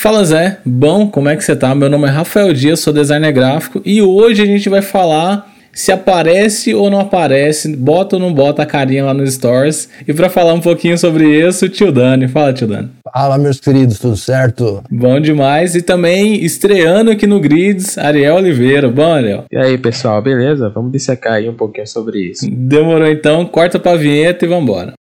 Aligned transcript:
Fala 0.00 0.24
Zé, 0.24 0.58
bom, 0.64 1.10
como 1.10 1.28
é 1.28 1.34
que 1.34 1.42
você 1.42 1.56
tá? 1.56 1.74
Meu 1.74 1.90
nome 1.90 2.06
é 2.06 2.10
Rafael 2.10 2.52
Dias, 2.52 2.78
sou 2.78 2.92
designer 2.92 3.32
gráfico 3.32 3.82
e 3.84 4.00
hoje 4.00 4.40
a 4.40 4.46
gente 4.46 4.68
vai 4.68 4.80
falar 4.80 5.52
se 5.72 5.90
aparece 5.90 6.72
ou 6.72 6.88
não 6.88 7.00
aparece, 7.00 7.76
bota 7.76 8.14
ou 8.14 8.22
não 8.22 8.32
bota 8.32 8.62
a 8.62 8.66
carinha 8.66 9.04
lá 9.04 9.12
nos 9.12 9.34
stores. 9.34 9.90
E 10.06 10.14
para 10.14 10.30
falar 10.30 10.54
um 10.54 10.60
pouquinho 10.60 10.96
sobre 10.96 11.44
isso, 11.44 11.64
o 11.64 11.68
tio 11.68 11.90
Dani. 11.90 12.28
Fala, 12.28 12.52
tio 12.52 12.68
Dani. 12.68 12.90
Fala, 13.12 13.36
meus 13.38 13.58
queridos, 13.58 13.98
tudo 13.98 14.16
certo? 14.16 14.84
Bom 14.88 15.20
demais. 15.20 15.74
E 15.74 15.82
também 15.82 16.44
estreando 16.44 17.10
aqui 17.10 17.26
no 17.26 17.40
Grids, 17.40 17.98
Ariel 17.98 18.36
Oliveira. 18.36 18.88
Bom, 18.88 19.12
Ariel? 19.12 19.46
E 19.50 19.58
aí, 19.58 19.76
pessoal, 19.76 20.22
beleza? 20.22 20.68
Vamos 20.68 20.92
dissecar 20.92 21.34
aí 21.34 21.48
um 21.48 21.54
pouquinho 21.54 21.88
sobre 21.88 22.30
isso. 22.30 22.48
Demorou 22.48 23.08
então, 23.08 23.44
corta 23.46 23.80
pra 23.80 23.96
vinheta 23.96 24.44
e 24.44 24.48
vambora. 24.48 24.92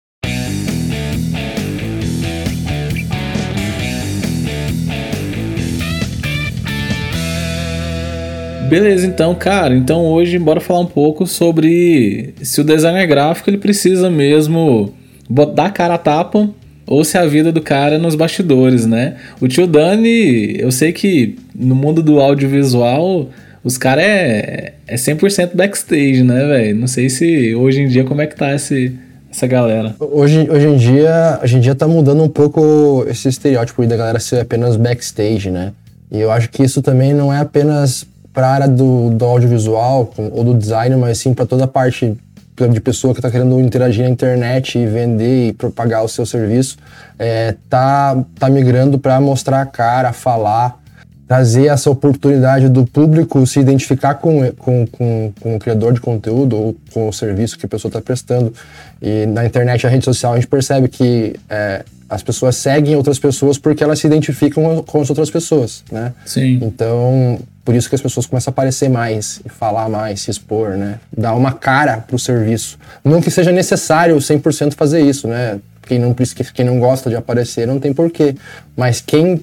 Beleza, 8.69 9.07
então, 9.07 9.33
cara, 9.35 9.77
então 9.77 10.05
hoje 10.05 10.39
bora 10.39 10.61
falar 10.61 10.81
um 10.81 10.87
pouco 10.87 11.25
sobre 11.25 12.35
se 12.43 12.61
o 12.61 12.65
designer 12.65 13.07
gráfico 13.07 13.49
ele 13.49 13.59
precisa 13.59 14.11
mesmo 14.11 14.93
botar 15.29 15.67
a 15.67 15.71
cara 15.71 15.95
a 15.95 15.99
tapa 15.99 16.51
ou 16.85 17.05
se 17.05 17.17
a 17.17 17.25
vida 17.27 17.53
do 17.53 17.61
cara 17.61 17.95
é 17.95 17.99
nos 17.99 18.17
bastidores, 18.17 18.85
né? 18.85 19.17
O 19.41 19.47
tio 19.47 19.69
Dani, 19.69 20.59
eu 20.59 20.73
sei 20.73 20.93
que 20.93 21.37
no 21.55 21.77
mundo 21.77 22.03
do 22.03 22.21
audiovisual 22.21 23.29
os 23.63 23.79
caras 23.79 24.05
é, 24.05 24.75
é 24.87 24.97
100% 24.97 25.55
backstage, 25.55 26.23
né, 26.23 26.47
velho? 26.47 26.77
Não 26.77 26.89
sei 26.89 27.09
se 27.09 27.55
hoje 27.55 27.83
em 27.83 27.89
dia 27.89 28.03
como 28.03 28.21
é 28.21 28.27
que 28.27 28.35
tá 28.35 28.53
esse, 28.53 28.93
essa 29.31 29.47
galera. 29.47 29.95
Hoje, 30.01 30.49
hoje, 30.51 30.67
em 30.67 30.77
dia, 30.77 31.39
hoje 31.41 31.57
em 31.57 31.61
dia 31.61 31.75
tá 31.75 31.87
mudando 31.87 32.23
um 32.23 32.29
pouco 32.29 33.05
esse 33.09 33.29
estereótipo 33.29 33.87
da 33.87 33.97
galera 33.97 34.19
ser 34.19 34.41
apenas 34.41 34.77
backstage, 34.77 35.51
né? 35.51 35.73
E 36.11 36.21
eu 36.21 36.31
acho 36.31 36.49
que 36.51 36.63
isso 36.63 36.83
também 36.83 37.13
não 37.13 37.33
é 37.33 37.39
apenas 37.39 38.07
para 38.37 38.49
a 38.49 38.51
área 38.51 38.69
do, 38.69 39.09
do 39.09 39.25
audiovisual 39.25 40.13
ou 40.31 40.45
do 40.45 40.53
design, 40.53 40.95
mas 40.97 41.17
sim 41.17 41.33
para 41.33 41.47
toda 41.47 41.65
a 41.65 41.67
parte 41.67 42.15
de 42.55 42.81
pessoa 42.83 43.15
que 43.15 43.21
está 43.21 43.31
querendo 43.31 43.59
interagir 43.59 44.05
na 44.05 44.11
internet 44.11 44.79
e 44.79 44.87
vender 44.87 45.49
e 45.49 45.53
propagar 45.55 46.05
o 46.05 46.09
seu 46.09 46.27
serviço, 46.27 46.77
é, 47.19 47.55
tá, 47.71 48.23
tá 48.39 48.51
migrando 48.51 48.99
para 48.99 49.19
mostrar 49.23 49.63
a 49.63 49.67
cara, 49.67 50.13
falar, 50.13 50.79
trazer 51.27 51.69
essa 51.69 51.91
oportunidade 51.91 52.69
do 52.69 52.85
público 52.85 53.47
se 53.47 53.59
identificar 53.59 54.17
com, 54.17 54.53
com, 54.53 54.87
com, 54.87 55.33
com 55.41 55.57
o 55.57 55.59
criador 55.59 55.95
de 55.95 56.03
conteúdo 56.03 56.59
ou 56.59 56.77
com 56.93 57.09
o 57.09 57.13
serviço 57.15 57.59
que 57.59 57.65
a 57.65 57.69
pessoa 57.71 57.89
está 57.89 58.03
prestando. 58.03 58.53
E 59.01 59.25
na 59.25 59.47
internet, 59.47 59.87
a 59.87 59.91
rede 59.91 60.05
social, 60.05 60.35
a 60.35 60.37
gente 60.37 60.47
percebe 60.47 60.89
que 60.89 61.37
é, 61.49 61.87
as 62.07 62.23
pessoas 62.23 62.57
seguem 62.57 62.97
outras 62.97 63.19
pessoas 63.19 63.57
porque 63.57 63.83
elas 63.83 63.99
se 63.99 64.07
identificam 64.07 64.83
com 64.83 65.01
as 65.01 65.09
outras 65.09 65.31
pessoas, 65.31 65.83
né? 65.91 66.13
Sim. 66.27 66.61
Então, 66.63 67.39
por 67.67 67.75
isso 67.75 67.89
que 67.89 67.97
as 67.97 68.01
pessoas 68.01 68.27
começam 68.27 68.53
a 68.53 68.53
aparecer 68.53 68.89
mais, 68.89 69.41
e 69.45 69.49
falar 69.49 69.89
mais, 69.89 70.21
se 70.21 70.31
expor, 70.31 70.77
né? 70.77 71.01
Dar 71.15 71.35
uma 71.35 71.53
cara 71.53 71.97
pro 71.97 72.17
serviço. 72.17 72.79
Não 73.05 73.21
que 73.21 73.29
seja 73.29 73.51
necessário 73.51 74.17
100% 74.17 74.75
fazer 74.75 75.01
isso, 75.01 75.27
né? 75.27 75.59
Quem 75.83 75.99
não, 75.99 76.15
quem 76.15 76.65
não 76.65 76.79
gosta 76.79 77.11
de 77.11 77.17
aparecer 77.17 77.67
não 77.67 77.81
tem 77.81 77.93
porquê. 77.93 78.37
Mas 78.77 79.01
quem 79.01 79.43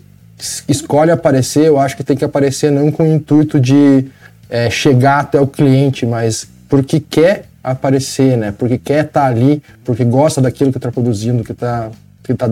escolhe 0.70 1.12
aparecer, 1.12 1.66
eu 1.66 1.78
acho 1.78 1.98
que 1.98 2.04
tem 2.04 2.16
que 2.16 2.24
aparecer 2.24 2.72
não 2.72 2.90
com 2.94 3.04
o 3.04 3.14
intuito 3.14 3.60
de 3.60 4.06
é, 4.50 4.70
chegar 4.70 5.20
até 5.20 5.42
o 5.42 5.46
cliente, 5.46 6.06
mas 6.06 6.48
porque 6.70 7.02
quer 7.02 7.44
aparecer, 7.62 8.38
né? 8.38 8.54
Porque 8.58 8.78
quer 8.78 9.04
estar 9.04 9.24
tá 9.24 9.28
ali, 9.28 9.62
porque 9.84 10.06
gosta 10.06 10.40
daquilo 10.40 10.72
que 10.72 10.78
está 10.78 10.90
produzindo, 10.90 11.44
que 11.44 11.52
está 11.52 11.92
que 12.24 12.34
tá 12.34 12.48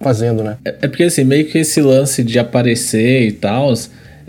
fazendo, 0.00 0.44
né? 0.44 0.56
É, 0.64 0.68
é, 0.82 0.88
porque 0.88 1.02
assim, 1.02 1.24
meio 1.24 1.46
que 1.46 1.58
esse 1.58 1.82
lance 1.82 2.22
de 2.22 2.38
aparecer 2.38 3.22
e 3.26 3.32
tal, 3.32 3.74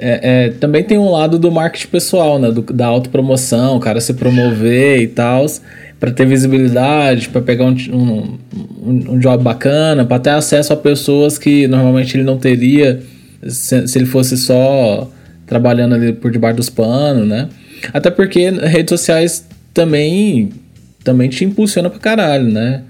é, 0.02 0.46
é, 0.46 0.50
também 0.50 0.84
tem 0.84 0.98
um 0.98 1.12
lado 1.12 1.38
do 1.38 1.52
marketing 1.52 1.88
pessoal, 1.88 2.40
né? 2.40 2.52
Do, 2.52 2.62
da 2.62 2.88
autopromoção, 2.88 3.78
o 3.78 3.80
cara 3.80 4.02
se 4.02 4.16
promover 4.16 5.00
e 5.00 5.08
tal, 5.08 5.46
para 6.00 6.12
ter 6.12 6.26
visibilidade, 6.26 7.30
para 7.30 7.42
pegar 7.42 7.66
um, 7.66 7.76
um, 7.94 8.38
um, 9.12 9.20
job 9.20 9.44
bacana, 9.44 10.04
para 10.04 10.18
ter 10.18 10.32
acesso 10.32 10.74
a 10.74 10.76
pessoas 10.76 11.38
que 11.38 11.68
normalmente 11.68 12.18
ele 12.18 12.24
não 12.24 12.38
teria 12.38 13.00
se, 13.48 13.88
se 13.88 13.98
ele 14.00 14.08
fosse 14.08 14.36
só 14.38 15.08
trabalhando 15.46 15.94
ali 15.94 16.14
por 16.14 16.32
debaixo 16.32 16.58
dos 16.58 16.70
panos, 16.70 17.28
né? 17.28 17.48
Até 17.94 18.10
porque 18.10 18.50
redes 18.50 18.90
sociais 18.90 19.46
também 19.74 20.50
também 21.04 21.30
te 21.30 21.46
impulsiona 21.46 21.90
pra 21.90 22.00
caralho, 22.00 22.46
né? 22.46 22.82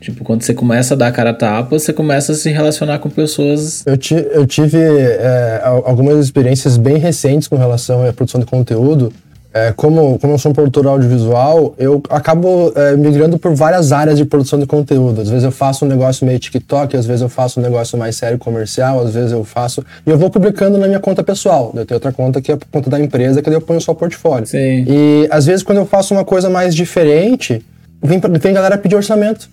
Tipo, 0.00 0.24
quando 0.24 0.42
você 0.42 0.54
começa 0.54 0.94
a 0.94 0.96
dar 0.96 1.12
cara 1.12 1.30
a 1.30 1.34
tapa, 1.34 1.78
você 1.78 1.92
começa 1.92 2.32
a 2.32 2.34
se 2.34 2.50
relacionar 2.50 2.98
com 3.00 3.10
pessoas. 3.10 3.84
Eu, 3.86 3.98
ti, 3.98 4.14
eu 4.14 4.46
tive 4.46 4.78
é, 4.78 5.60
algumas 5.84 6.24
experiências 6.24 6.78
bem 6.78 6.96
recentes 6.96 7.46
com 7.46 7.56
relação 7.56 8.06
à 8.06 8.12
produção 8.12 8.40
de 8.40 8.46
conteúdo. 8.46 9.12
É, 9.52 9.72
como, 9.72 10.16
como 10.20 10.34
eu 10.34 10.38
sou 10.38 10.52
um 10.52 10.54
produtor 10.54 10.86
audiovisual, 10.86 11.74
eu 11.76 12.00
acabo 12.08 12.72
é, 12.76 12.94
migrando 12.96 13.36
por 13.36 13.52
várias 13.52 13.90
áreas 13.90 14.16
de 14.16 14.24
produção 14.24 14.58
de 14.60 14.64
conteúdo. 14.64 15.20
Às 15.20 15.28
vezes 15.28 15.44
eu 15.44 15.50
faço 15.50 15.84
um 15.84 15.88
negócio 15.88 16.24
meio 16.24 16.38
TikTok, 16.38 16.96
às 16.96 17.04
vezes 17.04 17.20
eu 17.20 17.28
faço 17.28 17.58
um 17.58 17.62
negócio 17.62 17.98
mais 17.98 18.14
sério 18.14 18.38
comercial, 18.38 19.00
às 19.00 19.12
vezes 19.12 19.32
eu 19.32 19.42
faço. 19.42 19.84
E 20.06 20.10
eu 20.10 20.16
vou 20.16 20.30
publicando 20.30 20.78
na 20.78 20.86
minha 20.86 21.00
conta 21.00 21.24
pessoal. 21.24 21.72
Eu 21.74 21.84
tenho 21.84 21.96
outra 21.96 22.12
conta 22.12 22.40
que 22.40 22.52
é 22.52 22.54
a 22.54 22.58
conta 22.70 22.88
da 22.88 23.00
empresa, 23.00 23.42
que 23.42 23.50
daí 23.50 23.56
eu 23.56 23.60
ponho 23.60 23.80
só 23.80 23.90
o 23.90 23.94
portfólio. 23.94 24.46
Sim. 24.46 24.84
E 24.88 25.28
às 25.30 25.46
vezes 25.46 25.64
quando 25.64 25.78
eu 25.78 25.86
faço 25.86 26.14
uma 26.14 26.24
coisa 26.24 26.48
mais 26.48 26.72
diferente, 26.72 27.60
vem, 28.00 28.20
vem 28.40 28.54
galera 28.54 28.78
pedir 28.78 28.94
orçamento. 28.94 29.48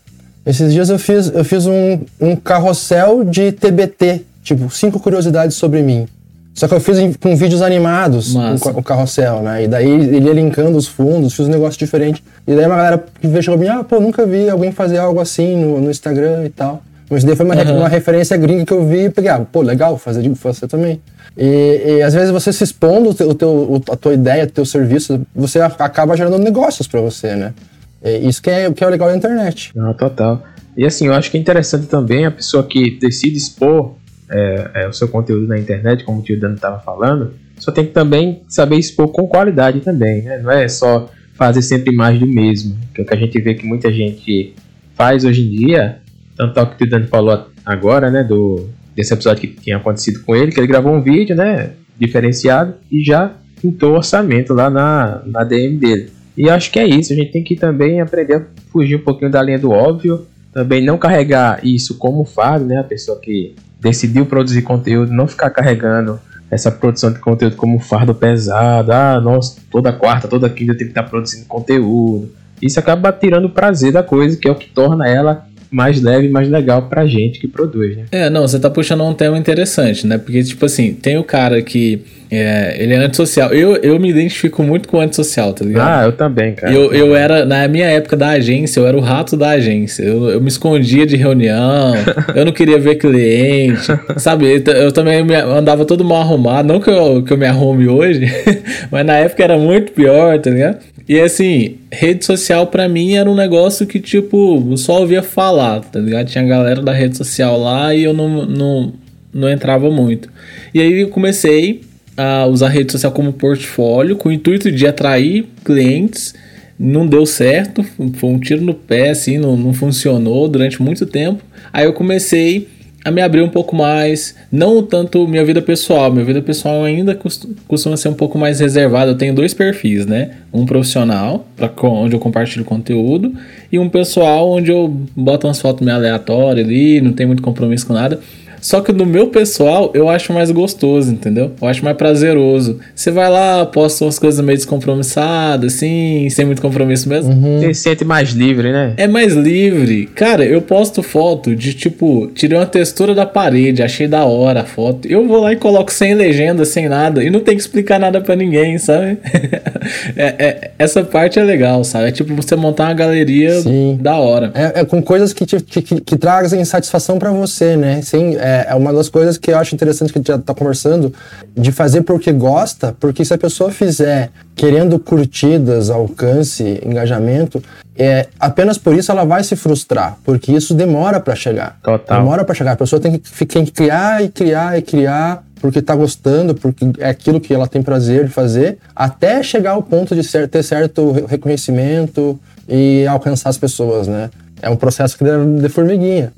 Esses 0.48 0.72
dias 0.72 0.90
eu 0.90 0.98
fiz, 0.98 1.30
eu 1.34 1.44
fiz 1.44 1.66
um, 1.66 2.00
um 2.22 2.34
carrossel 2.38 3.26
de 3.26 3.52
TBT, 3.52 4.22
tipo, 4.42 4.70
cinco 4.70 4.98
curiosidades 4.98 5.58
sobre 5.58 5.82
mim. 5.82 6.08
Só 6.54 6.70
que 6.70 6.74
eu 6.74 6.80
fiz 6.80 6.98
com 7.18 7.36
vídeos 7.36 7.62
animados 7.62 8.34
o, 8.34 8.80
o, 8.80 8.82
carrossel, 8.82 9.42
né? 9.42 9.66
E 9.66 9.68
daí 9.68 9.92
ele 9.92 10.26
ia 10.26 10.34
linkando 10.34 10.78
os 10.78 10.88
fundos, 10.88 11.34
fiz 11.34 11.48
um 11.48 11.52
negócio 11.52 11.78
diferente. 11.78 12.24
E 12.48 12.56
daí 12.56 12.66
uma 12.66 12.78
galera 12.78 13.04
que 13.20 13.28
veio 13.28 13.44
chegou 13.44 13.60
mim, 13.60 13.68
ah, 13.68 13.84
pô, 13.84 14.00
nunca 14.00 14.26
vi 14.26 14.50
alguém 14.50 14.72
fazer 14.72 14.98
algo 14.98 15.20
assim 15.20 15.58
no, 15.58 15.82
no 15.82 15.92
Instagram 15.92 16.46
e 16.46 16.50
tal. 16.50 16.82
Mas 17.10 17.26
daí 17.26 17.36
foi 17.36 17.46
uma, 17.46 17.56
uhum. 17.56 17.80
uma 17.80 17.90
referência 17.90 18.38
gringa 18.38 18.66
que 18.66 18.74
eu 18.74 18.88
vi 18.88 19.06
e 19.06 19.10
peguei, 19.10 19.30
ah, 19.30 19.42
pô, 19.52 19.62
legal, 19.62 19.98
fazer 19.98 20.22
de 20.22 20.30
você 20.30 20.66
também. 20.66 21.02
E, 21.38 21.98
e, 22.00 22.02
às 22.02 22.14
vezes 22.14 22.32
você 22.32 22.54
se 22.54 22.64
expondo 22.64 23.10
o 23.10 23.14
teu, 23.14 23.30
o 23.30 23.36
teu, 23.36 23.84
a 23.92 23.96
tua 23.98 24.14
ideia, 24.14 24.46
o 24.46 24.48
teu 24.48 24.66
serviço, 24.66 25.22
você 25.36 25.60
acaba 25.60 26.16
gerando 26.16 26.40
negócios 26.40 26.88
para 26.88 27.02
você, 27.02 27.36
né? 27.36 27.54
É 28.02 28.18
isso 28.18 28.42
que 28.42 28.50
é, 28.50 28.72
que 28.72 28.84
é 28.84 28.88
o 28.88 28.90
legal 28.90 29.10
da 29.10 29.18
internet. 29.18 29.72
Não, 29.76 29.94
total. 29.94 30.44
E 30.76 30.86
assim, 30.86 31.08
eu 31.08 31.14
acho 31.14 31.32
que 31.32 31.38
é 31.38 31.40
interessante 31.40 31.88
também 31.88 32.26
a 32.26 32.32
pessoa 32.32 32.64
que 32.64 32.92
decide 33.00 33.38
expor 33.38 33.96
é, 34.30 34.72
é, 34.76 34.88
o 34.88 34.94
seu 34.94 35.08
conteúdo 35.08 35.48
na 35.48 35.58
internet, 35.58 36.04
como 36.04 36.20
o 36.20 36.22
tio 36.22 36.40
Dano 36.40 36.56
estava 36.56 36.80
falando, 36.80 37.34
só 37.58 37.72
tem 37.72 37.86
que 37.86 37.92
também 37.92 38.42
saber 38.48 38.76
expor 38.76 39.08
com 39.08 39.28
qualidade 39.28 39.80
também, 39.80 40.22
né? 40.22 40.38
Não 40.38 40.52
é 40.52 40.68
só 40.68 41.10
fazer 41.34 41.62
sempre 41.62 41.96
mais 41.96 42.20
do 42.20 42.28
mesmo, 42.28 42.78
que 42.94 43.02
é 43.02 43.04
o 43.04 43.08
que 43.08 43.14
a 43.14 43.18
gente 43.18 43.40
vê 43.40 43.54
que 43.54 43.66
muita 43.66 43.92
gente 43.92 44.54
faz 44.96 45.24
hoje 45.24 45.42
em 45.42 45.50
dia, 45.50 46.00
tanto 46.36 46.60
é 46.60 46.64
o 46.64 46.68
que 46.68 46.74
o 46.74 46.78
tio 46.78 46.90
Dano 46.90 47.08
falou 47.08 47.48
agora, 47.66 48.10
né, 48.10 48.24
do, 48.24 48.68
desse 48.96 49.14
episódio 49.14 49.42
que 49.42 49.48
tinha 49.62 49.78
acontecido 49.78 50.24
com 50.24 50.36
ele, 50.36 50.52
que 50.52 50.60
ele 50.60 50.68
gravou 50.68 50.94
um 50.94 51.02
vídeo, 51.02 51.36
né, 51.36 51.72
diferenciado, 52.00 52.76
e 52.92 53.04
já 53.04 53.34
pintou 53.62 53.96
orçamento 53.96 54.54
lá 54.54 54.70
na, 54.70 55.22
na 55.26 55.44
DM 55.44 55.78
dele. 55.78 56.12
E 56.38 56.50
acho 56.50 56.72
que 56.72 56.80
é 56.80 56.86
isso, 56.86 57.12
a 57.12 57.16
gente 57.16 57.32
tem 57.32 57.44
que 57.44 57.56
também 57.56 58.00
aprender 58.00 58.36
a 58.36 58.46
fugir 58.72 58.96
um 58.96 59.04
pouquinho 59.04 59.32
da 59.32 59.42
linha 59.42 59.58
do 59.58 59.72
óbvio, 59.72 60.28
também 60.54 60.86
não 60.86 60.98
carregar 60.98 61.60
isso 61.66 61.98
como 61.98 62.24
fardo, 62.24 62.66
né? 62.66 62.78
A 62.78 62.84
pessoa 62.84 63.20
que 63.20 63.56
decidiu 63.80 64.26
produzir 64.26 64.62
conteúdo, 64.62 65.12
não 65.12 65.28
ficar 65.28 65.50
carregando 65.50 66.20
essa 66.50 66.72
produção 66.72 67.12
de 67.12 67.20
conteúdo 67.20 67.56
como 67.56 67.80
fardo 67.80 68.14
pesado. 68.14 68.92
Ah, 68.92 69.20
nossa, 69.20 69.60
toda 69.72 69.92
quarta, 69.92 70.28
toda 70.28 70.50
quinta 70.50 70.72
eu 70.74 70.78
tenho 70.78 70.92
que 70.92 71.00
estar 71.00 71.10
produzindo 71.10 71.46
conteúdo. 71.46 72.32
Isso 72.62 72.80
acaba 72.80 73.12
tirando 73.12 73.46
o 73.46 73.50
prazer 73.50 73.92
da 73.92 74.02
coisa, 74.02 74.38
que 74.38 74.48
é 74.48 74.52
o 74.52 74.56
que 74.56 74.70
torna 74.70 75.08
ela 75.08 75.46
mais 75.70 76.02
leve 76.02 76.28
e 76.28 76.30
mais 76.30 76.50
legal 76.50 76.84
pra 76.84 77.06
gente 77.06 77.40
que 77.40 77.48
produz, 77.48 77.98
né? 77.98 78.06
É, 78.12 78.30
não, 78.30 78.48
você 78.48 78.60
tá 78.60 78.70
puxando 78.70 79.04
um 79.04 79.14
tema 79.14 79.38
interessante, 79.38 80.06
né? 80.06 80.18
Porque, 80.18 80.44
tipo 80.44 80.66
assim, 80.66 80.94
tem 80.94 81.18
o 81.18 81.24
cara 81.24 81.62
que 81.62 82.02
é, 82.30 82.76
ele 82.80 82.94
é 82.94 82.98
antissocial. 82.98 83.54
Eu, 83.54 83.78
eu 83.78 84.00
me 84.00 84.10
identifico 84.10 84.62
muito 84.62 84.88
com 84.88 85.00
antissocial, 85.00 85.54
tá 85.54 85.64
ligado? 85.64 85.88
Ah, 85.88 86.06
eu 86.06 86.12
também, 86.12 86.54
cara. 86.54 86.74
Eu, 86.74 86.94
eu 86.94 87.16
era, 87.16 87.46
na 87.46 87.68
minha 87.68 87.88
época 87.88 88.18
da 88.18 88.30
agência, 88.30 88.80
eu 88.80 88.88
era 88.88 88.98
o 88.98 89.02
rato 89.02 89.38
da 89.38 89.52
agência. 89.52 90.04
Eu, 90.04 90.30
eu 90.30 90.42
me 90.42 90.48
escondia 90.48 91.06
de 91.06 91.16
reunião, 91.16 91.94
eu 92.36 92.46
não 92.46 92.52
queria 92.52 92.78
ver 92.78 92.96
cliente, 92.96 93.88
sabe? 94.18 94.64
Eu 94.66 94.92
também 94.92 95.26
andava 95.34 95.86
todo 95.86 96.04
mal 96.04 96.22
arrumado. 96.22 96.68
Não 96.68 96.80
que 96.80 96.90
eu, 96.90 97.24
que 97.24 97.32
eu 97.32 97.38
me 97.38 97.46
arrume 97.46 97.88
hoje, 97.88 98.26
mas 98.92 99.06
na 99.06 99.14
época 99.14 99.44
era 99.44 99.58
muito 99.58 99.92
pior, 99.94 100.38
tá 100.40 100.50
ligado? 100.50 100.80
E 101.08 101.20
assim, 101.22 101.78
rede 101.90 102.26
social 102.26 102.68
para 102.68 102.90
mim 102.90 103.16
era 103.16 103.30
um 103.30 103.36
negócio 103.36 103.88
que, 103.88 104.00
tipo, 104.00 104.76
só 104.76 105.00
ouvia 105.00 105.24
falar, 105.24 105.80
tá 105.80 106.00
ligado? 106.00 106.28
Tinha 106.28 106.44
galera 106.44 106.82
da 106.82 106.92
rede 106.92 107.16
social 107.16 107.58
lá 107.58 107.96
e 107.96 108.04
eu 108.04 108.14
não, 108.14 108.46
não, 108.46 108.94
não 109.34 109.50
entrava 109.50 109.90
muito. 109.90 110.30
E 110.74 110.82
aí 110.82 111.02
eu 111.02 111.10
comecei 111.10 111.82
a 112.18 112.46
usar 112.46 112.66
a 112.66 112.70
rede 112.70 112.92
social 112.92 113.12
como 113.12 113.32
portfólio 113.32 114.18
com 114.18 114.28
o 114.28 114.32
intuito 114.32 114.70
de 114.70 114.86
atrair 114.86 115.46
clientes. 115.64 116.36
Não 116.78 117.08
deu 117.08 117.26
certo, 117.26 117.84
foi 118.16 118.30
um 118.30 118.40
tiro 118.40 118.62
no 118.62 118.74
pé, 118.74 119.10
assim, 119.10 119.38
não, 119.38 119.56
não 119.56 119.74
funcionou 119.74 120.48
durante 120.48 120.82
muito 120.82 121.06
tempo. 121.06 121.42
Aí 121.72 121.86
eu 121.86 121.94
comecei 121.94 122.68
a 123.08 123.12
me 123.12 123.22
abrir 123.22 123.42
um 123.42 123.48
pouco 123.48 123.74
mais, 123.74 124.36
não 124.52 124.84
tanto 124.84 125.26
minha 125.30 125.46
vida 125.46 125.62
pessoal, 125.62 126.12
minha 126.12 126.26
vida 126.26 126.42
pessoal 126.42 126.84
ainda 126.84 127.18
costuma 127.66 127.96
ser 127.96 128.10
um 128.10 128.14
pouco 128.14 128.38
mais 128.38 128.60
reservada. 128.60 129.12
Eu 129.12 129.16
tenho 129.16 129.34
dois 129.34 129.54
perfis, 129.54 130.06
né? 130.06 130.32
Um 130.52 130.66
profissional, 130.66 131.48
onde 131.84 132.14
eu 132.14 132.20
compartilho 132.20 132.66
conteúdo, 132.66 133.34
e 133.72 133.80
um 133.80 133.88
pessoal 133.88 134.52
onde 134.52 134.72
eu 134.72 134.94
boto 135.16 135.48
umas 135.48 135.62
fotos 135.62 135.86
meio 135.86 135.96
aleatórias 135.96 136.68
ali, 136.68 137.00
não 137.00 137.14
tem 137.14 137.26
muito 137.26 137.42
compromisso 137.42 137.88
com 137.88 137.94
nada. 137.94 138.20
Só 138.68 138.82
que 138.82 138.92
no 138.92 139.06
meu 139.06 139.28
pessoal, 139.28 139.92
eu 139.94 140.10
acho 140.10 140.34
mais 140.34 140.52
gostoso, 140.52 141.10
entendeu? 141.10 141.54
Eu 141.62 141.68
acho 141.70 141.86
mais 141.86 141.96
prazeroso. 141.96 142.80
Você 142.94 143.10
vai 143.10 143.30
lá, 143.30 143.66
posta 143.66 144.04
umas 144.04 144.20
coisas 144.20 144.44
meio 144.44 144.58
descompromissadas, 144.58 145.76
assim, 145.76 146.28
sem 146.30 146.46
muito 146.46 146.62
compromisso 146.62 147.08
mesmo. 147.08 147.32
Uhum. 147.32 147.62
Você 147.62 147.74
se 147.74 147.82
sente 147.84 148.04
mais 148.04 148.32
livre, 148.32 148.74
né? 148.74 148.94
É 148.98 149.08
mais 149.08 149.34
livre. 149.34 150.08
Cara, 150.08 150.44
eu 150.44 150.62
posto 150.62 151.02
foto 151.02 151.56
de 151.56 151.74
tipo, 151.74 152.28
tirei 152.36 152.58
uma 152.58 152.66
textura 152.66 153.16
da 153.16 153.26
parede, 153.26 153.82
achei 153.82 154.06
da 154.06 154.26
hora 154.26 154.64
a 154.64 154.66
foto. 154.66 155.08
Eu 155.08 155.26
vou 155.26 155.40
lá 155.40 155.54
e 155.54 155.56
coloco 155.56 155.90
sem 155.90 156.14
legenda, 156.14 156.66
sem 156.66 156.90
nada, 156.90 157.24
e 157.24 157.30
não 157.30 157.40
tem 157.40 157.56
que 157.56 157.62
explicar 157.62 157.98
nada 157.98 158.20
para 158.20 158.36
ninguém, 158.36 158.78
sabe? 158.78 159.18
é, 160.18 160.36
é, 160.38 160.72
essa 160.78 161.06
parte 161.06 161.40
é 161.40 161.44
legal, 161.44 161.86
sabe? 161.86 162.10
É 162.10 162.12
tipo 162.12 162.36
você 162.36 162.54
montar 162.58 162.88
uma 162.88 162.94
galeria 162.94 163.62
Sim. 163.62 163.98
da 164.02 164.18
hora. 164.18 164.52
É, 164.54 164.82
é 164.82 164.84
com 164.84 165.02
coisas 165.02 165.32
que, 165.32 165.46
te, 165.46 165.56
que, 165.62 165.82
que, 165.82 166.02
que 166.02 166.18
trazem 166.18 166.66
satisfação 166.66 167.18
para 167.18 167.32
você, 167.32 167.78
né? 167.78 168.02
Sem, 168.02 168.36
é, 168.36 168.57
é, 168.68 168.76
uma 168.76 168.94
das 168.94 169.10
coisas 169.10 169.38
que 169.38 169.52
eu 169.52 169.58
acho 169.58 169.76
interessante 169.76 170.12
que 170.12 170.18
a 170.18 170.22
gente 170.22 170.28
já 170.28 170.36
está 170.36 170.54
conversando, 170.54 171.14
de 171.56 171.72
fazer 171.72 172.02
porque 172.02 172.32
gosta, 172.32 172.96
porque 173.00 173.24
se 173.26 173.34
a 173.34 173.38
pessoa 173.38 173.72
fizer 173.72 174.32
querendo 174.56 174.98
curtidas, 175.00 175.90
alcance, 175.90 176.82
engajamento, 176.86 177.62
é, 177.96 178.28
apenas 178.40 178.78
por 178.78 178.96
isso 178.96 179.12
ela 179.12 179.26
vai 179.26 179.44
se 179.44 179.56
frustrar, 179.56 180.18
porque 180.24 180.52
isso 180.52 180.74
demora 180.74 181.20
para 181.20 181.36
chegar. 181.36 181.80
Total. 181.84 182.20
Demora 182.20 182.44
para 182.44 182.56
chegar. 182.56 182.74
A 182.74 182.78
pessoa 182.78 183.00
tem 183.00 183.18
que, 183.18 183.46
tem 183.46 183.66
que 183.66 183.72
criar 183.72 184.24
e 184.24 184.30
criar 184.30 184.78
e 184.78 184.82
criar 184.82 185.44
porque 185.60 185.80
está 185.80 185.96
gostando, 185.96 186.54
porque 186.54 186.86
é 187.00 187.10
aquilo 187.10 187.42
que 187.42 187.54
ela 187.54 187.68
tem 187.68 187.82
prazer 187.82 188.26
de 188.26 188.32
fazer, 188.32 188.78
até 188.96 189.42
chegar 189.42 189.72
ao 189.72 189.84
ponto 189.84 190.16
de 190.16 190.24
ser, 190.24 190.48
ter 190.48 190.64
certo 190.64 191.12
reconhecimento 191.28 192.40
e 192.68 193.06
alcançar 193.08 193.50
as 193.50 193.58
pessoas, 193.58 194.08
né? 194.08 194.30
É 194.62 194.70
um 194.70 194.76
processo 194.76 195.18
que 195.18 195.24
é 195.24 195.38
de 195.62 195.70
formiguinha. 195.70 196.32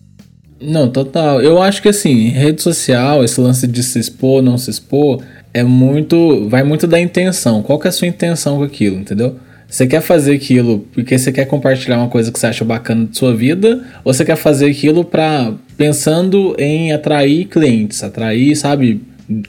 Não, 0.61 0.89
total. 0.89 1.41
Eu 1.41 1.61
acho 1.61 1.81
que 1.81 1.89
assim, 1.89 2.29
rede 2.29 2.61
social, 2.61 3.23
esse 3.23 3.39
lance 3.39 3.65
de 3.65 3.81
se 3.81 3.97
expor, 4.00 4.41
não 4.41 4.57
se 4.57 4.69
expor, 4.69 5.23
é 5.53 5.63
muito. 5.63 6.47
Vai 6.50 6.63
muito 6.63 6.85
da 6.85 7.00
intenção. 7.00 7.61
Qual 7.63 7.79
que 7.79 7.88
é 7.88 7.89
a 7.89 7.91
sua 7.91 8.07
intenção 8.07 8.57
com 8.57 8.63
aquilo, 8.63 8.97
entendeu? 8.97 9.38
Você 9.69 9.85
quer 9.85 10.01
fazer 10.01 10.33
aquilo 10.33 10.79
porque 10.94 11.17
você 11.17 11.31
quer 11.31 11.45
compartilhar 11.45 11.97
uma 11.97 12.09
coisa 12.09 12.31
que 12.31 12.39
você 12.39 12.47
acha 12.47 12.65
bacana 12.65 13.06
de 13.06 13.17
sua 13.17 13.35
vida, 13.35 13.85
ou 14.03 14.11
você 14.11 14.25
quer 14.25 14.35
fazer 14.35 14.69
aquilo 14.69 15.06
para 15.06 15.53
pensando 15.77 16.56
em 16.57 16.91
atrair 16.91 17.45
clientes, 17.45 18.03
atrair, 18.03 18.55
sabe, 18.55 19.01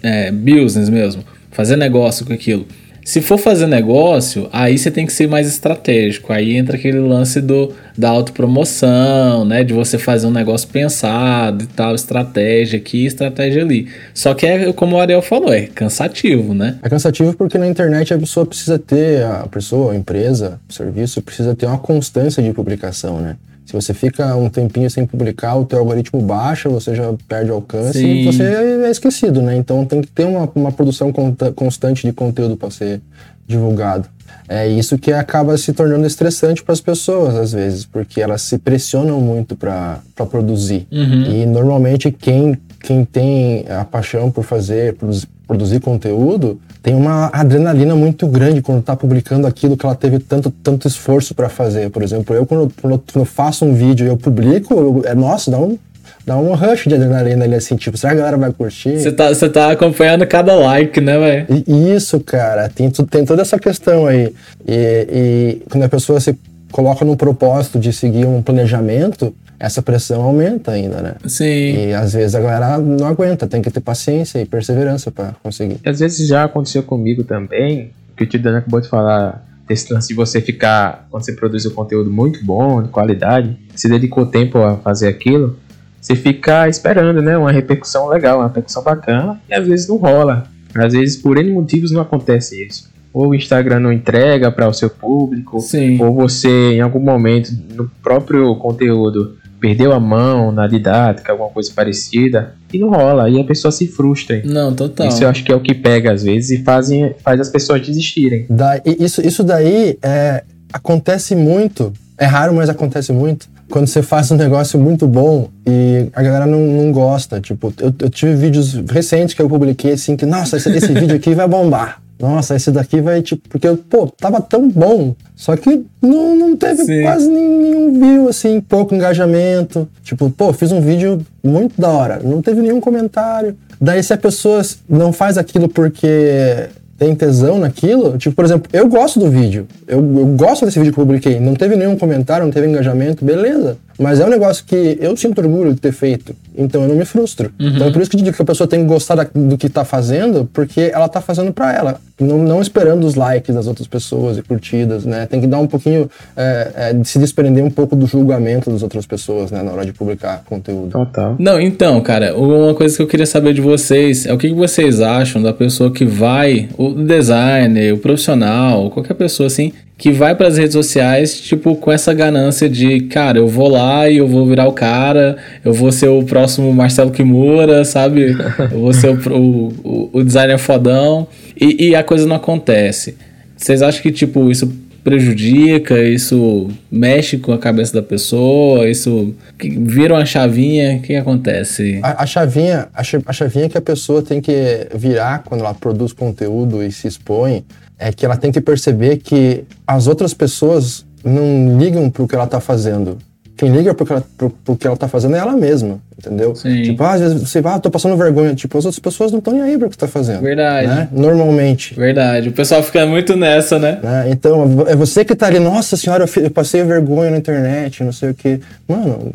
é, 0.02 0.30
business 0.30 0.90
mesmo, 0.90 1.24
fazer 1.50 1.76
negócio 1.76 2.26
com 2.26 2.34
aquilo. 2.34 2.66
Se 3.04 3.20
for 3.20 3.38
fazer 3.38 3.66
negócio, 3.66 4.48
aí 4.52 4.76
você 4.76 4.90
tem 4.90 5.06
que 5.06 5.12
ser 5.12 5.26
mais 5.26 5.48
estratégico. 5.48 6.32
Aí 6.32 6.56
entra 6.56 6.76
aquele 6.76 7.00
lance 7.00 7.40
do, 7.40 7.72
da 7.96 8.10
autopromoção, 8.10 9.44
né? 9.44 9.64
De 9.64 9.72
você 9.72 9.98
fazer 9.98 10.26
um 10.26 10.30
negócio 10.30 10.68
pensado 10.68 11.64
e 11.64 11.66
tal, 11.66 11.94
estratégia 11.94 12.78
aqui, 12.78 13.06
estratégia 13.06 13.62
ali. 13.62 13.88
Só 14.14 14.34
que 14.34 14.46
é 14.46 14.72
como 14.72 14.96
o 14.96 15.00
Ariel 15.00 15.22
falou, 15.22 15.52
é 15.52 15.62
cansativo, 15.62 16.54
né? 16.54 16.78
É 16.82 16.88
cansativo 16.88 17.34
porque 17.34 17.58
na 17.58 17.66
internet 17.66 18.12
a 18.12 18.18
pessoa 18.18 18.46
precisa 18.46 18.78
ter, 18.78 19.24
a 19.24 19.46
pessoa, 19.46 19.92
a 19.92 19.96
empresa, 19.96 20.60
o 20.68 20.72
serviço, 20.72 21.22
precisa 21.22 21.54
ter 21.54 21.66
uma 21.66 21.78
constância 21.78 22.42
de 22.42 22.52
publicação, 22.52 23.20
né? 23.20 23.36
Se 23.70 23.76
você 23.76 23.94
fica 23.94 24.34
um 24.34 24.48
tempinho 24.48 24.90
sem 24.90 25.06
publicar, 25.06 25.54
o 25.54 25.64
teu 25.64 25.78
algoritmo 25.78 26.20
baixa, 26.20 26.68
você 26.68 26.92
já 26.92 27.14
perde 27.28 27.52
alcance 27.52 28.00
Sim. 28.00 28.04
e 28.04 28.24
você 28.24 28.42
é 28.42 28.90
esquecido, 28.90 29.40
né? 29.40 29.56
Então 29.56 29.84
tem 29.84 30.00
que 30.00 30.08
ter 30.08 30.24
uma, 30.24 30.50
uma 30.56 30.72
produção 30.72 31.12
constante 31.54 32.04
de 32.04 32.12
conteúdo 32.12 32.56
para 32.56 32.68
ser 32.68 33.00
divulgado. 33.46 34.08
É 34.48 34.66
isso 34.66 34.98
que 34.98 35.12
acaba 35.12 35.56
se 35.56 35.72
tornando 35.72 36.04
estressante 36.04 36.64
para 36.64 36.72
as 36.72 36.80
pessoas, 36.80 37.36
às 37.36 37.52
vezes, 37.52 37.86
porque 37.86 38.20
elas 38.20 38.42
se 38.42 38.58
pressionam 38.58 39.20
muito 39.20 39.54
para 39.54 40.00
produzir. 40.28 40.88
Uhum. 40.90 41.22
E 41.26 41.46
normalmente 41.46 42.10
quem, 42.10 42.58
quem 42.80 43.04
tem 43.04 43.66
a 43.68 43.84
paixão 43.84 44.32
por 44.32 44.42
fazer, 44.42 44.94
produzir, 44.94 45.28
produzir 45.50 45.80
conteúdo, 45.80 46.60
tem 46.80 46.94
uma 46.94 47.28
adrenalina 47.32 47.96
muito 47.96 48.24
grande 48.28 48.62
quando 48.62 48.78
está 48.78 48.94
publicando 48.94 49.48
aquilo 49.48 49.76
que 49.76 49.84
ela 49.84 49.96
teve 49.96 50.20
tanto, 50.20 50.48
tanto 50.48 50.86
esforço 50.86 51.34
para 51.34 51.48
fazer. 51.48 51.90
Por 51.90 52.04
exemplo, 52.04 52.36
eu 52.36 52.46
quando, 52.46 52.72
quando, 52.80 53.02
eu 53.16 53.24
faço 53.24 53.64
um 53.64 53.74
vídeo 53.74 54.06
e 54.06 54.08
eu 54.08 54.16
publico, 54.16 54.72
eu, 54.74 55.02
é 55.04 55.12
nossa, 55.12 55.50
dá 55.50 55.58
um, 55.58 55.76
dá 56.24 56.36
um 56.36 56.54
rush 56.54 56.84
de 56.86 56.94
adrenalina 56.94 57.44
ali, 57.44 57.56
assim, 57.56 57.74
tipo, 57.74 57.98
será 57.98 58.12
que 58.12 58.18
a 58.18 58.22
galera 58.22 58.36
vai 58.36 58.52
curtir? 58.52 58.96
Você 58.96 59.10
tá, 59.10 59.28
você 59.34 59.48
tá 59.48 59.72
acompanhando 59.72 60.24
cada 60.24 60.54
like, 60.54 61.00
né, 61.00 61.18
velho? 61.18 61.64
Isso, 61.66 62.20
cara, 62.20 62.68
tem, 62.68 62.88
tem 62.88 63.24
toda 63.24 63.42
essa 63.42 63.58
questão 63.58 64.06
aí. 64.06 64.32
E, 64.64 65.08
e 65.12 65.62
quando 65.68 65.82
a 65.82 65.88
pessoa 65.88 66.20
se 66.20 66.38
coloca 66.70 67.04
no 67.04 67.16
propósito 67.16 67.80
de 67.80 67.92
seguir 67.92 68.24
um 68.24 68.40
planejamento, 68.40 69.34
essa 69.60 69.82
pressão 69.82 70.22
aumenta 70.22 70.72
ainda, 70.72 71.02
né? 71.02 71.14
Sim. 71.26 71.88
E 71.88 71.92
às 71.92 72.14
vezes 72.14 72.34
a 72.34 72.40
galera 72.40 72.78
não 72.78 73.06
aguenta, 73.06 73.46
tem 73.46 73.60
que 73.60 73.70
ter 73.70 73.80
paciência 73.80 74.40
e 74.40 74.46
perseverança 74.46 75.10
para 75.10 75.34
conseguir. 75.42 75.78
Às 75.84 76.00
vezes 76.00 76.26
já 76.26 76.44
aconteceu 76.44 76.82
comigo 76.82 77.22
também, 77.22 77.90
que 78.16 78.24
o 78.24 78.26
Tio 78.26 78.40
Dan 78.40 78.56
acabou 78.56 78.80
de 78.80 78.88
falar, 78.88 79.46
esse 79.68 79.92
lance 79.92 80.08
de 80.08 80.14
você 80.14 80.40
ficar, 80.40 81.06
quando 81.10 81.24
você 81.24 81.34
produz 81.34 81.66
um 81.66 81.70
conteúdo 81.70 82.10
muito 82.10 82.42
bom, 82.42 82.82
de 82.82 82.88
qualidade, 82.88 83.54
se 83.76 83.86
dedicou 83.86 84.24
tempo 84.24 84.58
a 84.58 84.78
fazer 84.78 85.08
aquilo, 85.08 85.58
você 86.00 86.16
fica 86.16 86.66
esperando, 86.66 87.20
né? 87.20 87.36
Uma 87.36 87.52
repercussão 87.52 88.08
legal, 88.08 88.38
uma 88.38 88.48
repercussão 88.48 88.82
bacana, 88.82 89.38
e 89.46 89.54
às 89.54 89.66
vezes 89.66 89.86
não 89.86 89.96
rola. 89.98 90.44
Às 90.74 90.94
vezes, 90.94 91.16
por 91.16 91.36
N 91.36 91.52
motivos, 91.52 91.90
não 91.90 92.00
acontece 92.00 92.66
isso 92.66 92.88
ou 93.12 93.30
o 93.30 93.34
Instagram 93.34 93.80
não 93.80 93.92
entrega 93.92 94.52
para 94.52 94.68
o 94.68 94.72
seu 94.72 94.88
público, 94.88 95.58
Sim. 95.58 96.00
ou 96.00 96.14
você 96.14 96.74
em 96.74 96.80
algum 96.80 97.00
momento 97.00 97.50
no 97.74 97.90
próprio 98.00 98.54
conteúdo 98.54 99.36
perdeu 99.60 99.92
a 99.92 100.00
mão 100.00 100.50
na 100.50 100.66
didática, 100.66 101.32
alguma 101.32 101.50
coisa 101.50 101.70
parecida, 101.74 102.54
e 102.72 102.78
não 102.78 102.88
rola, 102.88 103.24
aí 103.24 103.38
a 103.38 103.44
pessoa 103.44 103.70
se 103.70 103.86
frustra. 103.86 104.42
Não, 104.44 104.74
total. 104.74 105.06
Isso 105.06 105.22
eu 105.22 105.28
acho 105.28 105.44
que 105.44 105.52
é 105.52 105.54
o 105.54 105.60
que 105.60 105.74
pega 105.74 106.12
às 106.12 106.22
vezes 106.22 106.50
e 106.58 106.64
fazem, 106.64 107.14
faz 107.22 107.40
as 107.40 107.48
pessoas 107.48 107.86
desistirem. 107.86 108.46
Da, 108.48 108.80
isso, 108.84 109.20
isso 109.20 109.44
daí 109.44 109.98
é, 110.02 110.42
acontece 110.72 111.36
muito, 111.36 111.92
é 112.16 112.24
raro, 112.24 112.54
mas 112.54 112.68
acontece 112.68 113.12
muito. 113.12 113.48
Quando 113.68 113.86
você 113.86 114.02
faz 114.02 114.30
um 114.32 114.36
negócio 114.36 114.80
muito 114.80 115.06
bom 115.06 115.48
e 115.64 116.08
a 116.12 116.22
galera 116.22 116.44
não, 116.44 116.58
não 116.58 116.90
gosta. 116.90 117.40
Tipo, 117.40 117.72
eu, 117.78 117.94
eu 118.00 118.10
tive 118.10 118.34
vídeos 118.34 118.74
recentes 118.90 119.32
que 119.32 119.40
eu 119.40 119.48
publiquei 119.48 119.92
assim 119.92 120.16
que, 120.16 120.26
nossa, 120.26 120.56
esse, 120.56 120.68
esse 120.70 120.90
vídeo 120.92 121.14
aqui 121.14 121.34
vai 121.34 121.46
bombar 121.46 121.99
nossa, 122.20 122.54
esse 122.54 122.70
daqui 122.70 123.00
vai, 123.00 123.22
tipo, 123.22 123.48
porque, 123.48 123.66
pô, 123.88 124.06
tava 124.06 124.40
tão 124.40 124.68
bom, 124.68 125.14
só 125.34 125.56
que 125.56 125.84
não, 126.02 126.36
não 126.36 126.56
teve 126.56 126.84
Sim. 126.84 127.02
quase 127.02 127.28
nenhum 127.28 127.98
view, 127.98 128.28
assim, 128.28 128.60
pouco 128.60 128.94
engajamento. 128.94 129.88
Tipo, 130.02 130.28
pô, 130.30 130.52
fiz 130.52 130.70
um 130.70 130.80
vídeo 130.80 131.24
muito 131.42 131.80
da 131.80 131.88
hora, 131.88 132.20
não 132.22 132.42
teve 132.42 132.60
nenhum 132.60 132.80
comentário. 132.80 133.56
Daí, 133.80 134.02
se 134.02 134.12
a 134.12 134.18
pessoa 134.18 134.60
não 134.86 135.12
faz 135.12 135.38
aquilo 135.38 135.68
porque 135.68 136.68
tem 136.98 137.14
tesão 137.14 137.58
naquilo, 137.58 138.18
tipo, 138.18 138.36
por 138.36 138.44
exemplo, 138.44 138.68
eu 138.74 138.86
gosto 138.86 139.18
do 139.18 139.30
vídeo, 139.30 139.66
eu, 139.88 139.98
eu 139.98 140.26
gosto 140.36 140.66
desse 140.66 140.78
vídeo 140.78 140.92
que 140.92 141.00
eu 141.00 141.06
publiquei, 141.06 141.40
não 141.40 141.54
teve 141.54 141.74
nenhum 141.74 141.96
comentário, 141.96 142.44
não 142.44 142.52
teve 142.52 142.68
engajamento, 142.68 143.24
beleza. 143.24 143.78
Mas 144.00 144.18
é 144.18 144.24
um 144.24 144.30
negócio 144.30 144.64
que 144.64 144.96
eu 144.98 145.14
sinto 145.14 145.42
orgulho 145.42 145.74
de 145.74 145.80
ter 145.80 145.92
feito, 145.92 146.34
então 146.56 146.82
eu 146.82 146.88
não 146.88 146.96
me 146.96 147.04
frustro. 147.04 147.52
Uhum. 147.60 147.68
Então 147.68 147.86
é 147.86 147.90
por 147.92 148.00
isso 148.00 148.10
que 148.10 148.16
eu 148.16 148.22
digo 148.22 148.34
que 148.34 148.40
a 148.40 148.46
pessoa 148.46 148.66
tem 148.66 148.80
que 148.80 148.86
gostar 148.86 149.14
da, 149.14 149.26
do 149.34 149.58
que 149.58 149.68
tá 149.68 149.84
fazendo, 149.84 150.48
porque 150.54 150.90
ela 150.92 151.06
tá 151.06 151.20
fazendo 151.20 151.52
para 151.52 151.74
ela, 151.74 152.00
não, 152.18 152.38
não, 152.38 152.62
esperando 152.62 153.04
os 153.04 153.14
likes 153.14 153.54
das 153.54 153.66
outras 153.66 153.86
pessoas 153.86 154.38
e 154.38 154.42
curtidas, 154.42 155.04
né? 155.04 155.26
Tem 155.26 155.38
que 155.38 155.46
dar 155.46 155.58
um 155.58 155.66
pouquinho, 155.66 156.08
é, 156.34 156.94
é, 156.98 157.04
se 157.04 157.18
desprender 157.18 157.62
um 157.62 157.70
pouco 157.70 157.94
do 157.94 158.06
julgamento 158.06 158.70
das 158.70 158.82
outras 158.82 159.04
pessoas, 159.04 159.50
né, 159.50 159.62
na 159.62 159.70
hora 159.70 159.84
de 159.84 159.92
publicar 159.92 160.44
conteúdo. 160.46 160.90
Total. 160.90 161.36
Não, 161.38 161.60
então, 161.60 162.00
cara, 162.00 162.34
uma 162.34 162.74
coisa 162.74 162.96
que 162.96 163.02
eu 163.02 163.06
queria 163.06 163.26
saber 163.26 163.52
de 163.52 163.60
vocês 163.60 164.24
é 164.24 164.32
o 164.32 164.38
que 164.38 164.50
vocês 164.54 165.02
acham 165.02 165.42
da 165.42 165.52
pessoa 165.52 165.90
que 165.90 166.06
vai, 166.06 166.70
o 166.78 166.94
designer, 166.94 167.92
o 167.92 167.98
profissional, 167.98 168.90
qualquer 168.90 169.14
pessoa 169.14 169.46
assim, 169.46 169.72
que 170.00 170.10
vai 170.10 170.34
para 170.34 170.48
as 170.48 170.56
redes 170.56 170.72
sociais, 170.72 171.38
tipo, 171.42 171.76
com 171.76 171.92
essa 171.92 172.14
ganância 172.14 172.70
de, 172.70 173.00
cara, 173.00 173.36
eu 173.36 173.46
vou 173.46 173.68
lá 173.68 174.08
e 174.08 174.16
eu 174.16 174.26
vou 174.26 174.46
virar 174.46 174.66
o 174.66 174.72
cara, 174.72 175.36
eu 175.62 175.74
vou 175.74 175.92
ser 175.92 176.08
o 176.08 176.22
próximo 176.22 176.72
Marcelo 176.72 177.10
Kimura, 177.10 177.84
sabe? 177.84 178.34
Eu 178.72 178.80
vou 178.80 178.94
ser 178.94 179.10
o, 179.10 179.70
o, 179.84 180.10
o 180.10 180.24
designer 180.24 180.56
fodão. 180.56 181.28
E, 181.54 181.88
e, 181.88 181.94
a 181.94 182.02
coisa 182.02 182.26
não 182.26 182.36
acontece. 182.36 183.14
Vocês 183.54 183.82
acham 183.82 184.00
que, 184.00 184.10
tipo, 184.10 184.50
isso 184.50 184.72
prejudica, 185.04 186.02
isso 186.02 186.68
mexe 186.90 187.36
com 187.36 187.52
a 187.52 187.58
cabeça 187.58 187.92
da 187.92 188.02
pessoa, 188.02 188.88
isso 188.88 189.34
vira 189.62 190.14
uma 190.14 190.24
chavinha, 190.24 190.96
o 190.96 191.02
que 191.02 191.14
acontece? 191.14 192.00
A, 192.02 192.22
a 192.22 192.26
chavinha, 192.26 192.88
a, 192.94 193.02
a 193.26 193.32
chavinha 193.34 193.68
que 193.68 193.76
a 193.76 193.82
pessoa 193.82 194.22
tem 194.22 194.40
que 194.40 194.88
virar 194.94 195.42
quando 195.44 195.60
ela 195.60 195.74
produz 195.74 196.14
conteúdo 196.14 196.82
e 196.82 196.90
se 196.90 197.06
expõe 197.06 197.62
é 198.00 198.10
que 198.12 198.24
ela 198.24 198.36
tem 198.36 198.50
que 198.50 198.60
perceber 198.60 199.18
que 199.18 199.64
as 199.86 200.06
outras 200.06 200.32
pessoas 200.32 201.04
não 201.22 201.78
ligam 201.78 202.08
para 202.10 202.22
o 202.22 202.26
que 202.26 202.34
ela 202.34 202.44
está 202.44 202.58
fazendo. 202.58 203.18
Quem 203.60 203.70
liga 203.70 203.92
pro, 203.92 204.50
porque 204.64 204.86
ela 204.86 204.96
tá 204.96 205.06
fazendo 205.06 205.36
é 205.36 205.38
ela 205.38 205.52
mesma, 205.52 206.00
entendeu? 206.18 206.54
Sim. 206.54 206.82
Tipo, 206.82 207.04
ah, 207.04 207.12
às 207.12 207.20
vezes 207.20 207.42
você 207.42 207.60
vai, 207.60 207.74
ah, 207.74 207.78
tô 207.78 207.90
passando 207.90 208.16
vergonha. 208.16 208.54
Tipo, 208.54 208.78
as 208.78 208.86
outras 208.86 208.98
pessoas 208.98 209.32
não 209.32 209.38
estão 209.38 209.52
nem 209.52 209.62
aí 209.62 209.76
pra 209.76 209.86
o 209.86 209.90
que 209.90 209.96
você 209.96 210.00
tá 210.00 210.08
fazendo. 210.08 210.40
Verdade. 210.40 210.86
Né? 210.86 211.08
Normalmente. 211.12 211.92
Verdade. 211.92 212.48
O 212.48 212.52
pessoal 212.52 212.82
fica 212.82 213.04
muito 213.04 213.36
nessa, 213.36 213.78
né? 213.78 213.98
né? 214.02 214.30
Então, 214.30 214.86
é 214.88 214.96
você 214.96 215.26
que 215.26 215.34
tá 215.34 215.46
ali, 215.46 215.58
nossa 215.58 215.94
senhora, 215.94 216.24
eu, 216.38 216.50
passei 216.50 216.82
vergonha 216.84 217.32
na 217.32 217.36
internet, 217.36 218.02
não 218.02 218.12
sei 218.12 218.30
o 218.30 218.34
que. 218.34 218.60
Mano, 218.88 219.30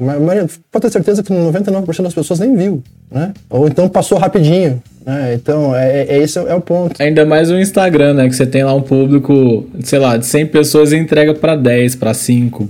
pode 0.72 0.82
ter 0.82 0.92
certeza 0.92 1.22
que 1.22 1.32
99% 1.32 2.02
das 2.02 2.14
pessoas 2.16 2.40
nem 2.40 2.56
viu, 2.56 2.82
né? 3.12 3.34
Ou 3.50 3.68
então 3.68 3.88
passou 3.88 4.18
rapidinho. 4.18 4.82
É, 5.06 5.36
então, 5.36 5.76
é, 5.76 6.02
é, 6.02 6.18
esse 6.18 6.40
é 6.40 6.56
o 6.56 6.60
ponto. 6.60 7.00
Ainda 7.00 7.24
mais 7.26 7.52
o 7.52 7.60
Instagram, 7.60 8.16
né? 8.16 8.28
Que 8.28 8.36
você 8.36 8.46
tem 8.46 8.64
lá 8.64 8.74
um 8.74 8.82
público, 8.82 9.68
sei 9.84 10.00
lá, 10.00 10.18
de 10.18 10.26
100 10.26 10.48
pessoas 10.48 10.92
e 10.92 10.98
entrega 10.98 11.36
para 11.36 11.56
10, 11.56 11.96
para 11.96 12.14
5, 12.14 12.70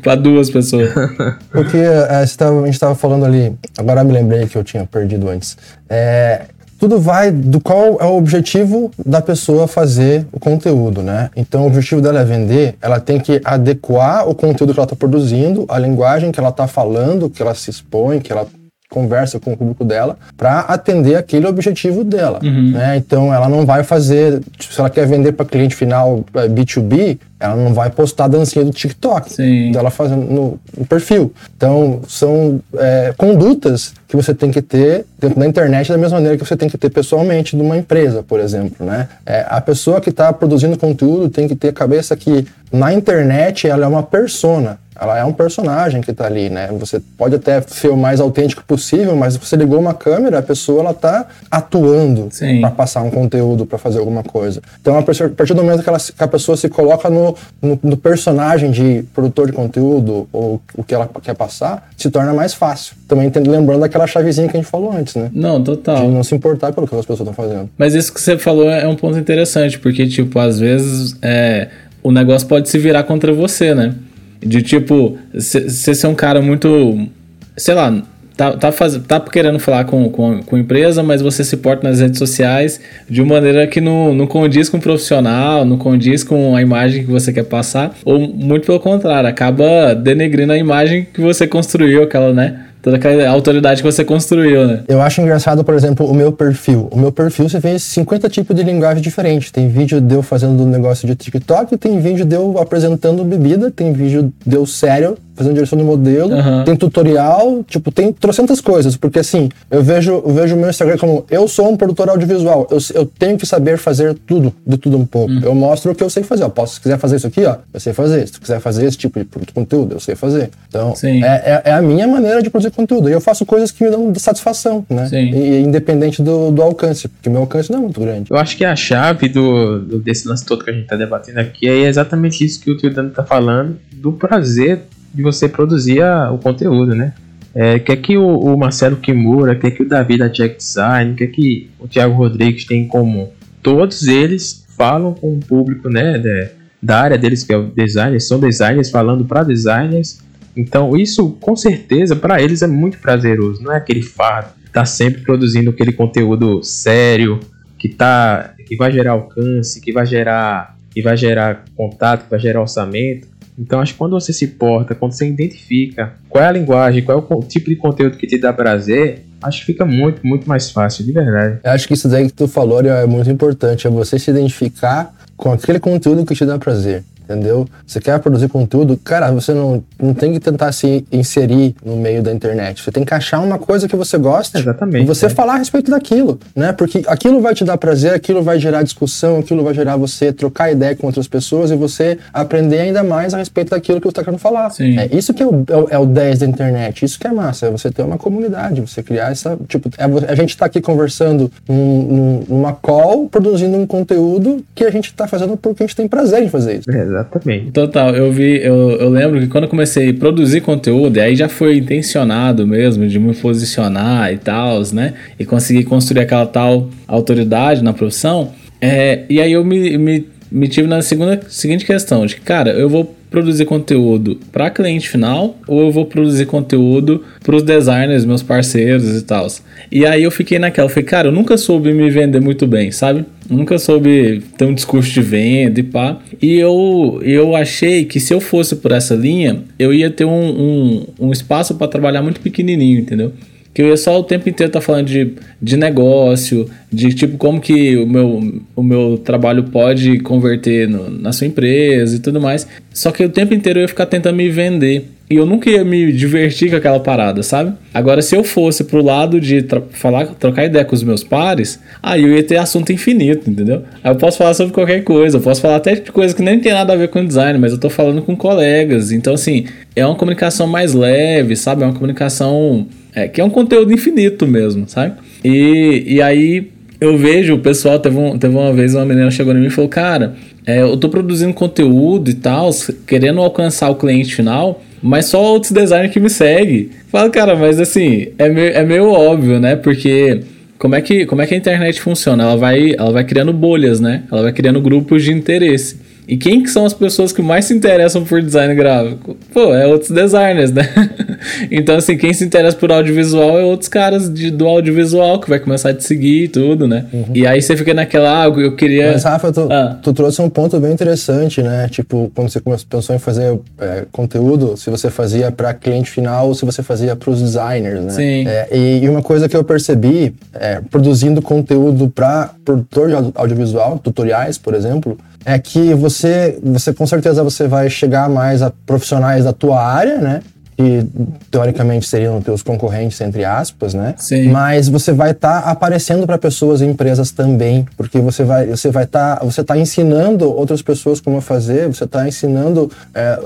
para 0.00 0.14
duas 0.14 0.48
pessoas. 0.48 0.90
Porque 1.50 1.76
é, 1.76 2.26
tava, 2.36 2.60
a 2.60 2.64
gente 2.66 2.74
estava 2.74 2.94
falando 2.94 3.24
ali, 3.24 3.52
agora 3.76 4.04
me 4.04 4.12
lembrei 4.12 4.46
que 4.46 4.56
eu 4.56 4.62
tinha 4.62 4.86
perdido 4.86 5.28
antes. 5.28 5.56
É, 5.88 6.42
tudo 6.78 7.00
vai 7.00 7.32
do 7.32 7.60
qual 7.60 7.98
é 8.00 8.04
o 8.04 8.16
objetivo 8.16 8.92
da 9.04 9.20
pessoa 9.20 9.66
fazer 9.66 10.24
o 10.32 10.38
conteúdo, 10.38 11.02
né? 11.02 11.28
Então, 11.36 11.64
o 11.64 11.66
objetivo 11.66 12.00
dela 12.00 12.20
é 12.20 12.24
vender, 12.24 12.76
ela 12.80 13.00
tem 13.00 13.18
que 13.18 13.40
adequar 13.44 14.28
o 14.28 14.34
conteúdo 14.34 14.72
que 14.72 14.78
ela 14.78 14.86
está 14.86 14.96
produzindo, 14.96 15.66
a 15.68 15.78
linguagem 15.78 16.30
que 16.30 16.38
ela 16.38 16.48
está 16.48 16.68
falando, 16.68 17.28
que 17.28 17.42
ela 17.42 17.54
se 17.54 17.68
expõe, 17.68 18.20
que 18.20 18.32
ela 18.32 18.46
conversa 18.90 19.38
com 19.38 19.52
o 19.52 19.56
público 19.56 19.84
dela 19.84 20.18
para 20.36 20.60
atender 20.60 21.14
aquele 21.14 21.46
objetivo 21.46 22.02
dela. 22.02 22.40
Uhum. 22.42 22.72
Né? 22.72 22.96
Então 22.96 23.32
ela 23.32 23.48
não 23.48 23.64
vai 23.64 23.84
fazer, 23.84 24.40
tipo, 24.58 24.74
se 24.74 24.80
ela 24.80 24.90
quer 24.90 25.06
vender 25.06 25.32
para 25.32 25.46
cliente 25.46 25.74
final 25.74 26.24
B2B, 26.34 27.18
é, 27.40 27.46
ela 27.46 27.56
não 27.56 27.72
vai 27.72 27.88
postar 27.88 28.24
a 28.24 28.28
dancinha 28.28 28.64
do 28.64 28.72
TikTok 28.72 29.32
Sim. 29.32 29.72
dela 29.72 29.90
fazendo 29.90 30.26
no, 30.26 30.60
no, 30.76 30.84
perfil. 30.84 31.32
Então 31.56 32.00
são 32.06 32.60
é, 32.76 33.14
condutas 33.16 33.94
que 34.10 34.16
você 34.16 34.34
tem 34.34 34.50
que 34.50 34.60
ter 34.60 35.06
dentro 35.16 35.38
da 35.38 35.46
internet 35.46 35.88
da 35.88 35.96
mesma 35.96 36.16
maneira 36.16 36.36
que 36.36 36.44
você 36.44 36.56
tem 36.56 36.68
que 36.68 36.76
ter 36.76 36.90
pessoalmente 36.90 37.54
numa 37.54 37.76
empresa, 37.76 38.24
por 38.24 38.40
exemplo. 38.40 38.84
Né? 38.84 39.08
É, 39.24 39.46
a 39.48 39.60
pessoa 39.60 40.00
que 40.00 40.10
está 40.10 40.32
produzindo 40.32 40.76
conteúdo 40.76 41.28
tem 41.28 41.46
que 41.46 41.54
ter 41.54 41.68
a 41.68 41.72
cabeça 41.72 42.16
que 42.16 42.44
na 42.72 42.92
internet 42.92 43.68
ela 43.68 43.84
é 43.84 43.88
uma 43.88 44.02
persona 44.02 44.80
ela 45.00 45.16
é 45.16 45.24
um 45.24 45.32
personagem 45.32 46.02
que 46.02 46.10
está 46.10 46.26
ali, 46.26 46.50
né? 46.50 46.68
Você 46.78 47.00
pode 47.16 47.34
até 47.34 47.62
ser 47.62 47.88
o 47.88 47.96
mais 47.96 48.20
autêntico 48.20 48.62
possível, 48.62 49.16
mas 49.16 49.32
se 49.32 49.40
você 49.40 49.56
ligou 49.56 49.80
uma 49.80 49.94
câmera, 49.94 50.40
a 50.40 50.42
pessoa 50.42 50.80
ela 50.80 50.92
tá 50.92 51.26
atuando 51.50 52.28
para 52.60 52.70
passar 52.70 53.00
um 53.00 53.10
conteúdo, 53.10 53.64
para 53.64 53.78
fazer 53.78 53.98
alguma 53.98 54.22
coisa. 54.22 54.60
Então, 54.78 54.98
a 54.98 55.02
partir 55.02 55.54
do 55.54 55.62
momento 55.62 55.82
que, 55.82 55.88
ela, 55.88 55.98
que 55.98 56.22
a 56.22 56.28
pessoa 56.28 56.54
se 56.54 56.68
coloca 56.68 57.08
no, 57.08 57.34
no, 57.62 57.80
no, 57.82 57.96
personagem 57.96 58.70
de 58.70 59.02
produtor 59.14 59.46
de 59.46 59.54
conteúdo 59.54 60.28
ou 60.30 60.60
o 60.76 60.84
que 60.84 60.94
ela 60.94 61.08
quer 61.22 61.34
passar, 61.34 61.88
se 61.96 62.10
torna 62.10 62.34
mais 62.34 62.52
fácil. 62.52 62.94
Também 63.10 63.28
lembrando 63.44 63.80
daquela 63.80 64.06
chavezinha 64.06 64.46
que 64.46 64.56
a 64.56 64.60
gente 64.60 64.70
falou 64.70 64.92
antes, 64.92 65.16
né? 65.16 65.28
Não, 65.34 65.60
total. 65.60 66.06
De 66.06 66.14
não 66.14 66.22
se 66.22 66.32
importar 66.32 66.72
pelo 66.72 66.86
que 66.86 66.94
as 66.94 67.00
pessoas 67.00 67.28
estão 67.28 67.34
fazendo. 67.34 67.68
Mas 67.76 67.92
isso 67.92 68.14
que 68.14 68.20
você 68.20 68.38
falou 68.38 68.70
é 68.70 68.86
um 68.86 68.94
ponto 68.94 69.18
interessante, 69.18 69.80
porque, 69.80 70.06
tipo, 70.06 70.38
às 70.38 70.60
vezes 70.60 71.16
é, 71.20 71.66
o 72.04 72.12
negócio 72.12 72.46
pode 72.46 72.68
se 72.68 72.78
virar 72.78 73.02
contra 73.02 73.32
você, 73.32 73.74
né? 73.74 73.96
De 74.40 74.62
tipo, 74.62 75.18
você 75.34 75.92
ser 75.92 76.06
um 76.06 76.14
cara 76.14 76.40
muito. 76.40 77.08
Sei 77.56 77.74
lá, 77.74 78.00
tá, 78.36 78.52
tá, 78.52 78.72
faz, 78.72 78.96
tá 79.06 79.18
querendo 79.20 79.58
falar 79.58 79.84
com, 79.84 80.08
com, 80.08 80.40
com 80.42 80.56
a 80.56 80.58
empresa, 80.58 81.02
mas 81.02 81.20
você 81.20 81.42
se 81.42 81.56
porta 81.56 81.86
nas 81.86 82.00
redes 82.00 82.18
sociais 82.18 82.80
de 83.08 83.20
uma 83.20 83.34
maneira 83.34 83.66
que 83.66 83.80
não, 83.80 84.14
não 84.14 84.26
condiz 84.26 84.68
com 84.68 84.78
o 84.78 84.80
profissional, 84.80 85.64
não 85.64 85.76
condiz 85.76 86.22
com 86.24 86.56
a 86.56 86.62
imagem 86.62 87.04
que 87.04 87.10
você 87.10 87.32
quer 87.32 87.42
passar, 87.42 87.92
ou 88.04 88.20
muito 88.20 88.66
pelo 88.66 88.78
contrário, 88.80 89.28
acaba 89.28 89.94
denegrindo 89.94 90.52
a 90.52 90.56
imagem 90.56 91.06
que 91.12 91.20
você 91.20 91.46
construiu, 91.46 92.04
aquela, 92.04 92.32
né? 92.32 92.69
Toda 92.82 92.96
aquela 92.96 93.28
autoridade 93.28 93.82
que 93.82 93.90
você 93.90 94.04
construiu, 94.04 94.66
né? 94.66 94.80
Eu 94.88 95.00
acho 95.00 95.20
engraçado, 95.20 95.64
por 95.64 95.74
exemplo, 95.74 96.06
o 96.06 96.14
meu 96.14 96.32
perfil. 96.32 96.88
O 96.90 96.98
meu 96.98 97.12
perfil 97.12 97.48
você 97.48 97.58
vê 97.58 97.78
50 97.78 98.28
tipos 98.28 98.56
de 98.56 98.62
linguagem 98.62 99.02
diferentes. 99.02 99.50
Tem 99.50 99.68
vídeo 99.68 100.00
de 100.00 100.14
eu 100.14 100.22
fazendo 100.22 100.62
um 100.62 100.66
negócio 100.66 101.06
de 101.06 101.14
TikTok, 101.14 101.76
tem 101.76 102.00
vídeo 102.00 102.24
de 102.24 102.34
eu 102.34 102.58
apresentando 102.58 103.24
bebida, 103.24 103.70
tem 103.70 103.92
vídeo 103.92 104.32
de 104.44 104.56
eu 104.56 104.66
sério 104.66 105.16
fazendo 105.40 105.54
direção 105.54 105.78
de 105.78 105.84
modelo, 105.84 106.34
uhum. 106.34 106.64
tem 106.64 106.76
tutorial, 106.76 107.64
tipo, 107.66 107.90
tem 107.90 108.12
trocentas 108.12 108.60
coisas, 108.60 108.94
porque 108.94 109.20
assim, 109.20 109.48
eu 109.70 109.82
vejo 109.82 110.12
eu 110.12 110.34
vejo 110.34 110.54
o 110.54 110.58
meu 110.58 110.68
Instagram 110.68 110.98
como 110.98 111.24
eu 111.30 111.48
sou 111.48 111.70
um 111.70 111.76
produtor 111.76 112.10
audiovisual, 112.10 112.68
eu, 112.70 112.78
eu 112.94 113.06
tenho 113.06 113.38
que 113.38 113.46
saber 113.46 113.78
fazer 113.78 114.14
tudo, 114.26 114.52
de 114.66 114.76
tudo 114.76 114.98
um 114.98 115.06
pouco. 115.06 115.32
Uhum. 115.32 115.40
Eu 115.42 115.54
mostro 115.54 115.92
o 115.92 115.94
que 115.94 116.04
eu 116.04 116.10
sei 116.10 116.22
fazer, 116.22 116.44
eu 116.44 116.50
posso, 116.50 116.74
se 116.74 116.80
quiser 116.80 116.98
fazer 116.98 117.16
isso 117.16 117.26
aqui, 117.26 117.44
ó, 117.46 117.56
eu 117.72 117.80
sei 117.80 117.94
fazer, 117.94 118.28
se 118.28 118.38
quiser 118.38 118.60
fazer 118.60 118.86
esse 118.86 118.98
tipo 118.98 119.18
de 119.18 119.52
conteúdo, 119.54 119.94
eu 119.94 120.00
sei 120.00 120.14
fazer. 120.14 120.50
Então, 120.68 120.92
é, 121.02 121.08
é, 121.08 121.62
é, 121.64 121.72
a 121.72 121.80
minha 121.80 122.06
maneira 122.06 122.42
de 122.42 122.50
produzir 122.50 122.70
conteúdo, 122.70 123.08
e 123.08 123.12
eu 123.12 123.20
faço 123.20 123.46
coisas 123.46 123.70
que 123.70 123.82
me 123.82 123.90
dão 123.90 124.12
satisfação, 124.16 124.84
né? 124.90 125.06
Sim. 125.08 125.30
E, 125.30 125.60
independente 125.62 126.22
do, 126.22 126.50
do 126.50 126.60
alcance, 126.60 127.08
porque 127.08 127.30
meu 127.30 127.40
alcance 127.40 127.70
não 127.70 127.78
é 127.78 127.82
muito 127.82 128.00
grande. 128.00 128.30
Eu 128.30 128.36
acho 128.36 128.56
que 128.56 128.64
a 128.64 128.76
chave 128.76 129.28
do, 129.30 129.80
do 129.80 129.98
desse 129.98 130.28
lance 130.28 130.44
todo 130.44 130.62
que 130.62 130.70
a 130.70 130.74
gente 130.74 130.86
tá 130.86 130.96
debatendo 130.96 131.40
aqui 131.40 131.66
é 131.66 131.88
exatamente 131.88 132.44
isso 132.44 132.60
que 132.60 132.70
o 132.70 132.76
Tio 132.76 132.92
Dano 132.92 133.10
tá 133.10 133.24
falando, 133.24 133.78
do 133.92 134.12
prazer 134.12 134.82
de 135.12 135.22
você 135.22 135.48
produzir 135.48 136.02
a, 136.02 136.30
o 136.30 136.38
conteúdo, 136.38 136.94
né? 136.94 137.12
É, 137.54 137.78
quer 137.78 137.96
que 137.96 138.16
o, 138.16 138.26
o, 138.26 138.56
Marcelo 138.56 138.96
Kimura, 138.96 139.56
quer 139.56 139.72
que 139.72 139.82
o 139.82 139.88
Davi 139.88 140.16
da 140.16 140.28
Jack 140.28 140.56
Design, 140.56 141.14
quer 141.14 141.26
que 141.26 141.68
o 141.80 141.88
Thiago 141.88 142.14
Rodrigues 142.14 142.64
tem 142.64 142.82
em 142.82 142.88
comum? 142.88 143.28
Todos 143.62 144.06
eles 144.06 144.64
falam 144.76 145.12
com 145.12 145.34
o 145.34 145.40
público, 145.40 145.88
né, 145.88 146.16
de, 146.16 146.50
da 146.80 147.00
área 147.00 147.18
deles 147.18 147.42
que 147.42 147.52
é 147.52 147.56
o 147.56 147.66
designer, 147.66 148.20
são 148.20 148.38
designers 148.38 148.88
falando 148.88 149.24
para 149.24 149.42
designers. 149.42 150.20
Então 150.56 150.96
isso, 150.96 151.30
com 151.40 151.56
certeza, 151.56 152.14
para 152.14 152.40
eles 152.40 152.62
é 152.62 152.66
muito 152.66 152.98
prazeroso. 152.98 153.62
Não 153.62 153.72
é 153.72 153.76
aquele 153.76 154.02
fardo, 154.02 154.50
tá 154.72 154.84
sempre 154.84 155.22
produzindo 155.22 155.70
aquele 155.70 155.92
conteúdo 155.92 156.62
sério, 156.62 157.40
que 157.80 157.88
tá, 157.88 158.54
que 158.66 158.76
vai 158.76 158.92
gerar 158.92 159.12
alcance, 159.12 159.80
que 159.80 159.90
vai 159.90 160.06
gerar, 160.06 160.76
que 160.90 161.00
vai 161.02 161.16
gerar 161.16 161.64
contato, 161.74 162.24
que 162.24 162.30
vai 162.30 162.38
gerar 162.38 162.60
orçamento. 162.60 163.26
Então 163.60 163.80
acho 163.80 163.92
que 163.92 163.98
quando 163.98 164.12
você 164.12 164.32
se 164.32 164.46
porta, 164.46 164.94
quando 164.94 165.12
você 165.12 165.28
identifica 165.28 166.14
qual 166.28 166.42
é 166.42 166.46
a 166.46 166.52
linguagem, 166.52 167.02
qual 167.02 167.18
é 167.18 167.34
o 167.34 167.42
tipo 167.42 167.68
de 167.68 167.76
conteúdo 167.76 168.16
que 168.16 168.26
te 168.26 168.38
dá 168.38 168.52
prazer, 168.52 169.26
acho 169.42 169.60
que 169.60 169.66
fica 169.66 169.84
muito, 169.84 170.26
muito 170.26 170.48
mais 170.48 170.70
fácil, 170.70 171.04
de 171.04 171.12
verdade. 171.12 171.58
Eu 171.62 171.70
acho 171.70 171.86
que 171.86 171.94
isso 171.94 172.08
daí 172.08 172.26
que 172.26 172.32
tu 172.32 172.48
falou 172.48 172.80
é 172.80 173.06
muito 173.06 173.30
importante, 173.30 173.86
é 173.86 173.90
você 173.90 174.18
se 174.18 174.30
identificar 174.30 175.14
com 175.36 175.52
aquele 175.52 175.78
conteúdo 175.78 176.24
que 176.24 176.34
te 176.34 176.46
dá 176.46 176.58
prazer 176.58 177.04
entendeu? 177.30 177.66
Você 177.86 178.00
quer 178.00 178.18
produzir 178.18 178.48
conteúdo, 178.48 178.96
cara, 178.96 179.30
você 179.30 179.54
não, 179.54 179.82
não 180.00 180.12
tem 180.12 180.32
que 180.32 180.40
tentar 180.40 180.72
se 180.72 181.04
inserir 181.12 181.74
no 181.84 181.96
meio 181.96 182.22
da 182.22 182.32
internet. 182.32 182.82
Você 182.82 182.90
tem 182.90 183.04
que 183.04 183.14
achar 183.14 183.40
uma 183.40 183.58
coisa 183.58 183.88
que 183.88 183.94
você 183.94 184.18
gosta 184.18 184.58
Exatamente, 184.58 185.04
e 185.04 185.06
você 185.06 185.26
é. 185.26 185.28
falar 185.28 185.54
a 185.54 185.58
respeito 185.58 185.90
daquilo, 185.90 186.38
né? 186.54 186.72
Porque 186.72 187.02
aquilo 187.06 187.40
vai 187.40 187.54
te 187.54 187.64
dar 187.64 187.78
prazer, 187.78 188.12
aquilo 188.12 188.42
vai 188.42 188.58
gerar 188.58 188.82
discussão, 188.82 189.38
aquilo 189.38 189.62
vai 189.62 189.74
gerar 189.74 189.96
você 189.96 190.32
trocar 190.32 190.72
ideia 190.72 190.94
com 190.96 191.06
outras 191.06 191.28
pessoas 191.28 191.70
e 191.70 191.76
você 191.76 192.18
aprender 192.32 192.80
ainda 192.80 193.04
mais 193.04 193.32
a 193.32 193.38
respeito 193.38 193.70
daquilo 193.70 194.00
que 194.00 194.06
você 194.06 194.12
está 194.12 194.24
querendo 194.24 194.40
falar. 194.40 194.70
Sim. 194.70 194.98
É 194.98 195.08
isso 195.12 195.32
que 195.32 195.42
é 195.42 195.46
o, 195.46 195.64
é 195.68 195.76
o, 195.76 195.88
é 195.90 195.98
o 195.98 196.06
10 196.06 196.40
da 196.40 196.46
internet, 196.46 197.04
isso 197.04 197.18
que 197.18 197.26
é 197.26 197.32
massa, 197.32 197.66
é 197.66 197.70
você 197.70 197.90
ter 197.90 198.02
uma 198.02 198.18
comunidade, 198.18 198.80
você 198.80 199.02
criar 199.02 199.30
essa, 199.30 199.56
tipo, 199.68 199.90
é, 199.96 200.04
a 200.30 200.34
gente 200.34 200.50
está 200.50 200.66
aqui 200.66 200.80
conversando 200.80 201.50
num, 201.68 202.44
numa 202.48 202.72
call, 202.72 203.28
produzindo 203.28 203.76
um 203.76 203.86
conteúdo 203.86 204.64
que 204.74 204.84
a 204.84 204.90
gente 204.90 205.06
está 205.06 205.26
fazendo 205.26 205.56
porque 205.56 205.82
a 205.82 205.86
gente 205.86 205.96
tem 205.96 206.08
prazer 206.08 206.42
em 206.42 206.48
fazer 206.48 206.78
isso. 206.78 206.90
É, 206.90 207.19
Exatamente. 207.20 207.70
Total, 207.72 208.14
eu 208.14 208.32
vi, 208.32 208.62
eu, 208.62 208.92
eu 208.92 209.10
lembro 209.10 209.40
que 209.40 209.46
quando 209.46 209.64
eu 209.64 209.70
comecei 209.70 210.10
a 210.10 210.14
produzir 210.14 210.60
conteúdo, 210.60 211.18
aí 211.18 211.36
já 211.36 211.48
foi 211.48 211.76
intencionado 211.78 212.66
mesmo 212.66 213.06
de 213.06 213.18
me 213.18 213.34
posicionar 213.34 214.32
e 214.32 214.38
tal, 214.38 214.80
né? 214.92 215.14
E 215.38 215.44
conseguir 215.44 215.84
construir 215.84 216.22
aquela 216.22 216.46
tal 216.46 216.88
autoridade 217.06 217.82
na 217.82 217.92
profissão. 217.92 218.52
É, 218.80 219.24
e 219.28 219.40
aí 219.40 219.52
eu 219.52 219.64
me, 219.64 219.98
me, 219.98 220.26
me 220.50 220.68
tive 220.68 220.88
na 220.88 221.02
segunda, 221.02 221.40
seguinte 221.48 221.84
questão: 221.84 222.24
de 222.24 222.36
que, 222.36 222.40
cara, 222.40 222.70
eu 222.70 222.88
vou 222.88 223.14
produzir 223.30 223.64
conteúdo 223.64 224.38
para 224.50 224.68
cliente 224.70 225.08
final 225.08 225.56
ou 225.66 225.82
eu 225.82 225.90
vou 225.90 226.04
produzir 226.04 226.46
conteúdo 226.46 227.22
para 227.42 227.56
os 227.56 227.62
designers, 227.62 228.24
meus 228.24 228.42
parceiros 228.42 229.16
e 229.16 229.22
tal. 229.22 229.46
E 229.90 230.04
aí 230.04 230.22
eu 230.22 230.30
fiquei 230.30 230.58
naquela, 230.58 230.88
falei, 230.88 231.04
cara, 231.04 231.28
eu 231.28 231.32
nunca 231.32 231.56
soube 231.56 231.92
me 231.92 232.10
vender 232.10 232.40
muito 232.40 232.66
bem, 232.66 232.90
sabe? 232.90 233.24
Nunca 233.48 233.78
soube 233.78 234.42
ter 234.58 234.64
um 234.64 234.74
discurso 234.74 235.10
de 235.10 235.22
venda 235.22 235.80
e 235.80 235.82
pá. 235.82 236.18
E 236.42 236.56
eu, 236.56 237.20
eu 237.22 237.54
achei 237.56 238.04
que 238.04 238.20
se 238.20 238.34
eu 238.34 238.40
fosse 238.40 238.76
por 238.76 238.92
essa 238.92 239.14
linha, 239.14 239.62
eu 239.78 239.94
ia 239.94 240.10
ter 240.10 240.24
um, 240.24 240.30
um, 240.30 241.06
um 241.20 241.32
espaço 241.32 241.74
para 241.76 241.88
trabalhar 241.88 242.22
muito 242.22 242.40
pequenininho, 242.40 243.00
entendeu? 243.00 243.32
Que 243.72 243.82
eu 243.82 243.88
ia 243.88 243.96
só 243.96 244.18
o 244.18 244.24
tempo 244.24 244.48
inteiro 244.48 244.68
estar 244.68 244.80
tá 244.80 244.84
falando 244.84 245.06
de, 245.06 245.34
de 245.60 245.76
negócio, 245.76 246.68
de 246.92 247.14
tipo 247.14 247.38
como 247.38 247.60
que 247.60 247.96
o 247.96 248.06
meu, 248.06 248.60
o 248.74 248.82
meu 248.82 249.18
trabalho 249.18 249.64
pode 249.64 250.18
converter 250.20 250.88
no, 250.88 251.08
na 251.08 251.32
sua 251.32 251.46
empresa 251.46 252.16
e 252.16 252.18
tudo 252.18 252.40
mais. 252.40 252.66
Só 252.92 253.12
que 253.12 253.24
o 253.24 253.28
tempo 253.28 253.54
inteiro 253.54 253.78
eu 253.78 253.82
ia 253.82 253.88
ficar 253.88 254.06
tentando 254.06 254.36
me 254.36 254.48
vender. 254.48 255.08
e 255.30 255.36
eu 255.36 255.46
nunca 255.46 255.70
ia 255.70 255.84
me 255.84 256.10
divertir 256.12 256.70
com 256.70 256.76
aquela 256.76 256.98
parada, 256.98 257.44
sabe? 257.44 257.72
Agora, 257.94 258.20
se 258.20 258.34
eu 258.34 258.42
fosse 258.42 258.82
pro 258.82 259.00
lado 259.00 259.40
de 259.40 259.64
falar, 259.92 260.26
trocar 260.26 260.64
ideia 260.64 260.84
com 260.84 260.96
os 260.96 261.04
meus 261.04 261.22
pares, 261.22 261.78
aí 262.02 262.24
eu 262.24 262.34
ia 262.34 262.42
ter 262.42 262.56
assunto 262.56 262.92
infinito, 262.92 263.48
entendeu? 263.48 263.84
Aí 264.02 264.10
eu 264.10 264.16
posso 264.16 264.38
falar 264.38 264.54
sobre 264.54 264.74
qualquer 264.74 265.04
coisa, 265.04 265.36
eu 265.36 265.40
posso 265.40 265.60
falar 265.60 265.76
até 265.76 265.94
de 265.94 266.10
coisa 266.10 266.34
que 266.34 266.42
nem 266.42 266.58
tem 266.58 266.72
nada 266.72 266.92
a 266.92 266.96
ver 266.96 267.06
com 267.06 267.24
design, 267.24 267.56
mas 267.60 267.70
eu 267.70 267.78
tô 267.78 267.88
falando 267.88 268.20
com 268.22 268.34
colegas. 268.34 269.12
Então, 269.12 269.34
assim, 269.34 269.66
é 269.94 270.04
uma 270.04 270.16
comunicação 270.16 270.66
mais 270.66 270.92
leve, 270.92 271.54
sabe? 271.54 271.84
É 271.84 271.86
uma 271.86 271.94
comunicação 271.94 272.88
é, 273.14 273.28
que 273.28 273.40
é 273.40 273.44
um 273.44 273.50
conteúdo 273.50 273.92
infinito 273.92 274.46
mesmo, 274.46 274.88
sabe? 274.88 275.14
E, 275.44 276.04
e 276.06 276.22
aí 276.22 276.68
eu 277.00 277.16
vejo 277.16 277.54
o 277.54 277.58
pessoal, 277.58 277.98
teve, 277.98 278.18
um, 278.18 278.38
teve 278.38 278.54
uma 278.54 278.72
vez 278.72 278.94
uma 278.94 279.04
menina 279.04 279.30
chegou 279.30 279.54
em 279.54 279.60
mim 279.60 279.66
e 279.66 279.70
falou, 279.70 279.88
cara, 279.88 280.34
é, 280.66 280.82
eu 280.82 280.96
tô 280.96 281.08
produzindo 281.08 281.54
conteúdo 281.54 282.30
e 282.30 282.34
tal, 282.34 282.70
querendo 283.06 283.40
alcançar 283.40 283.88
o 283.88 283.94
cliente 283.94 284.34
final, 284.34 284.82
mas 285.02 285.26
só 285.26 285.42
outros 285.42 285.72
designers 285.72 286.12
que 286.12 286.20
me 286.20 286.28
segue. 286.28 286.90
Fala, 287.10 287.30
cara, 287.30 287.56
mas 287.56 287.80
assim, 287.80 288.28
é 288.38 288.48
meio, 288.48 288.72
é 288.72 288.84
meio 288.84 289.08
óbvio, 289.08 289.58
né? 289.58 289.76
Porque 289.76 290.42
como 290.78 290.94
é, 290.94 291.00
que, 291.00 291.26
como 291.26 291.42
é 291.42 291.46
que 291.46 291.54
a 291.54 291.56
internet 291.56 292.00
funciona? 292.00 292.42
Ela 292.42 292.56
vai, 292.56 292.94
ela 292.96 293.12
vai 293.12 293.24
criando 293.24 293.52
bolhas, 293.52 294.00
né? 294.00 294.22
Ela 294.30 294.42
vai 294.42 294.52
criando 294.52 294.80
grupos 294.80 295.24
de 295.24 295.32
interesse. 295.32 295.99
E 296.30 296.36
quem 296.36 296.62
que 296.62 296.70
são 296.70 296.86
as 296.86 296.94
pessoas 296.94 297.32
que 297.32 297.42
mais 297.42 297.64
se 297.64 297.74
interessam 297.74 298.24
por 298.24 298.40
design 298.40 298.72
gráfico? 298.72 299.36
Pô, 299.52 299.74
é 299.74 299.84
outros 299.84 300.12
designers, 300.12 300.70
né? 300.70 300.88
então, 301.72 301.96
assim, 301.96 302.16
quem 302.16 302.32
se 302.32 302.44
interessa 302.44 302.76
por 302.76 302.92
audiovisual 302.92 303.58
é 303.58 303.64
outros 303.64 303.88
caras 303.88 304.32
de, 304.32 304.48
do 304.48 304.64
audiovisual 304.64 305.40
que 305.40 305.50
vai 305.50 305.58
começar 305.58 305.90
a 305.90 305.94
te 305.94 306.04
seguir 306.04 306.44
e 306.44 306.48
tudo, 306.48 306.86
né? 306.86 307.06
Uhum. 307.12 307.24
E 307.34 307.44
aí 307.48 307.60
você 307.60 307.76
fica 307.76 307.92
naquela, 307.92 308.44
ah, 308.44 308.46
eu 308.46 308.76
queria. 308.76 309.10
Mas, 309.10 309.24
Rafa, 309.24 309.50
tu, 309.50 309.66
ah. 309.72 309.98
tu, 310.00 310.12
trouxe 310.12 310.40
um 310.40 310.48
ponto 310.48 310.78
bem 310.78 310.92
interessante, 310.92 311.60
né? 311.62 311.88
Tipo, 311.90 312.30
quando 312.32 312.48
você 312.48 312.60
pensou 312.88 313.16
em 313.16 313.18
fazer 313.18 313.58
é, 313.80 314.04
conteúdo, 314.12 314.76
se 314.76 314.88
você 314.88 315.10
fazia 315.10 315.50
para 315.50 315.74
cliente 315.74 316.12
final 316.12 316.46
ou 316.46 316.54
se 316.54 316.64
você 316.64 316.80
fazia 316.80 317.16
para 317.16 317.28
os 317.28 317.42
designers, 317.42 318.04
né? 318.04 318.10
Sim. 318.10 318.46
É, 318.46 318.68
e, 318.70 319.00
e, 319.02 319.08
uma 319.08 319.20
coisa 319.20 319.48
que 319.48 319.56
eu 319.56 319.64
percebi, 319.64 320.32
é, 320.54 320.80
produzindo 320.92 321.42
conteúdo 321.42 322.08
para 322.08 322.50
produtor 322.64 323.08
de 323.08 323.32
audiovisual, 323.34 323.98
tutoriais, 323.98 324.56
por 324.56 324.74
exemplo, 324.74 325.18
é 325.44 325.58
que 325.58 325.94
você, 325.94 326.19
você 326.62 326.92
com 326.92 327.06
certeza 327.06 327.42
você 327.42 327.66
vai 327.68 327.88
chegar 327.88 328.28
mais 328.28 328.62
a 328.62 328.72
profissionais 328.86 329.44
da 329.44 329.52
tua 329.52 329.82
área, 329.82 330.18
né? 330.18 330.42
Que 330.80 331.06
teoricamente 331.50 332.08
seriam 332.08 332.40
teus 332.40 332.62
concorrentes, 332.62 333.20
entre 333.20 333.44
aspas, 333.44 333.92
né? 333.92 334.14
Sim. 334.16 334.48
Mas 334.48 334.88
você 334.88 335.12
vai 335.12 335.32
estar 335.32 335.62
tá 335.62 335.70
aparecendo 335.70 336.26
para 336.26 336.38
pessoas 336.38 336.80
e 336.80 336.86
empresas 336.86 337.30
também, 337.30 337.86
porque 337.98 338.18
você 338.18 338.44
vai 338.44 338.66
você 338.66 338.90
vai 338.90 339.04
estar 339.04 339.36
tá, 339.36 339.44
você 339.44 339.62
tá 339.62 339.76
ensinando 339.76 340.50
outras 340.50 340.80
pessoas 340.80 341.20
como 341.20 341.40
fazer, 341.42 341.86
você 341.86 342.04
está 342.04 342.26
ensinando 342.26 342.90
é, 343.14 343.38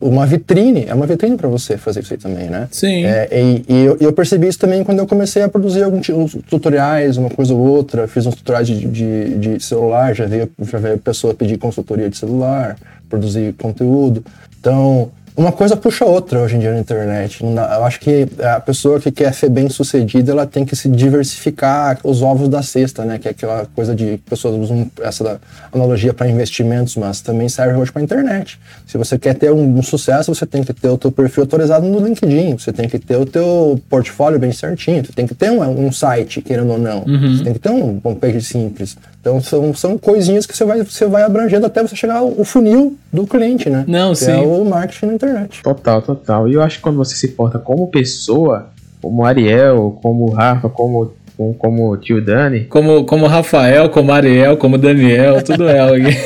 uma 0.00 0.26
vitrine, 0.26 0.86
é 0.88 0.94
uma 0.94 1.06
vitrine 1.06 1.36
para 1.36 1.48
você 1.48 1.76
fazer 1.76 2.00
isso 2.00 2.12
aí 2.12 2.18
também, 2.18 2.50
né? 2.50 2.66
Sim. 2.72 3.04
É, 3.04 3.28
e, 3.32 3.64
e 3.68 3.84
eu, 3.84 3.96
eu, 4.00 4.12
percebi 4.12 4.48
isso 4.48 4.58
também 4.58 4.82
quando 4.82 4.98
eu 4.98 5.06
comecei 5.06 5.42
a 5.42 5.48
produzir 5.48 5.84
alguns 5.84 6.08
tutoriais, 6.50 7.16
uma 7.16 7.30
coisa 7.30 7.54
ou 7.54 7.60
outra, 7.60 8.08
fiz 8.08 8.26
uns 8.26 8.34
tutoriais 8.34 8.66
de, 8.66 8.86
de, 8.88 9.38
de 9.38 9.64
celular, 9.64 10.14
já 10.16 10.26
veio, 10.26 10.50
já 10.60 10.78
veio 10.78 10.98
pessoa 10.98 11.32
pedir 11.32 11.58
consultoria 11.58 12.10
de 12.10 12.16
celular, 12.16 12.76
produzir 13.08 13.54
conteúdo. 13.54 14.24
Então, 14.58 15.12
uma 15.36 15.52
coisa 15.52 15.76
puxa 15.76 16.04
outra 16.04 16.40
hoje 16.40 16.56
em 16.56 16.58
dia 16.60 16.72
na 16.72 16.80
internet. 16.80 17.44
Eu 17.44 17.84
acho 17.84 18.00
que 18.00 18.26
a 18.40 18.58
pessoa 18.58 18.98
que 18.98 19.10
quer 19.12 19.34
ser 19.34 19.50
bem 19.50 19.68
sucedida, 19.68 20.32
ela 20.32 20.46
tem 20.46 20.64
que 20.64 20.74
se 20.74 20.88
diversificar 20.88 21.98
os 22.02 22.22
ovos 22.22 22.48
da 22.48 22.62
cesta, 22.62 23.04
né? 23.04 23.18
Que 23.18 23.28
é 23.28 23.30
aquela 23.32 23.66
coisa 23.74 23.94
de 23.94 24.16
pessoas 24.28 24.56
usam 24.56 24.90
essa 25.02 25.38
analogia 25.70 26.14
para 26.14 26.26
investimentos, 26.26 26.96
mas 26.96 27.20
também 27.20 27.48
serve 27.50 27.78
hoje 27.78 27.92
para 27.92 28.00
internet. 28.00 28.58
Se 28.86 28.96
você 28.96 29.18
quer 29.18 29.34
ter 29.34 29.52
um, 29.52 29.78
um, 29.78 29.82
sucesso, 29.82 30.34
você 30.34 30.46
tem 30.46 30.64
que 30.64 30.72
ter 30.72 30.88
o 30.88 30.96
teu 30.96 31.12
perfil 31.12 31.42
atualizado 31.42 31.86
no 31.86 32.00
LinkedIn, 32.00 32.56
você 32.56 32.72
tem 32.72 32.88
que 32.88 32.98
ter 32.98 33.16
o 33.16 33.26
teu 33.26 33.78
portfólio 33.90 34.38
bem 34.38 34.52
certinho, 34.52 35.04
você 35.04 35.12
tem 35.12 35.26
que 35.26 35.34
ter 35.34 35.50
um, 35.50 35.86
um 35.86 35.92
site, 35.92 36.40
querendo 36.40 36.70
ou 36.70 36.78
não. 36.78 37.04
Uhum. 37.04 37.36
Você 37.36 37.44
tem 37.44 37.52
que 37.52 37.58
ter 37.58 37.70
um 37.70 38.00
homepage 38.02 38.40
simples. 38.40 38.96
Então 39.26 39.40
são, 39.40 39.74
são 39.74 39.98
coisinhas 39.98 40.46
que 40.46 40.56
você 40.56 40.64
vai, 40.64 40.84
você 40.84 41.04
vai 41.04 41.24
abrangendo 41.24 41.66
até 41.66 41.82
você 41.82 41.96
chegar 41.96 42.18
ao 42.18 42.44
funil 42.44 42.96
do 43.12 43.26
cliente, 43.26 43.68
né? 43.68 43.84
Não, 43.88 44.10
que 44.10 44.18
sim. 44.18 44.30
É 44.30 44.36
o 44.38 44.64
marketing 44.64 45.06
na 45.06 45.14
internet. 45.14 45.62
Total, 45.64 46.00
total. 46.00 46.48
E 46.48 46.54
eu 46.54 46.62
acho 46.62 46.76
que 46.76 46.82
quando 46.84 46.96
você 46.96 47.16
se 47.16 47.28
porta 47.32 47.58
como 47.58 47.88
pessoa, 47.88 48.68
como 49.02 49.24
Ariel, 49.24 49.98
como 50.00 50.30
Rafa, 50.30 50.68
como 50.68 51.12
como, 51.36 51.54
como 51.54 51.92
o 51.92 51.96
tio 51.96 52.24
Dani. 52.24 52.64
Como, 52.64 53.04
como 53.04 53.26
Rafael, 53.26 53.90
como 53.90 54.10
Ariel, 54.12 54.56
como 54.56 54.78
Daniel, 54.78 55.42
tudo 55.42 55.68
é 55.68 55.80
aqui. 55.80 56.16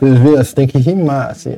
Você 0.00 0.54
tem 0.54 0.66
que 0.66 0.78
rimar, 0.78 1.30
assim. 1.30 1.56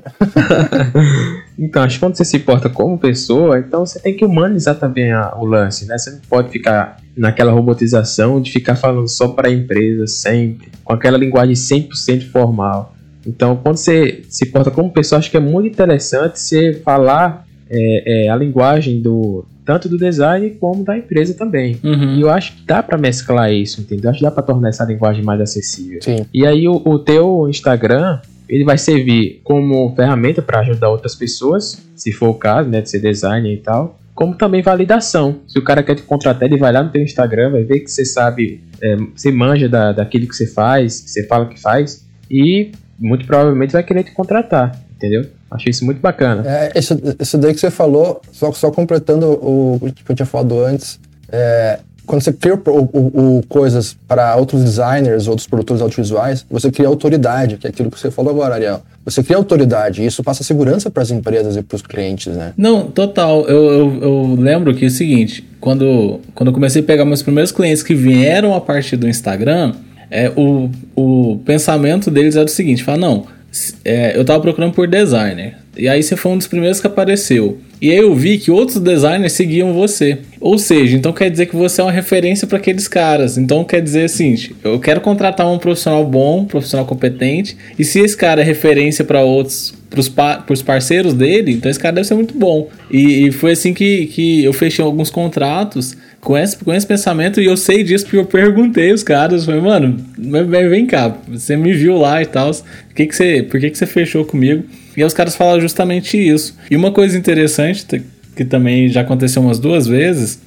então, 1.57 1.83
acho 1.83 1.94
que 1.94 2.00
quando 2.00 2.16
você 2.16 2.24
se 2.24 2.40
porta 2.40 2.68
como 2.68 2.98
pessoa, 2.98 3.61
então 3.61 3.87
você 3.87 4.00
tem 4.00 4.16
que 4.16 4.24
humanizar 4.24 4.74
também 4.74 5.12
a, 5.12 5.33
o 5.37 5.46
lance, 5.46 5.87
né? 5.87 5.96
Você 5.96 6.11
não 6.11 6.18
pode 6.28 6.50
ficar 6.50 6.96
naquela 7.16 7.52
robotização 7.52 8.40
de 8.40 8.50
ficar 8.50 8.74
falando 8.74 9.07
só 9.07 9.28
para 9.28 9.48
a 9.48 9.52
empresa 9.52 10.09
sempre, 10.09 10.72
com 10.83 10.92
aquela 10.92 11.16
linguagem 11.16 11.54
100% 11.54 12.33
formal. 12.33 12.96
Então, 13.24 13.54
quando 13.54 13.76
você 13.76 14.24
se 14.28 14.46
porta 14.46 14.72
como 14.72 14.90
pessoa, 14.90 15.20
acho 15.20 15.30
que 15.30 15.37
é 15.37 15.40
muito 15.40 15.68
interessante 15.68 16.40
você 16.40 16.80
falar 16.85 17.46
é, 17.70 18.24
é, 18.24 18.28
a 18.28 18.35
linguagem 18.35 19.00
do 19.00 19.44
tanto 19.64 19.88
do 19.88 19.96
design 19.96 20.51
como 20.61 20.85
da 20.85 20.96
empresa 20.96 21.35
também. 21.35 21.79
Uhum. 21.83 22.16
E 22.16 22.20
eu 22.20 22.31
acho 22.31 22.57
que 22.57 22.64
dá 22.64 22.83
para 22.83 22.98
mesclar 22.98 23.53
isso, 23.53 23.81
entendeu? 23.81 24.11
Acho 24.11 24.18
que 24.18 24.25
dá 24.25 24.31
para 24.31 24.42
tornar 24.42 24.68
essa 24.68 24.85
linguagem 24.85 25.25
mais 25.25 25.40
acessível. 25.40 26.01
Sim. 26.03 26.27
E 26.33 26.46
aí 26.46 26.66
o, 26.66 26.83
o 26.85 26.98
teu 26.98 27.48
Instagram 27.48 28.20
ele 28.48 28.64
vai 28.64 28.77
servir 28.77 29.40
como 29.44 29.94
ferramenta 29.94 30.42
para 30.42 30.61
ajudar 30.61 30.90
outras 30.90 31.14
pessoas, 31.14 31.81
se 31.96 32.12
for 32.12 32.29
o 32.29 32.35
caso, 32.35 32.68
né, 32.68 32.83
de 32.83 32.90
ser 32.90 33.01
designer 33.01 33.55
e 33.55 33.59
tal 33.59 33.98
como 34.14 34.35
também 34.35 34.62
validação. 34.62 35.40
Se 35.48 35.59
o 35.59 35.64
cara 35.64 35.83
quer 35.83 35.94
te 35.94 36.03
contratar, 36.03 36.48
ele 36.48 36.59
vai 36.59 36.72
lá 36.72 36.83
no 36.83 36.90
teu 36.90 37.03
Instagram, 37.03 37.51
vai 37.51 37.64
ver 37.64 37.81
que 37.81 37.90
você 37.90 38.05
sabe, 38.05 38.62
é, 38.81 38.96
você 38.96 39.31
manja 39.33 39.68
da, 39.68 39.92
daquilo 39.92 40.27
que 40.27 40.37
você 40.37 40.46
faz, 40.46 41.01
que 41.01 41.11
você 41.11 41.27
fala 41.27 41.46
que 41.46 41.61
faz, 41.61 42.07
e 42.31 42.72
muito 42.98 43.27
provavelmente 43.27 43.72
vai 43.72 43.83
querer 43.83 44.05
te 44.05 44.12
contratar, 44.12 44.81
entendeu? 44.94 45.27
Achei 45.54 45.70
isso 45.70 45.84
muito 45.84 46.00
bacana. 46.00 46.42
É, 46.46 46.78
isso, 46.78 46.98
isso 47.20 47.38
daí 47.38 47.54
que 47.54 47.60
você 47.60 47.70
falou, 47.70 48.20
só, 48.32 48.52
só 48.52 48.70
completando 48.70 49.26
o, 49.26 49.76
o 49.76 49.92
que 49.92 50.10
eu 50.10 50.16
tinha 50.16 50.26
falado 50.26 50.58
antes, 50.58 50.98
é, 51.30 51.78
quando 52.06 52.22
você 52.22 52.32
cria 52.32 52.54
o, 52.54 52.58
o, 52.70 53.38
o, 53.38 53.42
coisas 53.48 53.96
para 54.08 54.34
outros 54.36 54.62
designers, 54.64 55.28
outros 55.28 55.46
produtores 55.46 55.80
audiovisuais, 55.80 56.44
você 56.50 56.70
cria 56.70 56.88
autoridade, 56.88 57.56
que 57.56 57.66
é 57.66 57.70
aquilo 57.70 57.90
que 57.90 57.98
você 57.98 58.10
falou 58.10 58.32
agora, 58.32 58.54
Ariel. 58.54 58.82
Você 59.04 59.22
cria 59.22 59.36
autoridade 59.36 60.02
e 60.02 60.06
isso 60.06 60.22
passa 60.22 60.44
segurança 60.44 60.90
para 60.90 61.02
as 61.02 61.10
empresas 61.10 61.56
e 61.56 61.62
para 61.62 61.76
os 61.76 61.82
clientes, 61.82 62.34
né? 62.36 62.52
Não, 62.56 62.90
total. 62.90 63.46
Eu, 63.46 63.64
eu, 63.64 64.02
eu, 64.02 64.34
lembro 64.38 64.74
que 64.74 64.84
é 64.84 64.88
o 64.88 64.90
seguinte, 64.90 65.48
quando, 65.60 66.20
quando 66.34 66.48
eu 66.48 66.52
comecei 66.52 66.82
a 66.82 66.84
pegar 66.84 67.04
meus 67.04 67.22
primeiros 67.22 67.52
clientes 67.52 67.82
que 67.82 67.94
vieram 67.94 68.54
a 68.54 68.60
partir 68.60 68.96
do 68.96 69.08
Instagram, 69.08 69.74
é, 70.10 70.30
o, 70.36 70.70
o 70.94 71.40
pensamento 71.44 72.10
deles 72.10 72.36
era 72.36 72.44
o 72.44 72.48
seguinte, 72.48 72.84
fala, 72.84 72.98
não, 72.98 73.26
é, 73.84 74.16
eu 74.16 74.22
estava 74.22 74.40
procurando 74.40 74.72
por 74.72 74.86
designer. 74.86 75.56
E 75.76 75.88
aí 75.88 76.02
você 76.02 76.16
foi 76.16 76.32
um 76.32 76.38
dos 76.38 76.46
primeiros 76.46 76.80
que 76.80 76.86
apareceu. 76.86 77.60
E 77.83 77.90
aí 77.90 77.99
eu 77.99 78.14
vi 78.14 78.38
que 78.38 78.49
outros 78.49 78.79
designers 78.79 79.33
seguiam 79.33 79.73
você. 79.75 80.18
Ou 80.40 80.57
seja, 80.57 80.97
então 80.97 81.12
quer 81.12 81.29
dizer 81.29 81.47
que 81.47 81.57
você 81.57 81.81
é 81.81 81.85
uma 81.85 81.90
referência 81.90 82.47
para 82.47 82.57
aqueles 82.57 82.87
caras. 82.87 83.37
Então 83.37 83.64
quer 83.64 83.83
dizer 83.83 84.05
assim, 84.05 84.37
eu 84.62 84.79
quero 84.79 85.01
contratar 85.01 85.51
um 85.51 85.59
profissional 85.59 86.07
bom, 86.07 86.42
um 86.42 86.45
profissional 86.45 86.87
competente, 86.87 87.57
e 87.77 87.85
se 87.85 87.99
esse 87.99 88.16
cara 88.16 88.40
é 88.40 88.45
referência 88.45 89.05
para 89.05 89.23
outros 89.23 89.75
pros, 89.90 90.09
pa 90.09 90.37
pros 90.37 90.62
parceiros 90.62 91.12
dele, 91.12 91.53
então 91.53 91.68
esse 91.68 91.81
cara 91.81 91.97
deve 91.97 92.07
ser 92.07 92.14
muito 92.14 92.38
bom. 92.38 92.71
E, 92.88 93.27
e, 93.27 93.33
foi 93.33 93.51
assim 93.51 93.75
que, 93.75 94.07
que 94.07 94.45
eu 94.45 94.53
fechei 94.53 94.85
alguns 94.85 95.11
contratos 95.11 95.97
com 96.21 96.38
esse, 96.38 96.57
com 96.59 96.73
esse 96.73 96.87
pensamento 96.87 97.40
e 97.40 97.47
eu 97.47 97.57
sei 97.57 97.83
disso 97.83 98.05
porque 98.05 98.16
eu 98.16 98.25
perguntei 98.25 98.92
os 98.92 99.03
caras, 99.03 99.45
falei, 99.45 99.61
mano, 99.61 99.97
vem, 100.16 100.68
vem 100.68 100.87
cá, 100.87 101.16
você 101.27 101.57
me 101.57 101.73
viu 101.73 101.97
lá 101.99 102.23
e 102.23 102.27
tal, 102.27 102.53
que 102.95 103.07
que 103.07 103.16
você, 103.16 103.42
por 103.42 103.59
que, 103.59 103.71
que 103.71 103.77
você 103.77 103.87
fechou 103.87 104.25
comigo? 104.25 104.62
E 104.96 105.05
os 105.05 105.14
caras 105.14 105.35
falaram 105.37 105.61
justamente 105.61 106.16
isso. 106.16 106.57
E 106.70 106.76
uma 106.76 106.92
coisa 106.92 107.16
interessante, 107.16 107.87
que 108.37 108.44
também 108.44 108.88
já 108.88 109.02
aconteceu 109.02 109.42
umas 109.42 109.59
duas 109.59 109.87
vezes, 109.87 110.40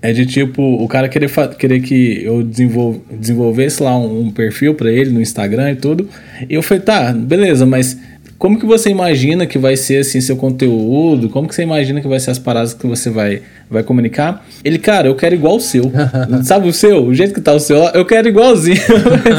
é 0.00 0.12
de 0.12 0.26
tipo, 0.26 0.62
o 0.62 0.86
cara 0.86 1.08
querer, 1.08 1.30
querer 1.58 1.80
que 1.80 2.22
eu 2.22 2.42
desenvol 2.42 3.02
desenvolvesse 3.10 3.82
lá 3.82 3.98
um, 3.98 4.26
um 4.26 4.30
perfil 4.30 4.74
para 4.74 4.90
ele 4.92 5.10
no 5.10 5.20
Instagram 5.20 5.72
e 5.72 5.76
tudo. 5.76 6.08
E 6.48 6.54
eu 6.54 6.62
falei, 6.62 6.82
tá, 6.82 7.12
beleza, 7.12 7.66
mas 7.66 7.98
como 8.38 8.56
que 8.56 8.64
você 8.64 8.88
imagina 8.88 9.46
que 9.46 9.58
vai 9.58 9.76
ser 9.76 9.98
assim 9.98 10.20
seu 10.20 10.36
conteúdo? 10.36 11.28
Como 11.28 11.48
que 11.48 11.54
você 11.54 11.62
imagina 11.62 12.00
que 12.00 12.06
vai 12.06 12.20
ser 12.20 12.30
as 12.30 12.38
paradas 12.38 12.72
que 12.72 12.86
você 12.86 13.10
vai, 13.10 13.42
vai 13.68 13.82
comunicar? 13.82 14.46
Ele, 14.64 14.78
cara, 14.78 15.08
eu 15.08 15.16
quero 15.16 15.34
igual 15.34 15.56
o 15.56 15.60
seu. 15.60 15.90
Sabe 16.44 16.68
o 16.68 16.72
seu? 16.72 17.04
O 17.04 17.12
jeito 17.12 17.34
que 17.34 17.40
tá 17.40 17.52
o 17.52 17.58
seu, 17.58 17.76
eu 17.76 18.04
quero 18.04 18.28
igualzinho. 18.28 18.78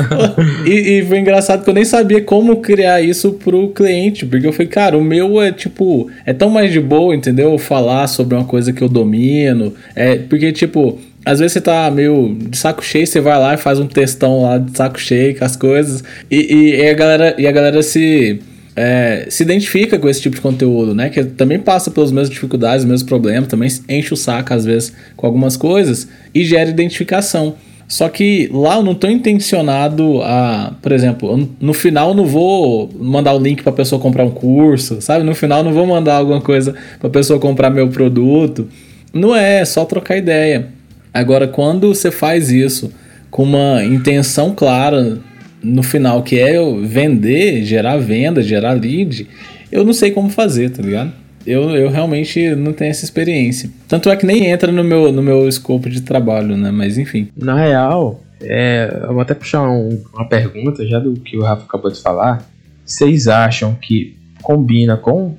e, 0.68 1.00
e, 1.00 1.06
foi 1.06 1.20
engraçado 1.20 1.64
que 1.64 1.70
eu 1.70 1.74
nem 1.74 1.86
sabia 1.86 2.22
como 2.22 2.58
criar 2.58 3.02
isso 3.02 3.32
pro 3.32 3.70
cliente, 3.70 4.26
porque 4.26 4.46
eu 4.46 4.52
falei, 4.52 4.68
cara, 4.68 4.98
o 4.98 5.04
meu 5.04 5.42
é 5.42 5.54
tipo, 5.54 6.10
é 6.26 6.34
tão 6.34 6.50
mais 6.50 6.70
de 6.70 6.82
boa, 6.82 7.16
entendeu? 7.16 7.58
Falar 7.58 8.06
sobre 8.08 8.36
uma 8.36 8.44
coisa 8.44 8.74
que 8.74 8.82
eu 8.82 8.90
domino. 8.90 9.74
É, 9.96 10.18
porque, 10.18 10.52
tipo, 10.52 11.00
às 11.26 11.40
vezes 11.40 11.54
você 11.54 11.62
tá 11.62 11.90
meio 11.90 12.36
de 12.38 12.58
saco 12.58 12.84
cheio, 12.84 13.08
você 13.08 13.22
vai 13.22 13.40
lá 13.40 13.54
e 13.54 13.58
faz 13.58 13.80
um 13.80 13.88
textão 13.88 14.42
lá 14.42 14.58
de 14.58 14.76
saco 14.76 15.00
cheio 15.00 15.38
com 15.38 15.46
as 15.46 15.56
coisas. 15.56 16.04
E, 16.30 16.36
e, 16.36 16.76
e 16.82 16.90
a 16.90 16.94
galera, 16.94 17.36
e 17.38 17.48
a 17.48 17.52
galera 17.54 17.82
se 17.82 18.42
é, 18.82 19.26
se 19.30 19.44
identifica 19.44 20.00
com 20.00 20.08
esse 20.08 20.22
tipo 20.22 20.38
de 20.38 20.42
conteúdo, 20.42 20.96
né? 20.96 21.10
Que 21.10 21.22
também 21.26 21.60
passa 21.60 21.92
pelas 21.92 22.14
mesmas 22.14 22.30
dificuldades, 22.30 22.86
os 22.86 22.90
mesmos 22.90 23.04
problemas, 23.04 23.50
também 23.50 23.70
enche 23.90 24.14
o 24.14 24.18
saco 24.18 24.54
às 24.54 24.64
vezes 24.64 24.94
com 25.18 25.28
algumas 25.28 25.58
coisas 25.58 26.08
e 26.34 26.46
gera 26.46 26.70
identificação. 26.70 27.56
Só 27.90 28.08
que 28.08 28.50
lá 28.54 28.78
eu 28.78 28.84
não 28.84 28.94
estou 28.94 29.12
intencionado 29.12 30.22
a, 30.22 30.72
por 30.82 30.94
exemplo, 30.94 31.50
no 31.60 31.74
final 31.74 32.10
eu 32.10 32.16
não 32.16 32.26
vou 32.26 32.90
mandar 32.98 33.34
o 33.34 33.40
link 33.40 33.64
para 33.64 33.74
a 33.74 33.76
pessoa 33.76 34.00
comprar 34.00 34.24
um 34.24 34.32
curso, 34.32 35.02
sabe? 35.02 35.26
No 35.26 35.36
final 35.36 35.60
eu 35.60 35.66
não 35.66 35.74
vou 35.74 35.86
mandar 35.86 36.16
alguma 36.16 36.40
coisa 36.40 36.74
para 37.00 37.10
a 37.10 37.12
pessoa 37.12 37.38
comprar 37.38 37.70
meu 37.70 37.90
produto. 37.90 38.70
Não 39.12 39.36
é, 39.36 39.60
é 39.60 39.66
só 39.66 39.84
trocar 39.84 40.16
ideia. 40.16 40.68
Agora, 41.14 41.50
quando 41.50 41.94
você 41.94 42.12
faz 42.12 42.50
isso 42.50 42.94
com 43.30 43.44
uma 43.44 43.84
intenção 43.84 44.54
clara 44.56 45.20
no 45.62 45.84
final, 45.84 46.24
que 46.24 46.40
é 46.40 46.54
vender, 46.82 47.64
gerar 47.64 47.98
venda, 47.98 48.42
gerar 48.42 48.74
lead, 48.74 49.28
eu 49.72 49.84
não 49.84 49.94
sei 49.94 50.12
como 50.12 50.30
fazer, 50.30 50.70
tá 50.72 50.82
ligado? 50.82 51.12
Eu, 51.46 51.70
eu 51.72 51.90
realmente 51.90 52.56
não 52.56 52.74
tenho 52.74 52.92
essa 52.92 53.06
experiência. 53.06 53.70
Tanto 53.88 54.10
é 54.10 54.16
que 54.16 54.26
nem 54.26 54.48
entra 54.48 54.72
no 54.72 54.84
meu, 54.84 55.12
no 55.12 55.22
meu 55.22 55.48
escopo 55.48 55.90
de 55.90 56.02
trabalho, 56.02 56.56
né? 56.58 56.72
Mas 56.72 56.98
enfim. 56.98 57.30
Na 57.36 57.56
real, 57.56 58.22
é, 58.42 59.04
eu 59.04 59.14
vou 59.14 59.22
até 59.22 59.34
puxar 59.34 59.68
um, 59.70 60.02
uma 60.14 60.28
pergunta 60.28 60.86
já 60.86 61.00
do 61.00 61.14
que 61.14 61.38
o 61.38 61.42
Rafa 61.42 61.64
acabou 61.64 61.92
de 61.92 62.00
falar. 62.02 62.48
Vocês 62.86 63.28
acham 63.28 63.76
que 63.76 64.18
combina 64.42 64.98
com 64.98 65.36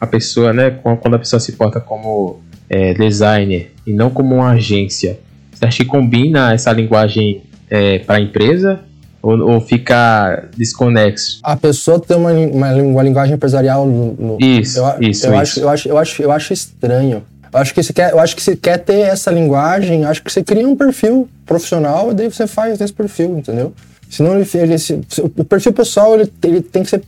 a 0.00 0.06
pessoa, 0.06 0.52
né? 0.52 0.70
Quando 0.70 1.14
a 1.14 1.18
pessoa 1.18 1.38
se 1.38 1.52
porta 1.52 1.80
como 1.80 2.40
é, 2.68 2.94
designer 2.94 3.72
e 3.86 3.92
não 3.92 4.10
como 4.10 4.36
uma 4.36 4.50
agência, 4.52 5.18
você 5.52 5.66
acha 5.66 5.78
que 5.78 5.84
combina 5.84 6.52
essa 6.52 6.72
linguagem 6.72 7.42
é, 7.68 7.98
para 8.00 8.16
a 8.16 8.20
empresa 8.20 8.80
ou, 9.22 9.38
ou 9.52 9.60
fica 9.60 10.48
desconexo? 10.56 11.38
A 11.42 11.56
pessoa 11.56 12.00
tem 12.00 12.16
uma, 12.16 12.32
uma, 12.32 12.72
uma 12.74 13.02
linguagem 13.02 13.36
empresarial 13.36 13.86
no, 13.86 14.12
no 14.14 14.38
isso, 14.40 14.80
eu, 14.80 14.84
isso, 15.00 15.26
eu 15.26 15.32
isso. 15.32 15.36
Acho, 15.36 15.60
eu, 15.60 15.68
acho, 15.68 15.88
eu, 15.88 15.98
acho, 15.98 16.22
eu 16.22 16.32
acho 16.32 16.52
estranho. 16.52 17.22
Eu 17.52 17.58
acho 17.60 17.72
que 17.74 17.82
se 17.82 17.92
quer, 17.92 18.12
eu 18.12 18.18
acho 18.18 18.34
que 18.34 18.42
se 18.42 18.56
quer 18.56 18.78
ter 18.78 19.00
essa 19.00 19.30
linguagem, 19.30 20.04
acho 20.04 20.22
que 20.22 20.32
você 20.32 20.42
cria 20.42 20.66
um 20.66 20.74
perfil 20.74 21.28
profissional 21.46 22.10
e 22.10 22.14
daí 22.14 22.28
você 22.30 22.46
faz 22.46 22.80
esse 22.80 22.92
perfil, 22.92 23.38
entendeu? 23.38 23.72
Senão 24.10 24.38
ele, 24.38 24.48
ele 24.54 24.78
se, 24.78 25.00
o 25.22 25.44
perfil 25.44 25.72
pessoal 25.72 26.14
ele, 26.14 26.32
ele 26.42 26.60
tem 26.60 26.82
que 26.82 26.90
ser 26.90 27.02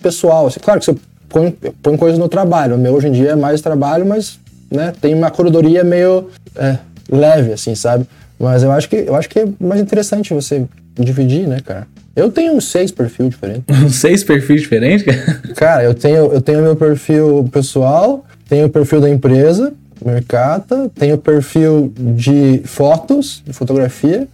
pessoal. 0.00 0.46
Assim, 0.46 0.60
claro 0.60 0.80
que 0.80 0.86
você 0.86 0.96
põe, 1.28 1.50
põe 1.82 1.96
coisas 1.96 2.18
no 2.18 2.28
trabalho. 2.28 2.76
O 2.76 2.78
meu 2.78 2.94
hoje 2.94 3.08
em 3.08 3.12
dia 3.12 3.30
é 3.30 3.36
mais 3.36 3.60
trabalho, 3.60 4.06
mas 4.06 4.38
né, 4.70 4.92
tem 5.00 5.14
uma 5.14 5.30
curadoria 5.30 5.82
meio 5.82 6.28
é, 6.54 6.78
leve, 7.10 7.52
assim, 7.52 7.74
sabe? 7.74 8.06
Mas 8.38 8.62
eu 8.62 8.70
acho 8.70 8.88
que 8.88 8.96
eu 8.96 9.14
acho 9.14 9.28
que 9.28 9.40
é 9.40 9.48
mais 9.58 9.80
interessante 9.80 10.34
você 10.34 10.66
dividir, 10.98 11.46
né, 11.46 11.58
cara? 11.64 11.86
Eu 12.14 12.30
tenho 12.30 12.54
uns 12.54 12.66
seis 12.70 12.90
perfis 12.90 13.28
diferentes. 13.28 13.64
Uns 13.68 13.96
seis 14.00 14.24
perfis 14.24 14.62
diferentes, 14.62 15.04
cara? 15.04 15.40
Cara, 15.54 15.84
eu 15.84 15.94
tenho, 15.94 16.32
eu 16.32 16.40
tenho 16.40 16.62
meu 16.62 16.76
perfil 16.76 17.48
pessoal, 17.52 18.24
tenho 18.48 18.66
o 18.66 18.70
perfil 18.70 19.00
da 19.00 19.10
empresa, 19.10 19.72
Mercata, 20.04 20.90
tenho 20.94 21.16
o 21.16 21.18
perfil 21.18 21.92
de 21.98 22.62
fotos, 22.64 23.42
de 23.44 23.52
fotografia, 23.52 24.28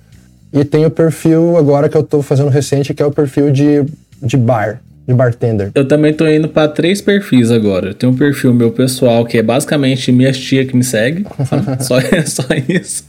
e 0.53 0.65
tenho 0.65 0.89
o 0.89 0.91
perfil 0.91 1.57
agora 1.57 1.89
que 1.89 1.97
eu 1.97 2.03
tô 2.03 2.23
fazendo 2.23 2.49
recente, 2.49 2.93
que 2.93 3.03
é 3.03 3.07
o 3.07 3.11
perfil 3.11 3.51
de, 3.51 3.85
de 4.23 4.37
bar 4.37 4.81
de 5.07 5.15
bartender. 5.15 5.71
Eu 5.75 5.87
também 5.87 6.13
tô 6.13 6.27
indo 6.29 6.49
para 6.49 6.69
três 6.69 7.01
perfis 7.01 7.51
agora. 7.51 7.93
Tenho 7.93 8.13
um 8.13 8.17
perfil 8.17 8.55
meu 8.55 8.71
pessoal, 8.71 9.25
que 9.25 9.39
é 9.39 9.43
basicamente 9.43 10.13
minha 10.13 10.33
tia 10.33 10.65
que 10.65 10.77
me 10.77 10.85
segue. 10.85 11.27
só, 11.81 11.99
só 12.27 12.45
isso. 12.69 13.05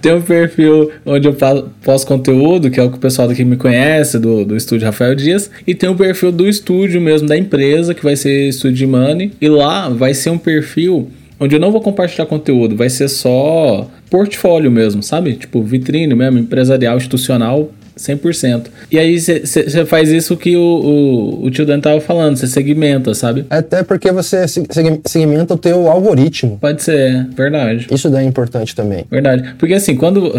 Tenho 0.00 0.16
um 0.16 0.22
perfil 0.22 0.90
onde 1.06 1.28
eu 1.28 1.36
posto 1.82 2.06
conteúdo, 2.06 2.70
que 2.70 2.80
é 2.80 2.82
o 2.82 2.90
que 2.90 2.96
o 2.96 3.00
pessoal 3.00 3.28
daqui 3.28 3.44
me 3.44 3.56
conhece, 3.56 4.18
do, 4.18 4.44
do 4.44 4.56
estúdio 4.56 4.86
Rafael 4.86 5.14
Dias. 5.14 5.50
E 5.66 5.74
tem 5.74 5.88
um 5.88 5.96
perfil 5.96 6.32
do 6.32 6.48
estúdio 6.48 7.00
mesmo, 7.00 7.28
da 7.28 7.36
empresa, 7.36 7.94
que 7.94 8.02
vai 8.02 8.16
ser 8.16 8.52
Studio 8.52 8.88
Money. 8.88 9.32
E 9.40 9.48
lá 9.48 9.88
vai 9.88 10.14
ser 10.14 10.30
um 10.30 10.38
perfil 10.38 11.08
onde 11.38 11.56
eu 11.56 11.60
não 11.60 11.72
vou 11.72 11.80
compartilhar 11.80 12.26
conteúdo, 12.26 12.76
vai 12.76 12.88
ser 12.88 13.08
só 13.08 13.88
portfólio 14.08 14.70
mesmo, 14.70 15.02
sabe? 15.02 15.34
Tipo, 15.34 15.60
vitrine 15.60 16.14
mesmo, 16.14 16.38
empresarial, 16.38 16.96
institucional 16.96 17.72
100%. 17.96 18.66
E 18.90 18.98
aí 18.98 19.18
você 19.18 19.84
faz 19.86 20.10
isso 20.10 20.36
que 20.36 20.56
o, 20.56 20.60
o, 20.60 21.44
o 21.46 21.50
tio 21.50 21.66
Dan 21.66 21.80
tava 21.80 22.00
falando, 22.00 22.36
você 22.36 22.46
segmenta, 22.46 23.14
sabe? 23.14 23.44
Até 23.48 23.82
porque 23.82 24.10
você 24.10 24.44
segmenta 25.06 25.54
o 25.54 25.58
teu 25.58 25.88
algoritmo. 25.88 26.58
Pode 26.60 26.82
ser, 26.82 27.26
verdade. 27.36 27.86
Isso 27.90 28.08
daí 28.10 28.24
é 28.24 28.28
importante 28.28 28.74
também. 28.74 29.04
Verdade. 29.10 29.54
Porque 29.58 29.74
assim, 29.74 29.96
quando. 29.96 30.32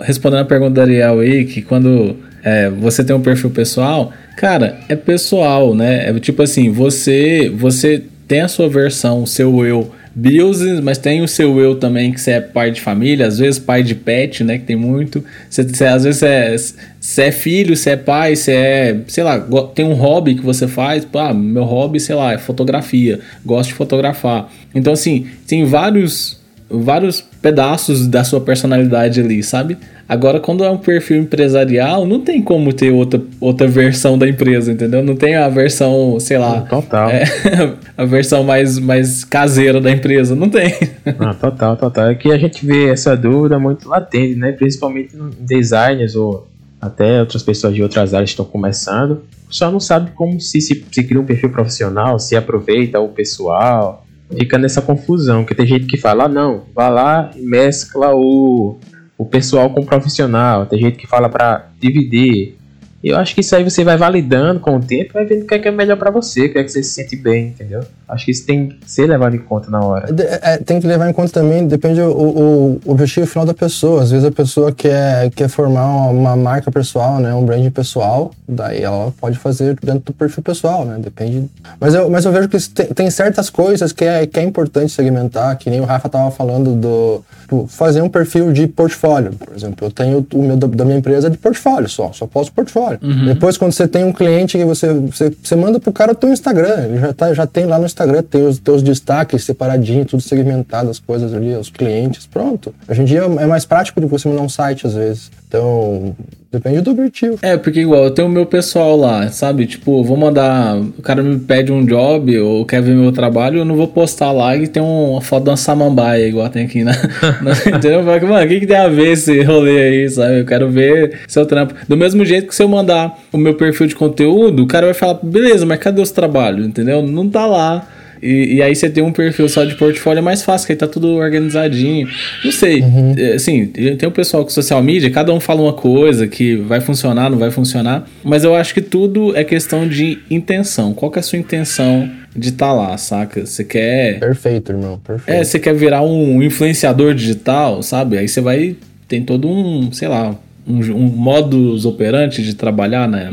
Respondendo 0.00 0.40
a 0.40 0.44
pergunta 0.44 0.72
da 0.72 0.82
Ariel 0.82 1.20
aí, 1.20 1.44
que 1.44 1.62
quando 1.62 2.16
é, 2.42 2.68
você 2.68 3.04
tem 3.04 3.14
um 3.14 3.20
perfil 3.20 3.50
pessoal, 3.50 4.12
cara, 4.36 4.78
é 4.88 4.96
pessoal, 4.96 5.74
né? 5.74 6.08
É 6.08 6.18
tipo 6.18 6.42
assim, 6.42 6.70
você, 6.70 7.52
você 7.54 8.02
tem 8.26 8.40
a 8.40 8.48
sua 8.48 8.68
versão, 8.68 9.22
o 9.22 9.26
seu 9.26 9.64
eu 9.64 9.90
business, 10.14 10.80
mas 10.80 10.98
tem 10.98 11.22
o 11.22 11.28
seu 11.28 11.58
eu 11.58 11.76
também, 11.76 12.12
que 12.12 12.20
você 12.20 12.32
é 12.32 12.40
pai 12.40 12.70
de 12.70 12.80
família, 12.80 13.26
às 13.26 13.38
vezes 13.38 13.58
pai 13.58 13.82
de 13.82 13.94
pet, 13.94 14.44
né? 14.44 14.58
Que 14.58 14.64
tem 14.64 14.76
muito. 14.76 15.24
Você, 15.48 15.62
você 15.62 15.84
às 15.84 16.04
vezes 16.04 16.22
é, 16.22 16.56
você 17.00 17.22
é 17.22 17.32
filho, 17.32 17.76
você 17.76 17.90
é 17.90 17.96
pai, 17.96 18.36
você 18.36 18.52
é, 18.52 19.00
sei 19.08 19.24
lá, 19.24 19.40
tem 19.74 19.84
um 19.84 19.94
hobby 19.94 20.34
que 20.34 20.42
você 20.42 20.68
faz. 20.68 21.06
Ah, 21.14 21.32
meu 21.32 21.64
hobby, 21.64 21.98
sei 21.98 22.14
lá, 22.14 22.32
é 22.32 22.38
fotografia. 22.38 23.20
Gosto 23.44 23.68
de 23.68 23.74
fotografar. 23.74 24.52
Então, 24.74 24.92
assim, 24.92 25.26
tem 25.46 25.64
vários 25.64 26.41
vários 26.80 27.20
pedaços 27.20 28.06
da 28.06 28.24
sua 28.24 28.40
personalidade 28.40 29.20
ali, 29.20 29.42
sabe? 29.42 29.76
Agora, 30.08 30.40
quando 30.40 30.64
é 30.64 30.70
um 30.70 30.78
perfil 30.78 31.18
empresarial, 31.18 32.06
não 32.06 32.20
tem 32.20 32.42
como 32.42 32.72
ter 32.72 32.90
outra, 32.90 33.20
outra 33.40 33.66
versão 33.66 34.18
da 34.18 34.28
empresa, 34.28 34.72
entendeu? 34.72 35.02
Não 35.02 35.16
tem 35.16 35.36
a 35.36 35.48
versão, 35.48 36.18
sei 36.20 36.38
lá. 36.38 36.62
Total. 36.62 37.08
É, 37.08 37.24
a 37.96 38.04
versão 38.04 38.44
mais, 38.44 38.78
mais 38.78 39.24
caseira 39.24 39.80
da 39.80 39.90
empresa. 39.90 40.34
Não 40.34 40.48
tem. 40.48 40.74
Ah, 41.18 41.34
total, 41.34 41.76
total. 41.76 42.10
É 42.10 42.14
que 42.14 42.30
a 42.30 42.38
gente 42.38 42.64
vê 42.66 42.88
essa 42.88 43.16
dúvida 43.16 43.58
muito 43.58 43.88
latente, 43.88 44.34
né? 44.34 44.52
Principalmente 44.52 45.16
em 45.16 45.30
designers 45.40 46.14
ou 46.14 46.46
até 46.80 47.20
outras 47.20 47.42
pessoas 47.42 47.74
de 47.74 47.82
outras 47.82 48.12
áreas 48.12 48.30
estão 48.30 48.44
começando. 48.44 49.22
Só 49.48 49.70
não 49.70 49.80
sabe 49.80 50.10
como 50.12 50.40
se, 50.40 50.60
se, 50.60 50.84
se 50.90 51.04
cria 51.04 51.20
um 51.20 51.24
perfil 51.24 51.50
profissional, 51.50 52.18
se 52.18 52.34
aproveita 52.34 52.98
o 52.98 53.08
pessoal 53.08 54.01
fica 54.38 54.58
nessa 54.58 54.82
confusão, 54.82 55.44
que 55.44 55.54
tem 55.54 55.66
gente 55.66 55.86
que 55.86 55.96
fala, 55.96 56.24
ah, 56.24 56.28
não, 56.28 56.64
vá 56.74 56.88
lá 56.88 57.30
e 57.36 57.42
mescla 57.42 58.14
o, 58.14 58.78
o 59.16 59.24
pessoal 59.24 59.70
com 59.70 59.80
o 59.80 59.86
profissional, 59.86 60.66
tem 60.66 60.80
gente 60.80 60.96
que 60.96 61.06
fala 61.06 61.28
para 61.28 61.68
dividir, 61.80 62.56
eu 63.02 63.16
acho 63.16 63.34
que 63.34 63.40
isso 63.40 63.54
aí 63.56 63.64
você 63.64 63.82
vai 63.82 63.96
validando 63.96 64.60
com 64.60 64.76
o 64.76 64.80
tempo, 64.80 65.14
vai 65.14 65.24
vendo 65.24 65.42
o 65.42 65.46
que 65.46 65.54
é, 65.54 65.58
que 65.58 65.68
é 65.68 65.72
melhor 65.72 65.96
para 65.96 66.10
você, 66.10 66.46
o 66.46 66.52
que 66.52 66.58
é 66.58 66.62
que 66.62 66.70
você 66.70 66.82
se 66.82 66.90
sente 66.90 67.16
bem, 67.16 67.48
entendeu? 67.48 67.82
Acho 68.12 68.26
que 68.26 68.30
isso 68.30 68.44
tem 68.44 68.68
que 68.68 68.90
ser 68.90 69.06
levado 69.06 69.34
em 69.34 69.38
conta 69.38 69.70
na 69.70 69.80
hora. 69.80 70.06
É, 70.42 70.58
tem 70.58 70.78
que 70.78 70.86
levar 70.86 71.08
em 71.08 71.14
conta 71.14 71.32
também, 71.32 71.66
depende 71.66 71.98
do 71.98 72.10
o, 72.10 72.80
o, 72.84 72.90
objetivo 72.92 73.26
final 73.26 73.46
da 73.46 73.54
pessoa. 73.54 74.02
Às 74.02 74.10
vezes 74.10 74.26
a 74.26 74.30
pessoa 74.30 74.70
quer, 74.70 75.30
quer 75.30 75.48
formar 75.48 76.10
uma, 76.10 76.36
marca 76.36 76.70
pessoal, 76.70 77.18
né, 77.18 77.32
um 77.32 77.44
brand 77.44 77.66
pessoal, 77.70 78.30
daí 78.46 78.82
ela 78.82 79.12
pode 79.18 79.38
fazer 79.38 79.76
dentro 79.82 80.00
do 80.00 80.12
perfil 80.12 80.42
pessoal, 80.42 80.84
né? 80.84 80.98
Depende. 80.98 81.48
Mas 81.80 81.94
eu, 81.94 82.10
mas 82.10 82.24
eu 82.26 82.32
vejo 82.32 82.48
que 82.50 82.58
tem, 82.68 82.86
tem 82.88 83.10
certas 83.10 83.48
coisas 83.48 83.92
que 83.92 84.04
é, 84.04 84.26
que 84.26 84.38
é 84.38 84.42
importante 84.42 84.92
segmentar, 84.92 85.56
que 85.56 85.70
nem 85.70 85.80
o 85.80 85.84
Rafa 85.84 86.08
tava 86.10 86.30
falando 86.30 86.74
do 86.74 87.24
tipo, 87.52 87.66
fazer 87.68 88.00
um 88.00 88.08
perfil 88.08 88.52
de 88.52 88.66
portfólio. 88.66 89.32
Por 89.32 89.54
exemplo, 89.54 89.86
eu 89.86 89.90
tenho 89.90 90.26
o 90.32 90.42
meu 90.42 90.56
da 90.56 90.84
minha 90.84 90.98
empresa 90.98 91.28
de 91.28 91.36
portfólio 91.36 91.88
só, 91.88 92.10
só 92.12 92.26
posto 92.26 92.52
portfólio. 92.52 92.98
Uhum. 93.02 93.26
Depois, 93.26 93.58
quando 93.58 93.72
você 93.72 93.86
tem 93.86 94.04
um 94.04 94.12
cliente 94.12 94.56
que 94.56 94.64
você, 94.64 94.92
você, 94.92 95.32
você 95.42 95.54
manda 95.54 95.78
pro 95.78 95.92
cara 95.92 96.12
o 96.12 96.14
teu 96.14 96.32
Instagram, 96.32 96.84
ele 96.84 96.98
já, 96.98 97.12
tá, 97.12 97.34
já 97.34 97.46
tem 97.46 97.66
lá 97.66 97.78
no 97.78 97.84
Instagram, 97.84 98.01
tem 98.28 98.46
os 98.46 98.58
teus 98.58 98.82
destaques 98.82 99.44
separadinho, 99.44 100.04
tudo 100.04 100.22
segmentado, 100.22 100.90
as 100.90 100.98
coisas 100.98 101.32
ali, 101.32 101.54
os 101.54 101.70
clientes, 101.70 102.26
pronto. 102.26 102.74
Hoje 102.88 103.02
em 103.02 103.04
dia 103.04 103.20
é 103.20 103.46
mais 103.46 103.64
prático 103.64 104.00
do 104.00 104.06
que 104.06 104.12
você 104.12 104.28
mandar 104.28 104.42
um 104.42 104.48
site 104.48 104.86
às 104.86 104.94
vezes. 104.94 105.30
Então, 105.48 106.14
depende 106.52 106.80
do 106.82 106.90
objetivo. 106.90 107.38
É, 107.42 107.56
porque 107.56 107.80
igual, 107.80 108.04
eu 108.04 108.10
tenho 108.10 108.28
o 108.28 108.30
meu 108.30 108.46
pessoal 108.46 108.96
lá, 108.96 109.28
sabe? 109.28 109.66
Tipo, 109.66 110.04
vou 110.04 110.16
mandar. 110.16 110.76
O 110.76 111.02
cara 111.02 111.22
me 111.22 111.38
pede 111.38 111.72
um 111.72 111.84
job 111.84 112.38
ou 112.38 112.64
quer 112.66 112.82
ver 112.82 112.94
meu 112.94 113.10
trabalho, 113.10 113.58
eu 113.58 113.64
não 113.64 113.76
vou 113.76 113.88
postar 113.88 114.30
lá 114.32 114.56
e 114.56 114.68
tem 114.68 114.82
uma 114.82 115.20
foto 115.20 115.44
de 115.44 115.50
uma 115.50 115.56
samambaia, 115.56 116.26
igual 116.26 116.48
tem 116.48 116.64
aqui, 116.64 116.84
né? 116.84 116.92
Entendeu? 117.66 118.02
Mano, 118.02 118.44
o 118.44 118.48
que, 118.48 118.60
que 118.60 118.66
tem 118.66 118.76
a 118.76 118.88
ver 118.88 119.12
esse 119.12 119.42
rolê 119.42 119.80
aí, 119.80 120.08
sabe? 120.10 120.40
Eu 120.40 120.44
quero 120.44 120.68
ver 120.68 121.20
seu 121.26 121.46
trampo. 121.46 121.74
Do 121.88 121.96
mesmo 121.96 122.24
jeito 122.24 122.48
que 122.48 122.54
se 122.54 122.62
eu 122.62 122.68
mandar 122.68 123.18
o 123.32 123.38
meu 123.38 123.54
perfil 123.54 123.86
de 123.86 123.94
conteúdo, 123.94 124.62
o 124.62 124.66
cara 124.66 124.86
vai 124.86 124.94
falar, 124.94 125.18
beleza, 125.22 125.64
mas 125.64 125.78
cadê 125.78 126.00
os 126.00 126.10
trabalhos? 126.10 126.66
Entendeu? 126.66 127.02
Não 127.02 127.28
tá 127.28 127.46
lá. 127.46 127.86
E, 128.22 128.54
e, 128.54 128.62
aí 128.62 128.74
você 128.74 128.88
tem 128.88 129.02
um 129.02 129.12
perfil 129.12 129.48
só 129.48 129.64
de 129.64 129.74
portfólio 129.74 130.20
é 130.20 130.22
mais 130.22 130.42
fácil, 130.42 130.66
que 130.66 130.72
aí 130.72 130.78
tá 130.78 130.86
tudo 130.86 131.08
organizadinho. 131.08 132.08
Não 132.44 132.52
sei, 132.52 132.80
uhum. 132.80 133.14
É, 133.18 133.32
assim, 133.32 133.66
tem 133.66 134.08
o 134.08 134.12
pessoal 134.12 134.44
com 134.44 134.50
social 134.50 134.80
media, 134.80 135.10
cada 135.10 135.32
um 135.32 135.40
fala 135.40 135.60
uma 135.60 135.72
coisa 135.72 136.28
que 136.28 136.54
vai 136.56 136.80
funcionar, 136.80 137.28
não 137.28 137.38
vai 137.38 137.50
funcionar, 137.50 138.08
mas 138.22 138.44
eu 138.44 138.54
acho 138.54 138.72
que 138.72 138.80
tudo 138.80 139.36
é 139.36 139.42
questão 139.42 139.88
de 139.88 140.20
intenção. 140.30 140.94
Qual 140.94 141.10
que 141.10 141.18
é 141.18 141.20
a 141.20 141.22
sua 141.22 141.38
intenção 141.38 142.08
de 142.34 142.50
estar 142.50 142.68
tá 142.68 142.72
lá, 142.72 142.96
saca? 142.96 143.44
Você 143.44 143.64
quer... 143.64 144.20
Perfeito, 144.20 144.70
irmão, 144.70 145.00
perfeito. 145.04 145.36
É, 145.36 145.42
você 145.42 145.58
quer 145.58 145.74
virar 145.74 146.02
um 146.02 146.40
influenciador 146.42 147.14
digital, 147.14 147.82
sabe? 147.82 148.18
Aí 148.18 148.28
você 148.28 148.40
vai... 148.40 148.76
Tem 149.08 149.22
todo 149.22 149.46
um, 149.48 149.92
sei 149.92 150.08
lá, 150.08 150.34
um, 150.66 150.78
um 150.92 151.08
modus 151.08 151.84
operandi 151.84 152.42
de 152.42 152.54
trabalhar 152.54 153.08
na, 153.08 153.30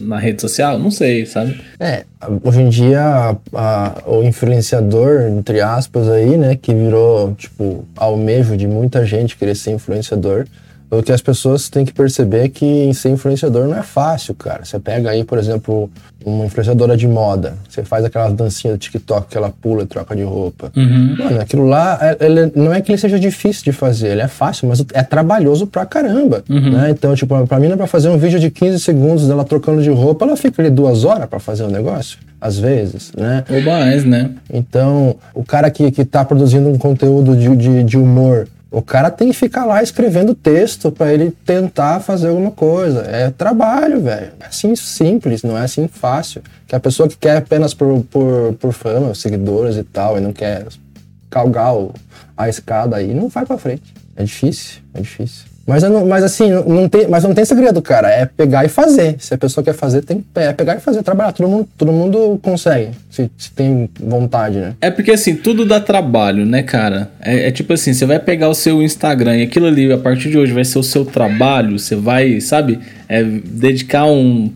na 0.00 0.18
rede 0.18 0.40
social? 0.40 0.78
Não 0.78 0.90
sei, 0.90 1.26
sabe? 1.26 1.60
É, 1.80 2.04
hoje 2.42 2.60
em 2.60 2.68
dia 2.68 3.00
a, 3.00 3.36
a, 3.54 4.02
o 4.06 4.22
influenciador, 4.22 5.22
entre 5.22 5.60
aspas, 5.60 6.08
aí, 6.08 6.36
né, 6.36 6.56
que 6.56 6.74
virou, 6.74 7.34
tipo, 7.34 7.84
almejo 7.96 8.56
de 8.56 8.66
muita 8.66 9.04
gente 9.04 9.36
querer 9.36 9.54
ser 9.54 9.72
influenciador, 9.72 10.46
o 10.90 11.02
que 11.02 11.10
as 11.10 11.20
pessoas 11.20 11.68
têm 11.68 11.84
que 11.84 11.92
perceber 11.92 12.44
é 12.44 12.48
que 12.48 12.92
ser 12.94 13.10
influenciador 13.10 13.66
não 13.66 13.76
é 13.76 13.82
fácil, 13.82 14.34
cara. 14.34 14.64
Você 14.64 14.78
pega 14.78 15.10
aí, 15.10 15.24
por 15.24 15.36
exemplo, 15.36 15.90
uma 16.24 16.46
influenciadora 16.46 16.96
de 16.96 17.08
moda. 17.08 17.54
Você 17.68 17.82
faz 17.82 18.04
aquelas 18.04 18.32
dancinhas 18.32 18.76
do 18.76 18.80
TikTok 18.80 19.28
que 19.28 19.36
ela 19.36 19.50
pula 19.50 19.82
e 19.82 19.86
troca 19.86 20.14
de 20.14 20.22
roupa. 20.22 20.70
Uhum. 20.76 21.16
Mano, 21.18 21.40
aquilo 21.40 21.66
lá, 21.66 21.98
é, 22.00 22.24
ele, 22.24 22.52
não 22.54 22.72
é 22.72 22.80
que 22.80 22.92
ele 22.92 22.98
seja 22.98 23.18
difícil 23.18 23.64
de 23.64 23.72
fazer, 23.72 24.08
ele 24.08 24.22
é 24.22 24.28
fácil, 24.28 24.68
mas 24.68 24.84
é 24.92 25.02
trabalhoso 25.02 25.66
pra 25.66 25.84
caramba. 25.84 26.44
Uhum. 26.48 26.70
Né? 26.70 26.90
Então, 26.90 27.14
tipo, 27.16 27.46
pra 27.46 27.58
mim, 27.58 27.76
pra 27.76 27.86
fazer 27.86 28.08
um 28.08 28.18
vídeo 28.18 28.38
de 28.38 28.50
15 28.50 28.78
segundos 28.78 29.26
dela 29.26 29.44
trocando 29.44 29.82
de 29.82 29.90
roupa, 29.90 30.24
ela 30.24 30.36
fica 30.36 30.62
ali 30.62 30.70
duas 30.70 31.04
horas 31.04 31.28
pra 31.28 31.40
fazer 31.40 31.64
o 31.64 31.66
um 31.66 31.70
negócio. 31.70 32.18
Às 32.40 32.58
vezes, 32.58 33.12
né? 33.16 33.44
Ou 33.50 33.60
mais, 33.62 34.04
né? 34.04 34.30
Então, 34.52 35.16
o 35.34 35.42
cara 35.42 35.70
que, 35.70 35.90
que 35.90 36.04
tá 36.04 36.24
produzindo 36.24 36.68
um 36.68 36.78
conteúdo 36.78 37.34
de, 37.34 37.56
de, 37.56 37.82
de 37.82 37.98
humor 37.98 38.46
o 38.70 38.82
cara 38.82 39.10
tem 39.10 39.28
que 39.28 39.36
ficar 39.36 39.64
lá 39.64 39.82
escrevendo 39.82 40.34
texto 40.34 40.90
para 40.90 41.12
ele 41.12 41.30
tentar 41.44 42.00
fazer 42.00 42.28
alguma 42.28 42.50
coisa. 42.50 43.02
É 43.02 43.30
trabalho, 43.30 44.00
velho. 44.00 44.32
É 44.40 44.46
assim 44.46 44.74
simples, 44.74 45.42
não 45.42 45.56
é 45.56 45.62
assim 45.62 45.86
fácil. 45.86 46.42
Que 46.66 46.74
a 46.74 46.80
pessoa 46.80 47.08
que 47.08 47.16
quer 47.16 47.36
apenas 47.36 47.72
por, 47.72 48.02
por, 48.04 48.54
por 48.54 48.72
fama, 48.72 49.14
seguidores 49.14 49.76
e 49.76 49.84
tal, 49.84 50.18
e 50.18 50.20
não 50.20 50.32
quer 50.32 50.66
calgar 51.30 51.74
a 52.36 52.48
escada 52.48 52.96
aí, 52.96 53.14
não 53.14 53.28
vai 53.28 53.46
para 53.46 53.56
frente. 53.56 53.94
É 54.16 54.24
difícil, 54.24 54.80
é 54.94 55.00
difícil. 55.00 55.55
Mas, 55.66 55.82
não, 55.82 56.06
mas 56.06 56.22
assim, 56.22 56.50
não 56.50 56.88
tem, 56.88 57.08
mas 57.08 57.24
não 57.24 57.34
tem 57.34 57.44
segredo, 57.44 57.82
cara. 57.82 58.08
É 58.08 58.24
pegar 58.24 58.64
e 58.64 58.68
fazer. 58.68 59.16
Se 59.18 59.34
a 59.34 59.38
pessoa 59.38 59.64
quer 59.64 59.74
fazer, 59.74 60.02
tem 60.02 60.24
é 60.36 60.52
pegar 60.52 60.76
e 60.76 60.80
fazer, 60.80 61.02
trabalhar. 61.02 61.32
Todo 61.32 61.48
mundo, 61.48 61.68
todo 61.76 61.92
mundo 61.92 62.38
consegue, 62.40 62.90
se, 63.10 63.28
se 63.36 63.50
tem 63.50 63.90
vontade, 63.98 64.58
né? 64.58 64.74
É 64.80 64.90
porque 64.90 65.10
assim, 65.10 65.34
tudo 65.34 65.64
dá 65.64 65.80
trabalho, 65.80 66.46
né, 66.46 66.62
cara? 66.62 67.10
É, 67.20 67.48
é, 67.48 67.50
tipo 67.50 67.72
assim, 67.72 67.92
você 67.92 68.06
vai 68.06 68.20
pegar 68.20 68.48
o 68.48 68.54
seu 68.54 68.80
Instagram 68.80 69.38
e 69.38 69.42
aquilo 69.42 69.66
ali, 69.66 69.92
a 69.92 69.98
partir 69.98 70.30
de 70.30 70.38
hoje, 70.38 70.52
vai 70.52 70.64
ser 70.64 70.78
o 70.78 70.84
seu 70.84 71.04
trabalho. 71.04 71.78
Você 71.78 71.96
vai, 71.96 72.40
sabe, 72.40 72.78
é, 73.08 73.24
dedicar 73.24 74.06
um 74.06 74.52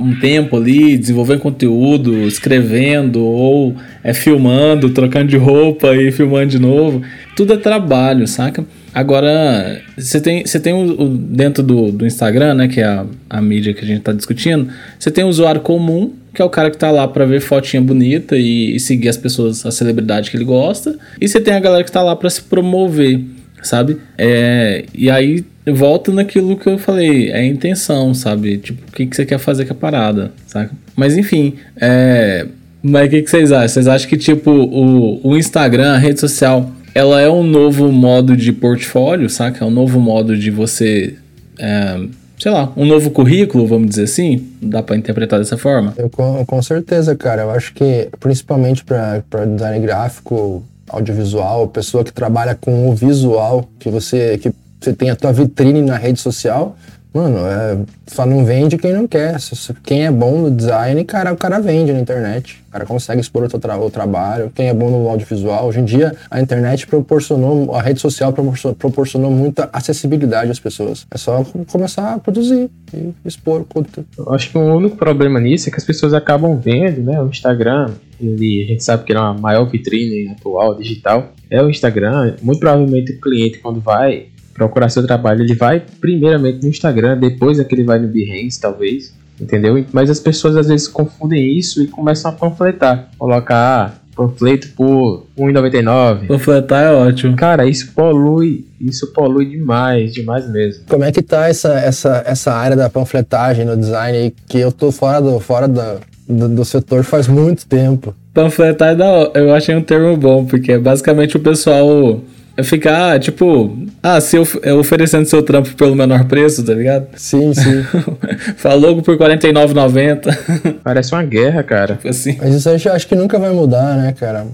um 0.00 0.18
tempo 0.18 0.56
ali, 0.56 0.96
desenvolvendo 0.96 1.40
conteúdo, 1.40 2.26
escrevendo 2.26 3.22
ou 3.22 3.76
é 4.02 4.12
filmando, 4.12 4.90
trocando 4.90 5.28
de 5.28 5.36
roupa 5.36 5.94
e 5.94 6.10
filmando 6.10 6.46
de 6.46 6.58
novo. 6.58 7.02
Tudo 7.36 7.52
é 7.52 7.56
trabalho, 7.56 8.26
saca? 8.26 8.64
Agora, 8.98 9.80
você 9.96 10.20
tem, 10.20 10.44
você 10.44 10.58
tem 10.58 10.72
o, 10.72 11.02
o 11.02 11.08
dentro 11.08 11.62
do, 11.62 11.92
do 11.92 12.04
Instagram, 12.04 12.54
né, 12.54 12.66
que 12.66 12.80
é 12.80 12.84
a, 12.84 13.06
a 13.30 13.40
mídia 13.40 13.72
que 13.72 13.84
a 13.84 13.86
gente 13.86 14.00
está 14.00 14.12
discutindo, 14.12 14.72
você 14.98 15.08
tem 15.08 15.22
o 15.22 15.28
usuário 15.28 15.60
comum, 15.60 16.14
que 16.34 16.42
é 16.42 16.44
o 16.44 16.50
cara 16.50 16.68
que 16.68 16.76
tá 16.76 16.90
lá 16.90 17.06
para 17.06 17.24
ver 17.24 17.40
fotinha 17.40 17.80
bonita 17.80 18.36
e, 18.36 18.74
e, 18.74 18.80
seguir 18.80 19.08
as 19.08 19.16
pessoas, 19.16 19.64
a 19.64 19.70
celebridade 19.70 20.32
que 20.32 20.36
ele 20.36 20.44
gosta, 20.44 20.98
e 21.20 21.28
você 21.28 21.40
tem 21.40 21.54
a 21.54 21.60
galera 21.60 21.84
que 21.84 21.92
tá 21.92 22.02
lá 22.02 22.16
para 22.16 22.28
se 22.28 22.42
promover, 22.42 23.20
sabe? 23.62 23.98
É, 24.18 24.84
e 24.92 25.08
aí 25.08 25.44
volta 25.64 26.10
naquilo 26.10 26.56
que 26.56 26.68
eu 26.68 26.76
falei, 26.76 27.30
é 27.30 27.36
a 27.36 27.46
intenção, 27.46 28.12
sabe? 28.12 28.58
Tipo, 28.58 28.82
o 28.88 28.92
que, 28.92 29.06
que 29.06 29.14
você 29.14 29.24
quer 29.24 29.38
fazer 29.38 29.64
com 29.64 29.74
a 29.74 29.76
parada, 29.76 30.32
saca? 30.44 30.74
Mas 30.96 31.16
enfim, 31.16 31.54
é. 31.80 32.46
Mas 32.82 33.06
o 33.06 33.10
que, 33.10 33.22
que 33.22 33.30
vocês 33.30 33.52
acham? 33.52 33.68
Vocês 33.68 33.86
acham 33.86 34.08
que, 34.08 34.16
tipo, 34.16 34.50
o, 34.50 35.20
o 35.22 35.36
Instagram, 35.36 35.94
a 35.94 35.98
rede 35.98 36.18
social, 36.18 36.72
ela 36.98 37.20
é 37.20 37.30
um 37.30 37.44
novo 37.44 37.92
modo 37.92 38.36
de 38.36 38.52
portfólio, 38.52 39.30
saca? 39.30 39.64
É 39.64 39.66
um 39.66 39.70
novo 39.70 40.00
modo 40.00 40.36
de 40.36 40.50
você. 40.50 41.14
É, 41.56 41.96
sei 42.36 42.50
lá, 42.50 42.72
um 42.76 42.84
novo 42.84 43.12
currículo, 43.12 43.68
vamos 43.68 43.90
dizer 43.90 44.02
assim? 44.02 44.48
Dá 44.60 44.82
para 44.82 44.96
interpretar 44.96 45.38
dessa 45.38 45.56
forma? 45.56 45.94
Eu, 45.96 46.10
com, 46.10 46.44
com 46.44 46.60
certeza, 46.60 47.14
cara. 47.14 47.42
Eu 47.42 47.50
acho 47.52 47.72
que, 47.72 48.08
principalmente 48.18 48.84
para 48.84 49.44
design 49.46 49.78
gráfico, 49.78 50.64
audiovisual, 50.88 51.68
pessoa 51.68 52.02
que 52.02 52.12
trabalha 52.12 52.56
com 52.56 52.88
o 52.88 52.94
visual, 52.96 53.68
que 53.78 53.88
você, 53.88 54.36
que 54.38 54.50
você 54.80 54.92
tem 54.92 55.10
a 55.10 55.14
tua 55.14 55.32
vitrine 55.32 55.82
na 55.82 55.96
rede 55.96 56.18
social, 56.18 56.76
Mano, 57.12 57.38
é, 57.38 57.78
só 58.06 58.26
não 58.26 58.44
vende 58.44 58.76
quem 58.76 58.92
não 58.92 59.06
quer. 59.06 59.36
Quem 59.82 60.04
é 60.04 60.10
bom 60.10 60.42
no 60.42 60.50
design, 60.50 61.02
cara, 61.04 61.32
o 61.32 61.36
cara 61.36 61.58
vende 61.58 61.92
na 61.92 62.00
internet. 62.00 62.62
O 62.68 62.72
cara 62.72 62.84
consegue 62.84 63.20
expor 63.20 63.44
o, 63.44 63.58
tra 63.58 63.78
o 63.78 63.90
trabalho. 63.90 64.52
Quem 64.54 64.68
é 64.68 64.74
bom 64.74 64.90
no 64.90 65.08
audiovisual. 65.08 65.66
Hoje 65.66 65.80
em 65.80 65.84
dia, 65.84 66.14
a 66.30 66.40
internet 66.40 66.86
proporcionou, 66.86 67.74
a 67.74 67.80
rede 67.80 68.00
social 68.00 68.32
proporcionou, 68.32 68.76
proporcionou 68.76 69.30
muita 69.30 69.70
acessibilidade 69.72 70.50
às 70.50 70.60
pessoas. 70.60 71.06
É 71.10 71.16
só 71.16 71.42
começar 71.70 72.14
a 72.14 72.18
produzir 72.18 72.70
e 72.92 73.14
expor 73.24 73.62
o 73.62 73.64
conteúdo. 73.64 74.06
Eu 74.18 74.34
acho 74.34 74.50
que 74.50 74.58
o 74.58 74.76
único 74.76 74.96
problema 74.96 75.40
nisso 75.40 75.68
é 75.68 75.72
que 75.72 75.78
as 75.78 75.84
pessoas 75.84 76.12
acabam 76.12 76.58
vendo, 76.58 77.02
né? 77.02 77.20
O 77.22 77.28
Instagram, 77.28 77.90
ele, 78.20 78.64
a 78.64 78.66
gente 78.66 78.84
sabe 78.84 79.04
que 79.04 79.12
é 79.14 79.16
a 79.16 79.32
maior 79.32 79.64
vitrine 79.64 80.28
atual 80.28 80.74
digital. 80.74 81.32
É 81.50 81.62
o 81.62 81.70
Instagram. 81.70 82.36
Muito 82.42 82.60
provavelmente 82.60 83.12
o 83.12 83.20
cliente, 83.20 83.58
quando 83.58 83.80
vai 83.80 84.26
procurar 84.58 84.88
seu 84.88 85.06
trabalho, 85.06 85.42
ele 85.42 85.54
vai 85.54 85.80
primeiramente 86.00 86.62
no 86.62 86.68
Instagram, 86.68 87.16
depois 87.16 87.60
é 87.60 87.64
que 87.64 87.74
ele 87.74 87.84
vai 87.84 88.00
no 88.00 88.08
Behance, 88.08 88.60
talvez, 88.60 89.14
entendeu? 89.40 89.82
Mas 89.92 90.10
as 90.10 90.18
pessoas 90.18 90.56
às 90.56 90.66
vezes 90.66 90.88
confundem 90.88 91.56
isso 91.56 91.80
e 91.80 91.86
começam 91.86 92.30
a 92.30 92.34
panfletar, 92.34 93.08
colocar 93.16 93.56
ah, 93.56 93.92
panfleto 94.16 94.70
por 94.76 95.26
1,99. 95.38 96.26
Panfletar 96.26 96.82
é 96.82 96.92
ótimo. 96.92 97.36
Cara, 97.36 97.66
isso 97.66 97.92
polui, 97.94 98.66
isso 98.80 99.12
polui 99.12 99.46
demais, 99.46 100.12
demais 100.12 100.50
mesmo. 100.50 100.82
Como 100.88 101.04
é 101.04 101.12
que 101.12 101.22
tá 101.22 101.48
essa, 101.48 101.78
essa, 101.78 102.24
essa 102.26 102.52
área 102.52 102.76
da 102.76 102.90
panfletagem 102.90 103.64
no 103.64 103.76
design 103.76 104.18
aí, 104.18 104.34
que 104.48 104.58
eu 104.58 104.72
tô 104.72 104.90
fora 104.90 105.20
do, 105.20 105.38
fora 105.38 105.68
do, 105.68 105.80
do, 106.28 106.48
do 106.48 106.64
setor 106.64 107.04
faz 107.04 107.28
muito 107.28 107.64
tempo. 107.64 108.12
Panfletar 108.34 108.88
é 108.88 108.94
da, 108.96 109.30
eu 109.34 109.54
achei 109.54 109.76
um 109.76 109.82
termo 109.82 110.16
bom, 110.16 110.44
porque 110.44 110.72
é 110.72 110.78
basicamente 110.78 111.36
o 111.36 111.40
pessoal 111.40 112.20
ficar, 112.64 113.18
tipo, 113.20 113.76
ah, 114.02 114.20
se 114.20 114.38
of 114.38 114.58
é 114.62 114.72
oferecendo 114.72 115.26
seu 115.26 115.42
trampo 115.42 115.74
pelo 115.74 115.94
menor 115.94 116.24
preço, 116.24 116.64
tá 116.64 116.74
ligado? 116.74 117.08
Sim, 117.16 117.54
sim. 117.54 117.82
Falou 118.56 119.00
por 119.02 119.18
R$ 119.18 119.36
49,90. 119.36 120.76
Parece 120.82 121.12
uma 121.12 121.22
guerra, 121.22 121.62
cara. 121.62 121.94
Tipo 121.94 122.08
assim. 122.08 122.36
Mas 122.38 122.54
isso 122.54 122.68
aí 122.68 122.76
acho 122.76 123.06
que 123.06 123.14
nunca 123.14 123.38
vai 123.38 123.50
mudar, 123.52 123.96
né, 123.96 124.12
cara? 124.18 124.46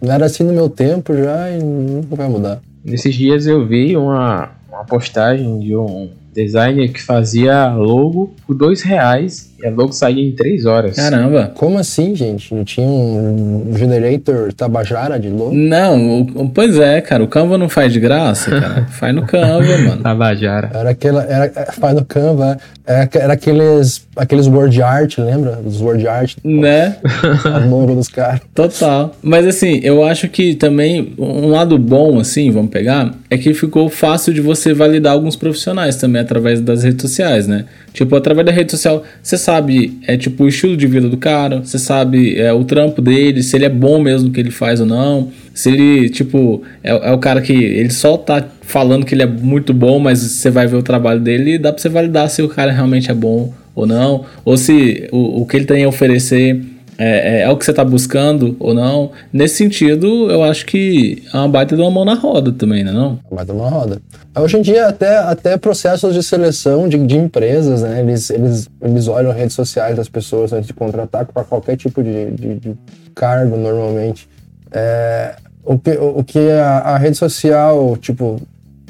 Não 0.00 0.12
era 0.12 0.26
assim 0.26 0.44
no 0.44 0.52
meu 0.52 0.68
tempo 0.68 1.14
já 1.16 1.50
e 1.50 1.58
nunca 1.58 2.14
vai 2.14 2.28
mudar. 2.28 2.60
Nesses 2.84 3.14
dias 3.14 3.46
eu 3.46 3.66
vi 3.66 3.96
uma, 3.96 4.50
uma 4.70 4.84
postagem 4.84 5.58
de 5.58 5.74
um 5.74 6.10
designer 6.32 6.92
que 6.92 7.02
fazia 7.02 7.68
logo 7.74 8.34
por 8.46 8.54
dois 8.54 8.82
reais 8.82 9.52
e 9.60 9.66
a 9.66 9.70
logo 9.70 9.92
saía 9.92 10.24
em 10.24 10.32
três 10.32 10.64
horas. 10.64 10.94
Caramba. 10.94 11.52
Como 11.54 11.78
assim, 11.78 12.14
gente? 12.14 12.54
Não 12.54 12.64
tinha 12.64 12.86
um 12.86 13.72
generator 13.76 14.52
Tabajara 14.52 15.18
de 15.18 15.28
logo? 15.28 15.52
Não, 15.52 16.20
o, 16.20 16.48
pois 16.50 16.78
é, 16.78 17.00
cara. 17.00 17.24
O 17.24 17.28
Canva 17.28 17.58
não 17.58 17.68
faz 17.68 17.92
de 17.92 17.98
graça, 17.98 18.50
cara. 18.50 18.86
faz 18.90 19.14
no 19.14 19.26
Canva, 19.26 19.78
mano. 19.78 20.02
Tabajara. 20.02 20.70
Era 20.72 20.90
aquela. 20.90 21.24
Era, 21.24 21.52
é, 21.54 21.72
faz 21.72 21.94
no 21.94 22.04
Canva. 22.04 22.58
Era, 22.86 23.08
era 23.14 23.32
aqueles, 23.32 24.06
aqueles 24.16 24.46
word 24.46 24.80
art, 24.80 25.18
lembra? 25.18 25.58
Os 25.64 25.80
word 25.80 26.06
art. 26.06 26.36
Né? 26.44 26.96
A 27.44 27.58
logo 27.58 27.96
dos 27.96 28.08
caras. 28.08 28.40
Total. 28.54 29.14
Mas 29.22 29.44
assim, 29.44 29.80
eu 29.82 30.04
acho 30.04 30.28
que 30.28 30.54
também 30.54 31.14
um 31.18 31.48
lado 31.48 31.76
bom, 31.76 32.20
assim, 32.20 32.50
vamos 32.50 32.70
pegar, 32.70 33.12
é 33.28 33.36
que 33.36 33.52
ficou 33.52 33.88
fácil 33.90 34.32
de 34.32 34.40
você 34.40 34.72
validar 34.72 35.12
alguns 35.12 35.36
profissionais 35.36 35.96
também 35.96 36.22
através 36.22 36.60
das 36.60 36.84
redes 36.84 37.02
sociais, 37.02 37.46
né? 37.46 37.64
Tipo, 37.92 38.14
através 38.16 38.46
da 38.46 38.52
rede 38.52 38.70
social, 38.70 39.02
você 39.22 39.36
sabe, 39.48 39.98
é 40.06 40.14
tipo 40.14 40.44
o 40.44 40.48
estilo 40.48 40.76
de 40.76 40.86
vida 40.86 41.08
do 41.08 41.16
cara, 41.16 41.60
você 41.60 41.78
sabe 41.78 42.38
é, 42.38 42.52
o 42.52 42.64
trampo 42.64 43.00
dele, 43.00 43.42
se 43.42 43.56
ele 43.56 43.64
é 43.64 43.70
bom 43.70 43.98
mesmo 43.98 44.30
que 44.30 44.38
ele 44.38 44.50
faz 44.50 44.78
ou 44.78 44.84
não, 44.84 45.30
se 45.54 45.70
ele, 45.70 46.10
tipo, 46.10 46.62
é, 46.84 46.90
é, 46.90 47.12
o 47.12 47.18
cara 47.18 47.40
que 47.40 47.54
ele 47.54 47.88
só 47.88 48.18
tá 48.18 48.46
falando 48.60 49.06
que 49.06 49.14
ele 49.14 49.22
é 49.22 49.26
muito 49.26 49.72
bom, 49.72 49.98
mas 49.98 50.18
você 50.18 50.50
vai 50.50 50.66
ver 50.66 50.76
o 50.76 50.82
trabalho 50.82 51.18
dele 51.18 51.54
e 51.54 51.58
dá 51.58 51.72
pra 51.72 51.80
você 51.80 51.88
validar 51.88 52.28
se 52.28 52.42
o 52.42 52.48
cara 52.50 52.70
realmente 52.70 53.10
é 53.10 53.14
bom 53.14 53.50
ou 53.74 53.86
não, 53.86 54.26
ou 54.44 54.54
se 54.58 55.08
o, 55.10 55.40
o 55.40 55.46
que 55.46 55.56
ele 55.56 55.64
tem 55.64 55.82
a 55.82 55.88
oferecer 55.88 56.60
é, 56.98 57.38
é, 57.38 57.40
é, 57.42 57.50
o 57.50 57.56
que 57.56 57.64
você 57.64 57.70
está 57.70 57.84
buscando 57.84 58.56
ou 58.58 58.74
não. 58.74 59.12
Nesse 59.32 59.54
sentido, 59.54 60.28
eu 60.28 60.42
acho 60.42 60.66
que 60.66 61.22
é 61.32 61.36
uma 61.36 61.48
baita 61.48 61.76
de 61.76 61.80
uma 61.80 61.90
mão 61.92 62.04
na 62.04 62.14
roda 62.14 62.50
também, 62.50 62.82
né? 62.82 62.90
Não? 62.90 63.20
Uma 63.30 63.36
baita 63.36 63.52
de 63.52 63.58
uma 63.58 63.70
roda. 63.70 64.02
Hoje 64.36 64.56
em 64.56 64.62
dia, 64.62 64.88
até, 64.88 65.16
até 65.16 65.56
processos 65.56 66.12
de 66.12 66.22
seleção 66.24 66.88
de, 66.88 66.98
de 67.06 67.16
empresas, 67.16 67.82
né? 67.82 68.00
Eles, 68.00 68.30
eles, 68.30 68.68
eles 68.82 69.06
olham 69.06 69.32
redes 69.32 69.54
sociais 69.54 69.96
das 69.96 70.08
pessoas 70.08 70.52
antes 70.52 70.66
de 70.66 70.74
contratar 70.74 71.24
para 71.26 71.44
qualquer 71.44 71.76
tipo 71.76 72.02
de, 72.02 72.32
de, 72.32 72.54
de, 72.56 72.74
cargo, 73.14 73.56
normalmente. 73.56 74.28
É, 74.72 75.36
o 75.64 75.78
que, 75.78 75.90
o, 75.92 76.24
que 76.24 76.50
a, 76.50 76.78
a, 76.78 76.98
rede 76.98 77.16
social, 77.16 77.96
tipo, 77.96 78.40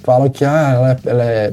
fala 0.03 0.31
que 0.31 0.47
ah, 0.47 0.73
ela, 0.75 0.93
é, 0.93 0.97
ela 1.05 1.25
é 1.25 1.53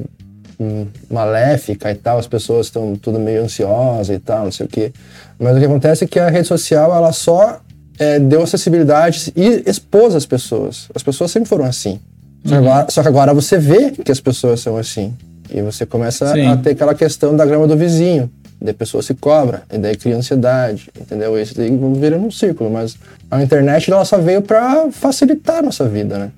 maléfica 1.10 1.92
e 1.92 1.96
tal, 1.96 2.18
as 2.18 2.28
pessoas 2.28 2.68
estão 2.68 2.96
tudo 2.96 3.20
meio 3.20 3.44
ansiosas 3.44 4.16
e 4.16 4.20
tal, 4.20 4.46
não 4.46 4.52
sei 4.52 4.66
o 4.66 4.70
quê. 4.70 4.92
Mas 5.40 5.56
o 5.56 5.60
que 5.60 5.66
acontece 5.66 6.04
é 6.04 6.08
que 6.08 6.20
a 6.20 6.30
rede 6.30 6.48
social 6.48 6.96
ela 6.96 7.12
só 7.12 7.60
é, 8.00 8.20
deu 8.20 8.42
acessibilidade 8.42 9.32
e 9.36 9.64
expôs 9.66 10.16
as 10.16 10.26
pessoas. 10.26 10.88
As 10.94 11.04
pessoas 11.04 11.32
sempre 11.32 11.50
foram 11.50 11.66
assim. 11.66 12.00
Só, 12.46 12.56
uhum. 12.56 12.62
agora, 12.62 12.88
só 12.90 13.02
que 13.02 13.08
agora 13.08 13.34
você 13.34 13.58
vê 13.58 13.92
que 13.92 14.12
as 14.12 14.20
pessoas 14.20 14.60
são 14.60 14.78
assim. 14.78 15.14
E 15.50 15.62
você 15.62 15.86
começa 15.86 16.34
Sim. 16.34 16.48
a 16.48 16.58
ter 16.58 16.72
aquela 16.72 16.96
questão 16.96 17.36
da 17.36 17.46
grama 17.46 17.68
do 17.68 17.78
vizinho. 17.78 18.30
Daí 18.60 18.72
a 18.72 18.74
pessoa 18.74 19.04
se 19.04 19.14
cobra, 19.14 19.64
e 19.72 19.78
daí 19.78 19.98
cria 19.98 20.16
ansiedade, 20.16 20.90
entendeu? 21.00 21.40
Isso 21.40 21.56
daí 21.56 21.70
vira 22.00 22.18
um 22.18 22.32
círculo, 22.32 22.70
mas 22.72 22.96
a 23.30 23.44
internet 23.44 23.92
ela 23.92 24.06
só 24.06 24.18
veio 24.18 24.42
para 24.42 24.90
facilitar 24.92 25.58
a 25.58 25.62
nossa 25.62 25.88
vida, 25.88 26.18
né? 26.18 26.32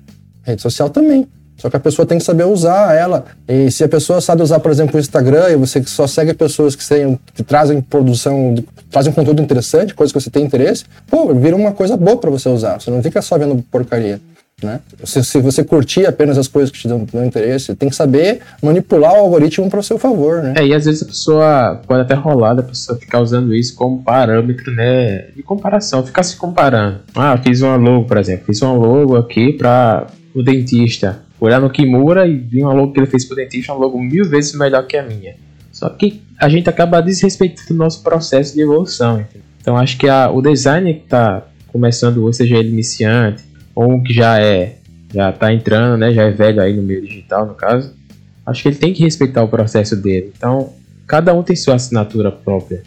A 0.44 0.50
rede 0.50 0.60
social 0.60 0.90
também. 0.90 1.28
Só 1.58 1.68
que 1.68 1.76
a 1.76 1.80
pessoa 1.80 2.06
tem 2.06 2.18
que 2.18 2.24
saber 2.24 2.44
usar 2.44 2.94
ela. 2.94 3.24
E 3.48 3.70
se 3.70 3.82
a 3.82 3.88
pessoa 3.88 4.20
sabe 4.20 4.42
usar, 4.42 4.60
por 4.60 4.70
exemplo, 4.70 4.96
o 4.96 5.00
Instagram, 5.00 5.50
e 5.50 5.56
você 5.56 5.82
só 5.84 6.06
segue 6.06 6.32
pessoas 6.32 6.76
que, 6.76 6.88
tenham, 6.88 7.18
que 7.34 7.42
trazem 7.42 7.80
produção, 7.80 8.54
trazem 8.90 9.12
conteúdo 9.12 9.42
interessante, 9.42 9.92
coisas 9.92 10.12
que 10.12 10.20
você 10.20 10.30
tem 10.30 10.44
interesse, 10.44 10.84
pô, 11.08 11.34
vira 11.34 11.56
uma 11.56 11.72
coisa 11.72 11.96
boa 11.96 12.16
para 12.16 12.30
você 12.30 12.48
usar. 12.48 12.80
Você 12.80 12.90
não 12.90 13.02
fica 13.02 13.20
só 13.20 13.36
vendo 13.36 13.60
porcaria. 13.70 14.20
Né? 14.62 14.80
Se, 15.04 15.22
se, 15.22 15.40
você 15.40 15.62
curtir 15.62 16.04
apenas 16.04 16.36
as 16.36 16.48
coisas 16.48 16.70
que 16.70 16.78
te 16.78 16.88
dão, 16.88 17.06
dão 17.12 17.24
interesse, 17.24 17.76
tem 17.76 17.88
que 17.88 17.94
saber 17.94 18.40
manipular 18.60 19.12
o 19.12 19.18
algoritmo 19.18 19.70
para 19.70 19.78
o 19.78 19.82
seu 19.84 19.98
favor, 19.98 20.42
né? 20.42 20.54
É, 20.56 20.66
e 20.66 20.74
às 20.74 20.84
vezes 20.84 21.02
a 21.02 21.06
pessoa 21.06 21.80
pode 21.86 22.00
até 22.00 22.14
rolar 22.14 22.58
a 22.58 22.62
pessoa 22.64 22.98
ficar 22.98 23.20
usando 23.20 23.54
isso 23.54 23.76
como 23.76 24.02
parâmetro, 24.02 24.72
né? 24.72 25.28
De 25.36 25.44
comparação, 25.44 26.04
ficar 26.04 26.24
se 26.24 26.34
comparando. 26.36 26.98
Ah, 27.14 27.38
fiz 27.38 27.62
uma 27.62 27.76
logo, 27.76 28.06
por 28.06 28.16
exemplo, 28.18 28.46
fiz 28.46 28.60
uma 28.60 28.72
logo 28.72 29.16
aqui 29.16 29.52
para 29.52 30.08
o 30.34 30.42
dentista. 30.42 31.20
Olhar 31.40 31.60
no 31.60 31.70
Kimura 31.70 32.26
e 32.26 32.36
vi 32.36 32.62
uma 32.62 32.72
logo 32.72 32.92
que 32.92 33.00
ele 33.00 33.06
fez 33.06 33.24
para 33.24 33.34
o 33.34 33.36
dentista, 33.36 33.72
uma 33.72 33.80
logo 33.80 34.00
mil 34.00 34.28
vezes 34.28 34.54
melhor 34.54 34.86
que 34.86 34.96
a 34.96 35.02
minha. 35.02 35.36
Só 35.70 35.88
que 35.88 36.20
a 36.38 36.48
gente 36.48 36.68
acaba 36.68 37.00
desrespeitando 37.00 37.74
o 37.74 37.76
nosso 37.76 38.02
processo 38.02 38.54
de 38.54 38.62
evolução. 38.62 39.24
Então 39.60 39.76
acho 39.76 39.96
que 39.98 40.08
a, 40.08 40.30
o 40.30 40.42
designer 40.42 40.94
que 40.94 41.04
está 41.04 41.46
começando, 41.68 42.24
ou 42.24 42.32
seja, 42.32 42.56
ele 42.56 42.70
iniciante, 42.70 43.42
ou 43.74 43.92
um 43.92 44.02
que 44.02 44.12
já 44.12 44.40
é 44.40 44.78
já 45.12 45.32
tá 45.32 45.52
entrando, 45.52 45.96
né, 45.98 46.12
já 46.12 46.24
é 46.24 46.30
velho 46.30 46.60
aí 46.60 46.74
no 46.74 46.82
meio 46.82 47.00
digital, 47.00 47.46
no 47.46 47.54
caso, 47.54 47.94
acho 48.44 48.62
que 48.62 48.68
ele 48.68 48.76
tem 48.76 48.92
que 48.92 49.02
respeitar 49.02 49.42
o 49.42 49.48
processo 49.48 49.96
dele. 49.96 50.32
Então, 50.36 50.72
cada 51.06 51.32
um 51.32 51.42
tem 51.42 51.56
sua 51.56 51.76
assinatura 51.76 52.30
própria. 52.30 52.82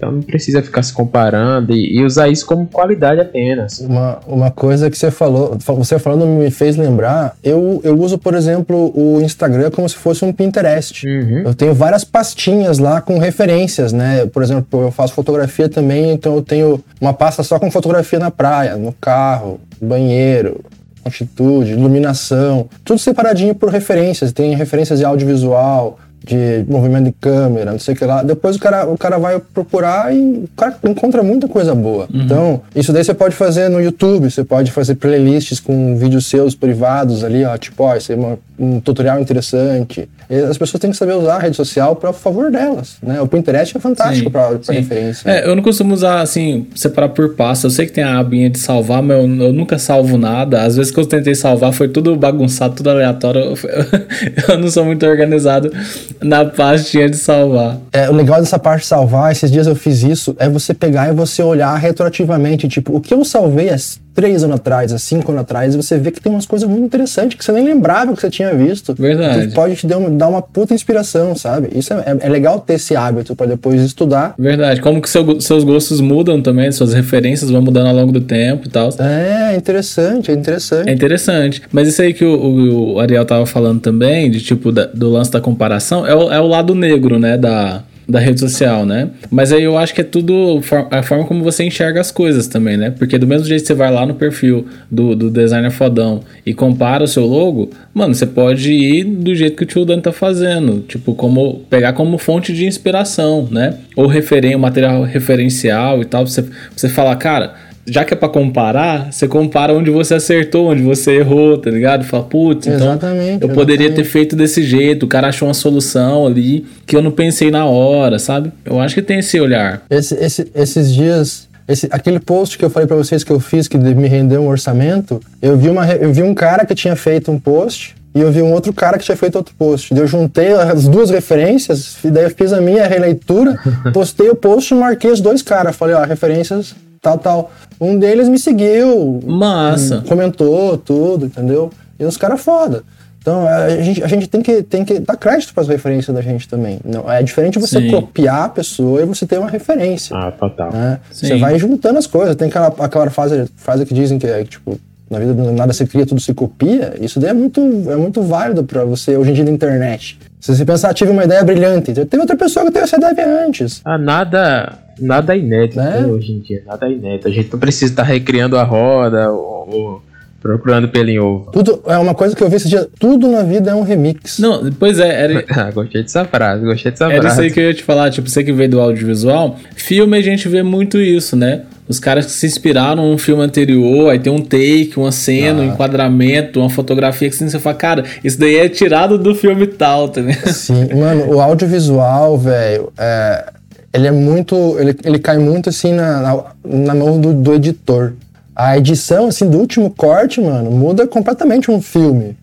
Então 0.00 0.12
não 0.12 0.22
precisa 0.22 0.62
ficar 0.62 0.82
se 0.82 0.94
comparando 0.94 1.74
e, 1.74 1.98
e, 1.98 2.02
usar 2.02 2.30
isso 2.30 2.46
como 2.46 2.66
qualidade 2.66 3.20
apenas. 3.20 3.80
Uma, 3.80 4.18
uma 4.26 4.50
coisa 4.50 4.88
que 4.88 4.96
você 4.96 5.10
falou, 5.10 5.58
você 5.76 5.98
falando 5.98 6.24
me 6.24 6.50
fez 6.50 6.74
lembrar, 6.74 7.36
eu, 7.44 7.82
eu 7.84 8.00
uso, 8.00 8.16
por 8.16 8.32
exemplo, 8.32 8.90
o 8.96 9.20
Instagram 9.20 9.70
como 9.70 9.86
se 9.86 9.96
fosse 9.96 10.24
um 10.24 10.32
Pinterest. 10.32 11.06
Uhum. 11.06 11.42
Eu 11.44 11.52
tenho 11.52 11.74
várias 11.74 12.02
pastinhas 12.02 12.78
lá 12.78 13.02
com 13.02 13.18
referências, 13.18 13.92
né? 13.92 14.24
Por 14.24 14.42
exemplo, 14.42 14.84
eu 14.84 14.90
faço 14.90 15.12
fotografia 15.12 15.68
também, 15.68 16.12
então 16.12 16.34
eu 16.34 16.42
tenho 16.42 16.82
uma 16.98 17.12
pasta 17.12 17.42
só 17.42 17.58
com 17.58 17.70
fotografia 17.70 18.18
na 18.18 18.30
praia, 18.30 18.76
no 18.76 18.94
carro, 18.94 19.60
banheiro, 19.82 20.64
altitude, 21.04 21.72
iluminação, 21.72 22.70
tudo 22.82 22.98
separadinho 22.98 23.54
por 23.54 23.68
referências. 23.68 24.32
Tem 24.32 24.54
referências 24.54 24.98
de 24.98 25.04
audiovisual, 25.04 25.98
de 26.22 26.64
movimento 26.68 27.06
de 27.06 27.12
câmera, 27.12 27.72
não 27.72 27.78
sei 27.78 27.94
o 27.94 27.96
que 27.96 28.04
lá. 28.04 28.22
Depois 28.22 28.56
o 28.56 28.58
cara, 28.58 28.86
o 28.86 28.96
cara 28.96 29.18
vai 29.18 29.40
procurar 29.40 30.14
e 30.14 30.44
o 30.44 30.48
cara 30.56 30.76
encontra 30.84 31.22
muita 31.22 31.48
coisa 31.48 31.74
boa. 31.74 32.08
Uhum. 32.12 32.22
Então, 32.22 32.62
isso 32.74 32.92
daí 32.92 33.02
você 33.02 33.14
pode 33.14 33.34
fazer 33.34 33.68
no 33.68 33.80
YouTube, 33.80 34.30
você 34.30 34.44
pode 34.44 34.70
fazer 34.70 34.96
playlists 34.96 35.60
com 35.60 35.96
vídeos 35.96 36.26
seus 36.26 36.54
privados 36.54 37.24
ali, 37.24 37.44
ó, 37.44 37.56
tipo, 37.56 37.84
ó, 37.84 37.94
é 37.94 38.14
uma, 38.14 38.38
um 38.60 38.78
tutorial 38.78 39.18
interessante. 39.18 40.06
As 40.48 40.58
pessoas 40.58 40.78
têm 40.80 40.90
que 40.90 40.96
saber 40.96 41.14
usar 41.14 41.36
a 41.36 41.38
rede 41.38 41.56
social 41.56 41.96
para 41.96 42.12
favor 42.12 42.50
delas, 42.50 42.98
né? 43.02 43.20
O 43.20 43.26
Pinterest 43.26 43.74
é 43.74 43.80
fantástico 43.80 44.30
para 44.30 44.50
referência. 44.68 45.28
É, 45.28 45.48
eu 45.48 45.56
não 45.56 45.62
costumo 45.62 45.94
usar, 45.94 46.20
assim, 46.20 46.66
separar 46.74 47.08
por 47.08 47.34
pasta. 47.34 47.66
Eu 47.66 47.70
sei 47.70 47.86
que 47.86 47.92
tem 47.92 48.04
a 48.04 48.18
abinha 48.18 48.50
de 48.50 48.58
salvar, 48.58 49.02
mas 49.02 49.16
eu, 49.16 49.46
eu 49.46 49.52
nunca 49.52 49.78
salvo 49.78 50.18
nada. 50.18 50.62
Às 50.62 50.76
vezes 50.76 50.92
que 50.92 51.00
eu 51.00 51.06
tentei 51.06 51.34
salvar 51.34 51.72
foi 51.72 51.88
tudo 51.88 52.14
bagunçado, 52.14 52.74
tudo 52.74 52.90
aleatório. 52.90 53.40
Eu, 53.40 53.54
eu 54.54 54.58
não 54.58 54.70
sou 54.70 54.84
muito 54.84 55.06
organizado 55.06 55.72
na 56.20 56.44
pastinha 56.44 57.08
de 57.08 57.16
salvar. 57.16 57.78
É, 57.92 58.10
o 58.10 58.12
legal 58.12 58.40
dessa 58.40 58.58
parte 58.58 58.82
de 58.82 58.88
salvar, 58.88 59.32
esses 59.32 59.50
dias 59.50 59.66
eu 59.66 59.74
fiz 59.74 60.02
isso, 60.02 60.36
é 60.38 60.48
você 60.50 60.74
pegar 60.74 61.08
e 61.08 61.14
você 61.14 61.42
olhar 61.42 61.74
retroativamente, 61.76 62.68
tipo, 62.68 62.94
o 62.94 63.00
que 63.00 63.14
eu 63.14 63.24
salvei 63.24 63.70
há 63.70 63.78
três 64.14 64.42
anos 64.44 64.56
atrás, 64.56 64.92
há 64.92 64.98
cinco 64.98 65.32
anos 65.32 65.42
atrás, 65.42 65.74
você 65.74 65.98
vê 65.98 66.10
que 66.10 66.20
tem 66.20 66.32
umas 66.32 66.46
coisas 66.46 66.68
muito 66.68 66.84
interessantes 66.84 67.38
que 67.38 67.44
você 67.44 67.52
nem 67.52 67.64
lembrava 67.64 68.14
que 68.14 68.20
você 68.20 68.30
tinha 68.30 68.54
visto. 68.54 68.94
Verdade. 68.94 69.48
Que 69.48 69.54
pode 69.54 69.76
te 69.76 69.86
dar 69.86 69.98
uma, 69.98 70.10
dar 70.10 70.28
uma 70.28 70.42
puta 70.42 70.74
inspiração, 70.74 71.34
sabe? 71.34 71.68
Isso 71.74 71.92
é, 71.92 71.96
é, 71.98 72.26
é 72.26 72.28
legal 72.28 72.60
ter 72.60 72.74
esse 72.74 72.96
hábito 72.96 73.34
para 73.34 73.46
depois 73.46 73.80
estudar. 73.82 74.34
Verdade. 74.38 74.80
Como 74.80 75.00
que 75.00 75.08
seu, 75.08 75.40
seus 75.40 75.64
gostos 75.64 76.00
mudam 76.00 76.40
também, 76.42 76.70
suas 76.72 76.92
referências 76.92 77.50
vão 77.50 77.62
mudando 77.62 77.86
ao 77.88 77.94
longo 77.94 78.12
do 78.12 78.20
tempo 78.20 78.66
e 78.66 78.70
tal. 78.70 78.90
É, 78.98 79.54
interessante, 79.56 80.30
é 80.30 80.34
interessante. 80.34 80.88
É 80.88 80.92
interessante. 80.92 81.62
Mas 81.72 81.88
isso 81.88 82.02
aí 82.02 82.12
que 82.12 82.24
o, 82.24 82.34
o, 82.34 82.94
o 82.94 83.00
Ariel 83.00 83.24
tava 83.24 83.46
falando 83.46 83.80
também, 83.80 84.30
de 84.30 84.40
tipo, 84.40 84.72
da, 84.72 84.86
do 84.86 85.10
lance 85.10 85.30
da 85.30 85.40
comparação, 85.40 86.06
é 86.06 86.14
o, 86.14 86.32
é 86.32 86.40
o 86.40 86.46
lado 86.46 86.74
negro, 86.74 87.18
né, 87.18 87.36
da 87.36 87.82
da 88.10 88.18
rede 88.18 88.40
social, 88.40 88.84
né? 88.84 89.10
Mas 89.30 89.52
aí 89.52 89.62
eu 89.62 89.78
acho 89.78 89.94
que 89.94 90.00
é 90.00 90.04
tudo 90.04 90.60
a 90.90 91.02
forma 91.02 91.24
como 91.24 91.42
você 91.42 91.64
enxerga 91.64 92.00
as 92.00 92.10
coisas 92.10 92.48
também, 92.48 92.76
né? 92.76 92.90
Porque 92.90 93.16
do 93.16 93.26
mesmo 93.26 93.46
jeito 93.46 93.62
que 93.62 93.66
você 93.68 93.74
vai 93.74 93.90
lá 93.90 94.04
no 94.04 94.14
perfil 94.14 94.66
do, 94.90 95.14
do 95.14 95.30
designer 95.30 95.70
fodão 95.70 96.20
e 96.44 96.52
compara 96.52 97.04
o 97.04 97.08
seu 97.08 97.24
logo, 97.24 97.70
mano, 97.94 98.14
você 98.14 98.26
pode 98.26 98.72
ir 98.72 99.04
do 99.04 99.34
jeito 99.34 99.56
que 99.56 99.62
o 99.62 99.66
tio 99.66 99.84
Dan 99.84 100.00
tá 100.00 100.12
fazendo, 100.12 100.80
tipo, 100.86 101.14
como 101.14 101.60
pegar 101.70 101.92
como 101.92 102.18
fonte 102.18 102.52
de 102.52 102.66
inspiração, 102.66 103.48
né? 103.50 103.74
Ou 103.96 104.06
referen 104.06 104.56
material 104.56 105.02
referencial 105.02 106.02
e 106.02 106.04
tal, 106.04 106.26
você, 106.26 106.44
você 106.74 106.88
falar, 106.88 107.14
cara, 107.16 107.54
já 107.90 108.04
que 108.04 108.14
é 108.14 108.16
pra 108.16 108.28
comparar, 108.28 109.12
você 109.12 109.26
compara 109.26 109.74
onde 109.74 109.90
você 109.90 110.14
acertou, 110.14 110.70
onde 110.70 110.82
você 110.82 111.16
errou, 111.16 111.58
tá 111.58 111.70
ligado? 111.70 112.04
Fala, 112.04 112.22
putz, 112.22 112.66
então 112.66 112.92
exatamente, 112.92 113.42
eu 113.42 113.48
poderia 113.48 113.86
exatamente. 113.86 114.06
ter 114.06 114.10
feito 114.10 114.36
desse 114.36 114.62
jeito, 114.62 115.04
o 115.04 115.08
cara 115.08 115.28
achou 115.28 115.48
uma 115.48 115.54
solução 115.54 116.26
ali 116.26 116.64
que 116.86 116.94
eu 116.94 117.02
não 117.02 117.10
pensei 117.10 117.50
na 117.50 117.66
hora, 117.66 118.18
sabe? 118.18 118.52
Eu 118.64 118.80
acho 118.80 118.94
que 118.94 119.02
tem 119.02 119.18
esse 119.18 119.40
olhar. 119.40 119.82
Esse, 119.90 120.14
esse, 120.14 120.50
esses 120.54 120.94
dias, 120.94 121.48
esse, 121.66 121.88
aquele 121.90 122.20
post 122.20 122.56
que 122.56 122.64
eu 122.64 122.70
falei 122.70 122.86
para 122.86 122.96
vocês 122.96 123.24
que 123.24 123.32
eu 123.32 123.40
fiz, 123.40 123.66
que 123.66 123.76
me 123.76 124.06
rendeu 124.06 124.42
um 124.42 124.48
orçamento, 124.48 125.20
eu 125.42 125.56
vi, 125.56 125.68
uma, 125.68 125.86
eu 125.92 126.12
vi 126.12 126.22
um 126.22 126.34
cara 126.34 126.64
que 126.64 126.74
tinha 126.74 126.94
feito 126.94 127.32
um 127.32 127.40
post 127.40 127.96
e 128.14 128.20
eu 128.20 128.30
vi 128.30 128.42
um 128.42 128.52
outro 128.52 128.72
cara 128.72 128.98
que 128.98 129.04
tinha 129.04 129.16
feito 129.16 129.36
outro 129.36 129.54
post. 129.56 129.94
Eu 129.94 130.06
juntei 130.06 130.52
as 130.52 130.86
duas 130.86 131.10
referências, 131.10 131.96
e 132.04 132.10
daí 132.10 132.24
eu 132.24 132.30
fiz 132.30 132.52
a 132.52 132.60
minha 132.60 132.86
releitura, 132.86 133.58
postei 133.92 134.28
o 134.28 134.34
post 134.34 134.72
e 134.74 134.76
marquei 134.76 135.10
os 135.10 135.20
dois 135.20 135.42
caras. 135.42 135.76
Falei, 135.76 135.94
ó, 135.94 136.04
referências 136.04 136.74
tal, 137.00 137.18
tal. 137.18 137.50
Um 137.80 137.98
deles 137.98 138.28
me 138.28 138.38
seguiu. 138.38 139.20
Massa. 139.24 140.02
Comentou 140.08 140.76
tudo, 140.76 141.26
entendeu? 141.26 141.70
E 141.98 142.04
os 142.04 142.16
caras 142.16 142.40
foda. 142.40 142.82
Então 143.20 143.46
a 143.46 143.68
gente, 143.82 144.02
a 144.02 144.06
gente 144.06 144.26
tem, 144.28 144.40
que, 144.40 144.62
tem 144.62 144.82
que 144.82 144.98
dar 144.98 145.14
crédito 145.16 145.52
para 145.52 145.62
as 145.62 145.68
referências 145.68 146.14
da 146.14 146.22
gente 146.22 146.48
também. 146.48 146.80
Não, 146.82 147.10
é 147.10 147.22
diferente 147.22 147.58
você 147.58 147.78
Sim. 147.78 147.90
copiar 147.90 148.44
a 148.44 148.48
pessoa 148.48 149.02
e 149.02 149.04
você 149.04 149.26
ter 149.26 149.38
uma 149.38 149.50
referência. 149.50 150.16
Ah, 150.16 150.32
total. 150.32 150.72
Né? 150.72 150.98
Você 151.10 151.36
vai 151.36 151.58
juntando 151.58 151.98
as 151.98 152.06
coisas. 152.06 152.34
Tem 152.34 152.48
aquela, 152.48 152.74
aquela 152.78 153.10
frase, 153.10 153.46
frase 153.56 153.84
que 153.84 153.92
dizem 153.92 154.18
que 154.18 154.26
é 154.26 154.42
tipo, 154.44 154.80
na 155.10 155.18
vida 155.18 155.34
nada 155.34 155.72
se 155.72 155.84
cria, 155.86 156.06
tudo 156.06 156.20
se 156.20 156.32
copia. 156.32 156.94
Isso 157.00 157.18
daí 157.18 157.30
é 157.30 157.34
muito, 157.34 157.60
é 157.60 157.96
muito 157.96 158.22
válido 158.22 158.62
para 158.62 158.84
você 158.84 159.16
hoje 159.16 159.30
em 159.32 159.34
dia 159.34 159.44
na 159.44 159.50
internet. 159.50 160.18
Se 160.40 160.54
você 160.54 160.64
pensar, 160.64 160.94
tive 160.94 161.10
uma 161.10 161.24
ideia 161.24 161.42
brilhante, 161.42 161.92
tem 162.06 162.20
outra 162.20 162.36
pessoa 162.36 162.64
que 162.66 162.72
teve 162.72 162.84
essa 162.84 162.96
ideia 162.96 163.44
antes. 163.46 163.80
Ah, 163.84 163.98
nada 163.98 164.78
nada 165.00 165.34
inédito 165.34 165.78
né? 165.78 166.06
hoje 166.06 166.32
em 166.32 166.40
dia, 166.40 166.62
nada 166.66 166.88
inédito. 166.88 167.28
A 167.28 167.30
gente 167.30 167.50
não 167.52 167.58
precisa 167.58 167.92
estar 167.92 168.02
recriando 168.02 168.56
a 168.56 168.62
roda 168.62 169.30
ou, 169.30 169.68
ou 169.68 170.02
procurando 170.40 170.88
pelo 170.88 171.08
em 171.08 171.18
ovo. 171.18 171.50
Tudo 171.52 171.82
é 171.86 171.98
uma 171.98 172.14
coisa 172.14 172.34
que 172.34 172.42
eu 172.42 172.48
vi 172.48 172.56
esse 172.56 172.68
dia. 172.68 172.88
Tudo 172.98 173.28
na 173.28 173.42
vida 173.42 173.70
é 173.70 173.74
um 173.74 173.82
remix. 173.82 174.38
Não, 174.38 174.70
pois 174.72 174.98
é. 174.98 175.24
Era... 175.24 175.44
ah, 175.50 175.70
gostei 175.70 176.02
dessa 176.02 176.24
frase, 176.24 176.64
gostei 176.64 176.90
dessa 176.90 177.04
era 177.04 177.20
frase. 177.20 177.26
Era 177.26 177.34
isso 177.34 177.40
aí 177.42 177.50
que 177.50 177.60
eu 177.60 177.64
ia 177.64 177.74
te 177.74 177.82
falar. 177.82 178.10
Tipo, 178.10 178.28
você 178.28 178.42
que 178.42 178.52
veio 178.52 178.70
do 178.70 178.80
audiovisual, 178.80 179.56
filme 179.74 180.16
a 180.16 180.22
gente 180.22 180.48
vê 180.48 180.62
muito 180.62 180.98
isso, 180.98 181.36
né? 181.36 181.62
Os 181.90 181.98
caras 181.98 182.26
que 182.26 182.32
se 182.32 182.46
inspiraram 182.46 183.10
num 183.10 183.18
filme 183.18 183.42
anterior, 183.42 184.10
aí 184.10 184.18
tem 184.18 184.32
um 184.32 184.40
take, 184.40 184.92
uma 184.96 185.10
cena, 185.10 185.60
ah. 185.60 185.66
um 185.66 185.68
enquadramento, 185.72 186.60
uma 186.60 186.70
fotografia 186.70 187.28
que 187.28 187.36
você 187.36 187.58
fala, 187.58 187.74
cara, 187.74 188.04
isso 188.22 188.38
daí 188.38 188.56
é 188.56 188.68
tirado 188.68 189.18
do 189.18 189.34
filme 189.34 189.66
tal, 189.66 190.08
tá 190.08 190.20
ligado? 190.20 190.52
Sim, 190.52 190.94
mano, 190.94 191.34
o 191.34 191.40
audiovisual, 191.40 192.38
velho, 192.38 192.92
é 192.96 193.44
ele 193.92 194.06
é 194.06 194.12
muito. 194.12 194.76
Ele, 194.78 194.96
ele 195.04 195.18
cai 195.18 195.38
muito 195.38 195.68
assim 195.68 195.92
na, 195.92 196.20
na, 196.20 196.44
na 196.64 196.94
mão 196.94 197.20
do, 197.20 197.32
do, 197.32 197.54
editor. 197.54 198.12
A 198.54 198.76
edição, 198.76 199.26
assim, 199.26 199.48
do 199.48 199.58
último 199.58 199.90
corte, 199.90 200.40
mano, 200.40 200.70
muda 200.70 201.06
completamente 201.06 201.70
um 201.70 201.80
filme. 201.80 202.36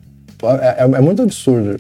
É, 0.44 0.84
é, 0.84 0.84
é 0.84 1.02
muito 1.02 1.22
absurdo. 1.22 1.80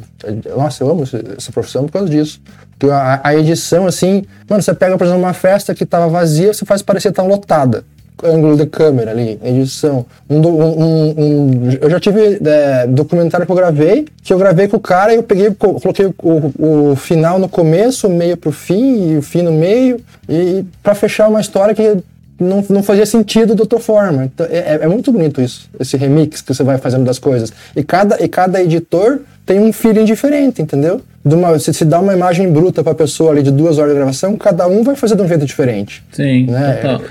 Nossa, 0.55 0.83
eu 0.83 0.89
amo 0.89 1.03
essa 1.03 1.51
profissão 1.51 1.85
por 1.85 1.91
causa 1.91 2.09
disso. 2.09 2.41
Porque 2.77 2.91
a, 2.91 3.21
a, 3.23 3.35
edição, 3.35 3.87
assim, 3.87 4.23
mano, 4.49 4.61
você 4.61 4.73
pega, 4.73 4.97
por 4.97 5.05
exemplo, 5.05 5.23
uma 5.23 5.33
festa 5.33 5.73
que 5.73 5.85
tava 5.85 6.07
vazia, 6.07 6.53
você 6.53 6.65
faz 6.65 6.81
parecer 6.81 7.11
tão 7.11 7.27
lotada 7.27 7.83
ângulo 8.23 8.57
de 8.57 8.65
câmera 8.65 9.11
ali, 9.11 9.39
edição. 9.43 10.05
Um, 10.29 10.39
um, 10.39 11.13
um, 11.17 11.69
eu 11.79 11.89
já 11.89 11.99
tive 11.99 12.39
é, 12.43 12.87
documentário 12.87 13.45
que 13.45 13.51
eu 13.51 13.55
gravei, 13.55 14.07
que 14.23 14.33
eu 14.33 14.37
gravei 14.37 14.67
com 14.67 14.77
o 14.77 14.79
cara 14.79 15.13
e 15.13 15.17
eu 15.17 15.23
peguei, 15.23 15.51
coloquei 15.53 16.07
o, 16.07 16.91
o 16.91 16.95
final 16.95 17.37
no 17.37 17.47
começo, 17.47 18.07
o 18.07 18.09
meio 18.09 18.35
pro 18.35 18.51
fim 18.51 19.13
e 19.13 19.17
o 19.17 19.21
fim 19.21 19.41
no 19.41 19.51
meio, 19.51 19.99
e 20.27 20.65
para 20.81 20.95
fechar 20.95 21.27
uma 21.27 21.41
história 21.41 21.75
que 21.75 21.97
não, 22.39 22.63
não 22.69 22.83
fazia 22.83 23.05
sentido 23.05 23.55
de 23.55 23.61
outra 23.61 23.79
forma. 23.79 24.25
Então, 24.25 24.45
é, 24.49 24.57
é, 24.57 24.79
é 24.81 24.87
muito 24.87 25.11
bonito 25.11 25.41
isso, 25.41 25.69
esse 25.79 25.97
remix 25.97 26.41
que 26.41 26.53
você 26.53 26.63
vai 26.63 26.77
fazendo 26.77 27.03
das 27.05 27.19
coisas. 27.19 27.51
E 27.75 27.83
cada, 27.83 28.23
e 28.23 28.27
cada 28.27 28.61
editor 28.61 29.19
tem 29.45 29.59
um 29.59 29.71
feeling 29.71 30.05
diferente, 30.05 30.61
entendeu? 30.61 31.01
de 31.27 31.35
uma, 31.35 31.59
se, 31.59 31.73
se 31.73 31.83
dá 31.83 31.99
uma 31.99 32.13
imagem 32.13 32.49
bruta 32.51 32.83
pra 32.83 32.95
pessoa 32.95 33.31
ali 33.31 33.43
de 33.43 33.51
duas 33.51 33.77
horas 33.77 33.91
de 33.91 33.97
gravação, 33.97 34.37
cada 34.37 34.65
um 34.67 34.81
vai 34.81 34.95
fazer 34.95 35.15
de 35.15 35.21
um 35.21 35.27
jeito 35.27 35.45
diferente. 35.45 36.03
Sim, 36.11 36.45
Né? 36.47 36.73
total. 36.75 37.01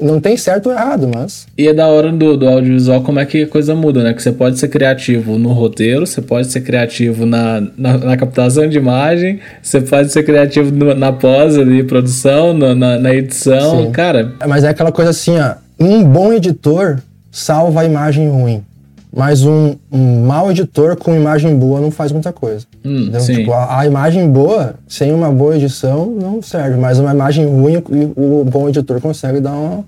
Não 0.00 0.20
tem 0.20 0.36
certo 0.36 0.66
ou 0.66 0.72
errado, 0.72 1.10
mas. 1.14 1.46
E 1.56 1.66
é 1.66 1.72
da 1.72 1.86
hora 1.88 2.12
do, 2.12 2.36
do 2.36 2.46
audiovisual 2.46 3.00
como 3.02 3.18
é 3.18 3.24
que 3.24 3.42
a 3.44 3.46
coisa 3.48 3.74
muda, 3.74 4.02
né? 4.02 4.12
Que 4.12 4.22
você 4.22 4.30
pode 4.32 4.58
ser 4.58 4.68
criativo 4.68 5.38
no 5.38 5.50
roteiro, 5.52 6.06
você 6.06 6.20
pode 6.20 6.48
ser 6.48 6.60
criativo 6.60 7.24
na, 7.24 7.62
na, 7.78 7.96
na 7.98 8.16
captação 8.16 8.68
de 8.68 8.76
imagem, 8.76 9.40
você 9.62 9.80
pode 9.80 10.12
ser 10.12 10.22
criativo 10.22 10.70
no- 10.70 10.94
na 10.94 11.12
pós 11.12 11.56
ali, 11.56 11.82
produção, 11.82 12.52
no- 12.52 12.74
na, 12.74 12.98
na 12.98 13.14
edição. 13.14 13.84
Sim. 13.86 13.90
Cara, 13.92 14.32
Mas 14.46 14.64
é 14.64 14.68
aquela 14.68 14.92
coisa 14.92 15.10
assim, 15.12 15.38
ó. 15.38 15.54
Um 15.80 16.04
bom 16.04 16.32
editor 16.32 16.98
salva 17.30 17.80
a 17.80 17.84
imagem 17.84 18.28
ruim. 18.28 18.62
Mas 19.16 19.42
um, 19.44 19.74
um 19.90 20.26
mau 20.26 20.50
editor 20.50 20.94
com 20.94 21.16
imagem 21.16 21.56
boa 21.58 21.80
não 21.80 21.90
faz 21.90 22.12
muita 22.12 22.34
coisa. 22.34 22.66
Hum. 22.84 23.10
Tipo, 23.24 23.50
a, 23.54 23.80
a 23.80 23.86
imagem 23.86 24.30
boa, 24.30 24.74
sem 24.86 25.10
uma 25.10 25.32
boa 25.32 25.56
edição, 25.56 26.04
não 26.04 26.42
serve. 26.42 26.76
Mas 26.78 26.98
uma 26.98 27.12
imagem 27.12 27.46
ruim, 27.46 27.78
o, 28.14 28.42
o 28.42 28.44
bom 28.44 28.68
editor 28.68 29.00
consegue 29.00 29.40
dar 29.40 29.52
uma, 29.52 29.84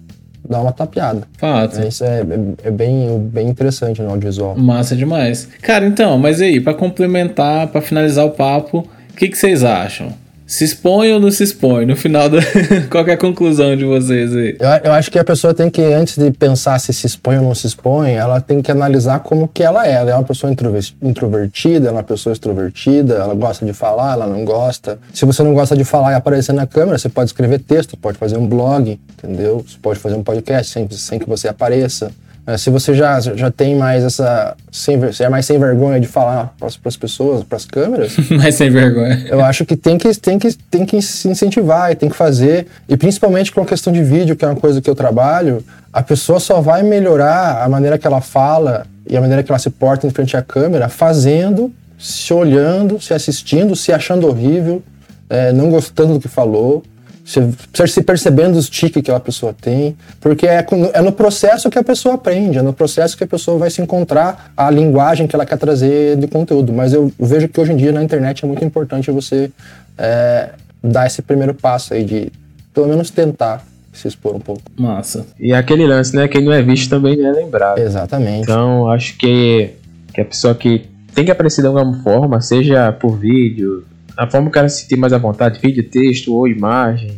dar 0.49 0.63
uma 0.63 0.73
tapeada. 0.73 1.25
fato. 1.37 1.87
Isso 1.87 2.05
é, 2.05 2.21
é, 2.21 2.69
é 2.69 2.71
bem, 2.71 3.19
bem 3.31 3.49
interessante 3.49 4.01
no 4.01 4.09
audiovisual. 4.09 4.57
Massa 4.57 4.97
demais. 4.97 5.47
Cara, 5.61 5.87
então, 5.87 6.17
mas 6.17 6.41
aí, 6.41 6.59
pra 6.59 6.73
complementar, 6.73 7.67
pra 7.67 7.83
finalizar 7.83 8.25
o 8.25 8.31
papo, 8.31 8.79
o 9.13 9.15
que, 9.15 9.29
que 9.29 9.37
vocês 9.37 9.63
acham? 9.63 10.11
Se 10.49 10.65
expõe 10.65 11.13
ou 11.13 11.21
não 11.21 11.31
se 11.31 11.45
expõe? 11.45 11.85
No 11.85 11.95
final, 11.95 12.27
da... 12.31 12.39
qual 12.91 13.07
é 13.07 13.13
a 13.13 13.19
conclusão 13.19 13.77
de 13.77 13.85
vocês 13.85 14.35
aí? 14.35 14.57
Eu, 14.59 14.69
eu 14.85 14.93
acho 14.93 15.11
que 15.11 15.19
a 15.19 15.23
pessoa 15.25 15.53
tem 15.53 15.69
que, 15.69 15.83
antes 15.83 16.17
de 16.17 16.31
pensar 16.31 16.79
se 16.79 16.91
se 16.95 17.07
expõe 17.07 17.37
ou 17.37 17.43
não 17.43 17.55
se 17.55 17.67
expõe, 17.67 18.13
ela 18.13 18.41
tem 18.41 18.63
que 18.63 18.73
analisar 18.73 19.21
como 19.21 19.47
que 19.47 19.63
ela 19.63 19.87
é. 19.87 19.93
Ela 19.93 20.13
é 20.13 20.15
uma 20.15 20.25
pessoa 20.25 20.51
introver- 20.51 20.95
introvertida, 21.03 21.89
ela 21.89 21.99
é 21.99 22.01
uma 22.01 22.03
pessoa 22.03 22.33
extrovertida, 22.33 23.17
ela 23.17 23.35
gosta 23.35 23.67
de 23.67 23.75
falar, 23.75 24.15
ela 24.15 24.27
não 24.27 24.43
gosta. 24.43 24.99
Se 25.13 25.27
você 25.27 25.43
não 25.43 25.53
gosta 25.53 25.77
de 25.77 25.85
falar 25.85 26.13
e 26.13 26.15
aparecer 26.15 26.55
na 26.55 26.67
câmera, 26.67 26.97
você 26.97 27.11
pode 27.11 27.29
escrever 27.29 27.59
texto, 27.59 27.95
pode 27.95 28.17
fazer 28.17 28.39
um 28.39 28.47
blog, 28.47 28.99
entendeu? 29.23 29.63
Você 29.69 29.77
pode 29.83 30.01
fazer 30.01 30.15
um 30.15 30.23
podcast 30.25 30.73
sem, 30.73 30.89
sem 30.91 31.19
que 31.19 31.29
você 31.29 31.47
apareça. 31.47 32.11
Eh, 32.49 32.57
Se 32.57 32.71
você 32.71 32.95
já, 32.95 33.21
já 33.21 33.51
tem 33.51 33.77
mais 33.77 34.03
essa. 34.03 34.57
Sem, 34.73 34.99
você 34.99 35.25
é 35.25 35.29
mais 35.29 35.45
sem 35.45 35.59
vergonha 35.59 36.01
de 36.01 36.07
falar 36.07 36.55
para 36.59 36.67
as 36.67 36.97
pessoas, 36.97 37.45
para 37.45 37.57
as 37.57 37.67
câmeras, 37.67 38.17
Mas 38.31 38.55
sem 38.55 38.71
vergonha. 38.71 39.27
eu 39.29 39.45
acho 39.45 39.67
que 39.67 39.77
tem 39.77 39.99
que, 39.99 40.19
tem, 40.19 40.39
que, 40.39 40.55
tem 40.71 40.87
que 40.87 41.03
se 41.03 41.29
incentivar 41.29 41.93
e 41.93 41.95
tem 41.95 42.09
que 42.09 42.17
fazer. 42.17 42.67
E 42.89 42.97
principalmente 42.97 43.53
com 43.53 43.61
a 43.61 43.67
questão 43.67 43.93
de 43.93 44.03
vídeo, 44.03 44.35
que 44.35 44.45
é 44.47 44.49
uma 44.49 44.57
coisa 44.57 44.81
que 44.81 44.89
eu 44.89 44.95
trabalho, 44.95 45.63
a 45.93 46.03
pessoa 46.03 46.41
só 46.41 46.61
vai 46.63 46.83
melhorar 46.83 47.63
a 47.63 47.69
maneira 47.69 47.99
que 47.99 48.07
ela 48.07 48.23
fala 48.23 48.87
e 49.07 49.15
a 49.15 49.21
maneira 49.21 49.43
que 49.43 49.53
ela 49.53 49.59
se 49.59 49.69
porta 49.69 50.07
em 50.07 50.11
frente 50.11 50.35
à 50.35 50.43
câmera 50.43 50.89
fazendo, 50.89 51.71
se 51.99 52.33
olhando, 52.33 52.99
se 52.99 53.13
assistindo, 53.13 53.77
se 53.77 53.93
achando 53.93 54.27
horrível, 54.27 54.83
eh, 55.29 55.53
não 55.53 55.69
gostando 55.71 56.15
do 56.15 56.21
que 56.21 56.29
falou. 56.29 56.83
Se, 57.29 57.87
se 57.87 58.03
percebendo 58.03 58.57
os 58.57 58.71
tiques 58.71 58.93
que 58.93 58.99
aquela 59.01 59.21
pessoa 59.21 59.55
tem, 59.61 59.95
porque 60.19 60.47
é, 60.47 60.65
é 60.95 61.03
no 61.03 61.13
processo 61.13 61.69
que 61.69 61.79
a 61.79 61.85
pessoa 61.85 62.15
aprende, 62.15 62.57
é 62.57 62.63
no 62.63 62.73
processo 62.73 63.19
que 63.19 63.23
a 63.23 63.27
pessoa 63.27 63.59
vai 63.59 63.69
se 63.69 63.83
encontrar 63.83 64.51
a 64.57 64.71
linguagem 64.71 65.27
que 65.27 65.37
ela 65.37 65.45
quer 65.45 65.59
trazer 65.59 66.17
de 66.17 66.27
conteúdo. 66.27 66.73
Mas 66.73 66.95
eu 66.95 67.13
vejo 67.21 67.47
que 67.47 67.61
hoje 67.61 67.73
em 67.73 67.77
dia 67.77 67.93
na 67.93 68.03
internet 68.03 68.47
é 68.47 68.49
muito 68.49 68.65
importante 68.65 69.11
você 69.11 69.51
é, 69.99 70.53
dar 70.83 71.07
esse 71.07 71.21
primeiro 71.21 71.53
passo 71.53 71.93
aí 71.93 72.03
de 72.03 72.33
pelo 72.73 72.89
menos 72.89 73.11
tentar 73.11 73.63
se 73.93 74.09
expor 74.09 74.35
um 74.35 74.41
pouco. 74.41 74.63
Massa. 74.75 75.27
E 75.39 75.53
aquele 75.53 75.87
lance, 75.87 76.17
né? 76.17 76.29
Quem 76.29 76.43
não 76.43 76.53
é 76.53 76.63
visto 76.63 76.89
também 76.89 77.15
não 77.15 77.29
é 77.29 77.33
lembrado. 77.33 77.79
Exatamente. 77.79 78.45
Então, 78.45 78.89
acho 78.89 79.19
que, 79.19 79.73
que 80.15 80.21
a 80.23 80.25
pessoa 80.25 80.55
que 80.55 80.87
tem 81.15 81.27
que 81.27 81.31
aparecer 81.31 81.61
de 81.61 81.67
alguma 81.67 82.03
forma, 82.03 82.41
seja 82.41 82.91
por 82.91 83.19
vídeo, 83.19 83.85
a 84.19 84.29
forma 84.29 84.51
que 84.51 84.59
ela 84.59 84.69
se 84.69 84.83
sentir 84.83 84.97
mais 84.97 85.13
à 85.13 85.19
vontade, 85.19 85.61
vídeo, 85.61 85.89
texto 85.89 86.35
ou 86.35 86.49
imagem. 86.49 87.13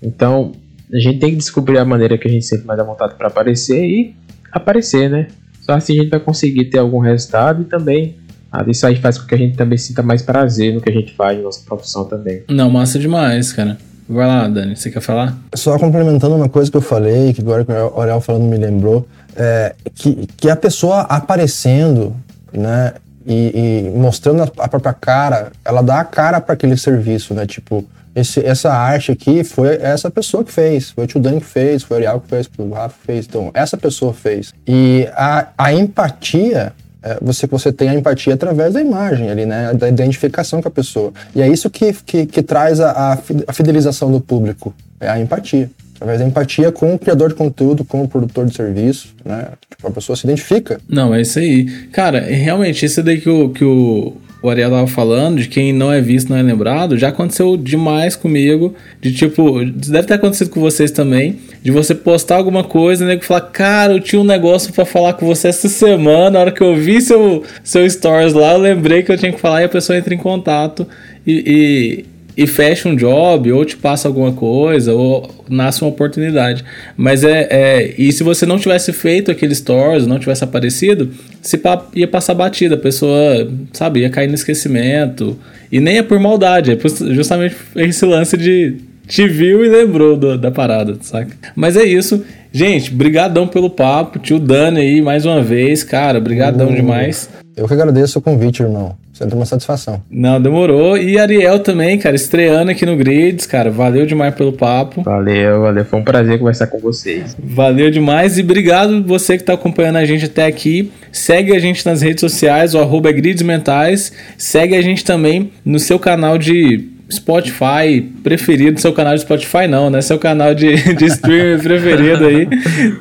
Então, 0.00 0.52
a 0.92 0.98
gente 1.00 1.18
tem 1.18 1.30
que 1.30 1.36
descobrir 1.36 1.78
a 1.78 1.84
maneira 1.84 2.16
que 2.16 2.28
a 2.28 2.30
gente 2.30 2.44
se 2.44 2.50
sente 2.50 2.64
mais 2.64 2.78
à 2.78 2.84
vontade 2.84 3.16
para 3.16 3.26
aparecer 3.26 3.84
e 3.84 4.14
aparecer, 4.52 5.10
né? 5.10 5.26
Só 5.60 5.72
assim 5.72 5.94
a 5.94 6.02
gente 6.02 6.10
vai 6.10 6.20
conseguir 6.20 6.66
ter 6.66 6.78
algum 6.78 7.00
resultado 7.00 7.62
e 7.62 7.64
também 7.64 8.16
ah, 8.52 8.64
isso 8.68 8.86
aí 8.86 8.94
faz 8.94 9.18
com 9.18 9.26
que 9.26 9.34
a 9.34 9.38
gente 9.38 9.56
também 9.56 9.76
sinta 9.76 10.00
mais 10.00 10.22
prazer 10.22 10.72
no 10.72 10.80
que 10.80 10.88
a 10.88 10.92
gente 10.92 11.12
faz, 11.14 11.36
na 11.36 11.42
nossa 11.42 11.60
profissão 11.66 12.04
também. 12.04 12.44
Não, 12.48 12.70
massa 12.70 13.00
demais, 13.00 13.52
cara. 13.52 13.76
Vai 14.08 14.26
lá, 14.26 14.48
Dani, 14.48 14.74
você 14.74 14.90
quer 14.90 15.00
falar? 15.00 15.36
Só 15.54 15.76
complementando 15.76 16.36
uma 16.36 16.48
coisa 16.48 16.70
que 16.70 16.76
eu 16.76 16.80
falei, 16.80 17.34
que 17.34 17.42
agora 17.42 17.64
que 17.64 17.72
o 17.72 17.74
Aurel 17.74 18.20
falando 18.22 18.44
me 18.44 18.56
lembrou, 18.56 19.06
é 19.36 19.74
que, 19.94 20.26
que 20.36 20.48
a 20.48 20.56
pessoa 20.56 21.00
aparecendo, 21.00 22.16
né, 22.50 22.94
e, 23.28 23.84
e 23.86 23.90
mostrando 23.90 24.50
a, 24.56 24.68
própria 24.68 24.94
cara, 24.94 25.52
ela 25.64 25.82
dá 25.82 26.00
a 26.00 26.04
cara 26.04 26.40
para 26.40 26.54
aquele 26.54 26.76
serviço, 26.76 27.34
né, 27.34 27.46
tipo, 27.46 27.84
esse, 28.14 28.44
essa 28.44 28.72
arte 28.72 29.12
aqui 29.12 29.44
foi 29.44 29.76
essa 29.80 30.10
pessoa 30.10 30.42
que 30.42 30.50
fez, 30.50 30.90
foi 30.90 31.04
o 31.04 31.06
tio 31.06 31.20
que 31.22 31.40
fez, 31.40 31.82
foi 31.82 31.98
o 31.98 31.98
Ariel 31.98 32.20
que 32.20 32.28
fez, 32.28 32.50
foi 32.50 32.66
o 32.66 32.72
Rafa 32.72 32.96
que 33.00 33.06
fez, 33.06 33.26
então 33.26 33.50
essa 33.52 33.76
pessoa 33.76 34.14
fez. 34.14 34.52
E 34.66 35.06
a, 35.12 35.48
a 35.56 35.72
empatia 35.72 36.72
é, 37.00 37.18
você, 37.22 37.46
você 37.46 37.72
tem 37.72 37.90
a 37.90 37.94
empatia 37.94 38.34
através 38.34 38.74
da 38.74 38.80
imagem 38.80 39.30
ali, 39.30 39.46
né? 39.46 39.72
Da 39.72 39.88
identificação 39.88 40.60
com 40.60 40.66
a 40.66 40.70
pessoa. 40.70 41.12
E 41.32 41.40
é 41.40 41.48
isso 41.48 41.70
que, 41.70 41.92
que, 41.92 42.26
que 42.26 42.42
traz 42.42 42.80
a, 42.80 43.16
a 43.46 43.52
fidelização 43.52 44.10
do 44.10 44.20
público, 44.20 44.74
é 44.98 45.08
a 45.08 45.20
empatia. 45.20 45.70
Através 46.00 46.20
da 46.20 46.26
empatia 46.26 46.70
com 46.70 46.94
o 46.94 46.98
criador 46.98 47.28
de 47.30 47.34
conteúdo, 47.34 47.84
com 47.84 48.02
o 48.02 48.08
produtor 48.08 48.46
de 48.46 48.54
serviço, 48.54 49.08
né? 49.24 49.48
Tipo, 49.68 49.88
a 49.88 49.90
pessoa 49.90 50.14
se 50.14 50.24
identifica. 50.26 50.80
Não, 50.88 51.12
é 51.12 51.20
isso 51.20 51.38
aí. 51.40 51.64
Cara, 51.92 52.20
realmente, 52.20 52.86
isso 52.86 53.02
daí 53.02 53.20
que 53.20 53.28
o, 53.28 53.48
que 53.50 53.64
o, 53.64 54.12
o 54.40 54.48
Ariel 54.48 54.70
tava 54.70 54.86
falando, 54.86 55.40
de 55.40 55.48
quem 55.48 55.72
não 55.72 55.92
é 55.92 56.00
visto, 56.00 56.28
não 56.30 56.36
é 56.36 56.42
lembrado, 56.42 56.96
já 56.96 57.08
aconteceu 57.08 57.56
demais 57.56 58.14
comigo. 58.14 58.74
De 59.00 59.12
tipo, 59.12 59.64
deve 59.64 60.06
ter 60.06 60.14
acontecido 60.14 60.50
com 60.50 60.60
vocês 60.60 60.92
também. 60.92 61.40
De 61.64 61.72
você 61.72 61.96
postar 61.96 62.36
alguma 62.36 62.62
coisa, 62.62 63.04
né? 63.04 63.16
Que 63.16 63.24
falar, 63.26 63.40
cara, 63.40 63.94
eu 63.94 64.00
tinha 64.00 64.20
um 64.20 64.24
negócio 64.24 64.72
pra 64.72 64.84
falar 64.84 65.14
com 65.14 65.26
você 65.26 65.48
essa 65.48 65.68
semana. 65.68 66.30
Na 66.30 66.38
hora 66.38 66.52
que 66.52 66.62
eu 66.62 66.76
vi 66.76 67.00
seu, 67.00 67.42
seu 67.64 67.90
stories 67.90 68.34
lá, 68.34 68.52
eu 68.52 68.58
lembrei 68.58 69.02
que 69.02 69.10
eu 69.10 69.18
tinha 69.18 69.32
que 69.32 69.40
falar 69.40 69.62
e 69.62 69.64
a 69.64 69.68
pessoa 69.68 69.98
entra 69.98 70.14
em 70.14 70.18
contato 70.18 70.86
e- 71.26 72.04
e 72.04 72.17
e 72.38 72.46
fecha 72.46 72.88
um 72.88 72.94
job, 72.94 73.50
ou 73.50 73.64
te 73.64 73.76
passa 73.76 74.06
alguma 74.06 74.30
coisa, 74.32 74.94
ou 74.94 75.28
nasce 75.50 75.82
uma 75.82 75.90
oportunidade. 75.90 76.64
Mas 76.96 77.24
é, 77.24 77.48
é. 77.50 77.94
E 77.98 78.12
se 78.12 78.22
você 78.22 78.46
não 78.46 78.58
tivesse 78.60 78.92
feito 78.92 79.28
aquele 79.30 79.52
stories, 79.54 80.06
não 80.06 80.20
tivesse 80.20 80.44
aparecido, 80.44 81.10
se 81.42 81.58
pa- 81.58 81.84
ia 81.96 82.06
passar 82.06 82.34
batida, 82.34 82.76
a 82.76 82.78
pessoa, 82.78 83.48
sabe, 83.72 84.00
ia 84.00 84.08
cair 84.10 84.28
no 84.28 84.34
esquecimento. 84.36 85.36
E 85.72 85.80
nem 85.80 85.98
é 85.98 86.02
por 86.02 86.20
maldade, 86.20 86.70
é 86.70 86.76
por- 86.76 86.88
justamente 87.12 87.56
esse 87.74 88.06
lance 88.06 88.36
de 88.36 88.76
te 89.08 89.26
viu 89.26 89.64
e 89.64 89.68
lembrou 89.68 90.16
do- 90.16 90.38
da 90.38 90.50
parada, 90.52 90.96
saca? 91.00 91.34
Mas 91.56 91.76
é 91.76 91.82
isso. 91.84 92.22
Gente, 92.52 92.90
brigadão 92.92 93.48
pelo 93.48 93.68
papo. 93.68 94.18
Tio 94.20 94.38
Dani 94.38 94.80
aí, 94.80 95.02
mais 95.02 95.26
uma 95.26 95.42
vez. 95.42 95.82
Cara, 95.82 96.20
brigadão 96.20 96.68
Uh. 96.70 96.74
demais. 96.74 97.28
Eu 97.56 97.66
que 97.66 97.74
agradeço 97.74 98.18
o 98.20 98.22
convite, 98.22 98.62
irmão. 98.62 98.94
Sempre 99.18 99.34
uma 99.34 99.46
satisfação. 99.46 100.00
Não, 100.08 100.40
demorou. 100.40 100.96
E 100.96 101.18
Ariel 101.18 101.58
também, 101.58 101.98
cara, 101.98 102.14
estreando 102.14 102.70
aqui 102.70 102.86
no 102.86 102.96
Grids, 102.96 103.46
cara. 103.46 103.68
Valeu 103.68 104.06
demais 104.06 104.32
pelo 104.32 104.52
papo. 104.52 105.02
Valeu, 105.02 105.62
valeu. 105.62 105.84
Foi 105.84 105.98
um 105.98 106.04
prazer 106.04 106.38
conversar 106.38 106.68
com 106.68 106.78
vocês. 106.78 107.36
Valeu 107.42 107.90
demais 107.90 108.38
e 108.38 108.42
obrigado 108.42 109.02
você 109.02 109.36
que 109.36 109.42
está 109.42 109.54
acompanhando 109.54 109.96
a 109.96 110.04
gente 110.04 110.26
até 110.26 110.46
aqui. 110.46 110.92
Segue 111.10 111.52
a 111.52 111.58
gente 111.58 111.84
nas 111.84 112.00
redes 112.00 112.20
sociais, 112.20 112.76
o 112.76 112.78
arroba 112.78 113.10
é 113.10 113.12
Grids 113.12 113.42
Mentais. 113.42 114.12
Segue 114.36 114.76
a 114.76 114.82
gente 114.82 115.04
também 115.04 115.50
no 115.64 115.80
seu 115.80 115.98
canal 115.98 116.38
de 116.38 116.88
Spotify 117.10 118.02
preferido. 118.22 118.80
Seu 118.80 118.92
canal 118.92 119.14
de 119.14 119.22
Spotify 119.22 119.66
não, 119.68 119.88
né? 119.90 120.00
Seu 120.02 120.18
canal 120.18 120.54
de, 120.54 120.74
de 120.94 121.04
streaming 121.06 121.62
preferido 121.62 122.26
aí. 122.26 122.48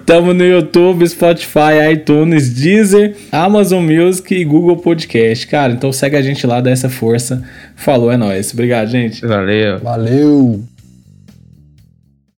Tamo 0.05 0.33
no 0.33 0.45
YouTube, 0.45 1.07
Spotify, 1.07 1.91
iTunes, 1.93 2.49
Deezer, 2.53 3.15
Amazon 3.31 3.83
Music 3.83 4.33
e 4.33 4.43
Google 4.43 4.77
Podcast. 4.77 5.45
Cara, 5.47 5.73
então 5.73 5.91
segue 5.91 6.15
a 6.15 6.21
gente 6.21 6.45
lá, 6.47 6.61
dá 6.61 6.69
essa 6.69 6.89
força. 6.89 7.43
Falou, 7.75 8.11
é 8.11 8.17
nóis. 8.17 8.53
Obrigado, 8.53 8.89
gente. 8.89 9.25
Valeu. 9.25 9.79
Valeu! 9.79 10.76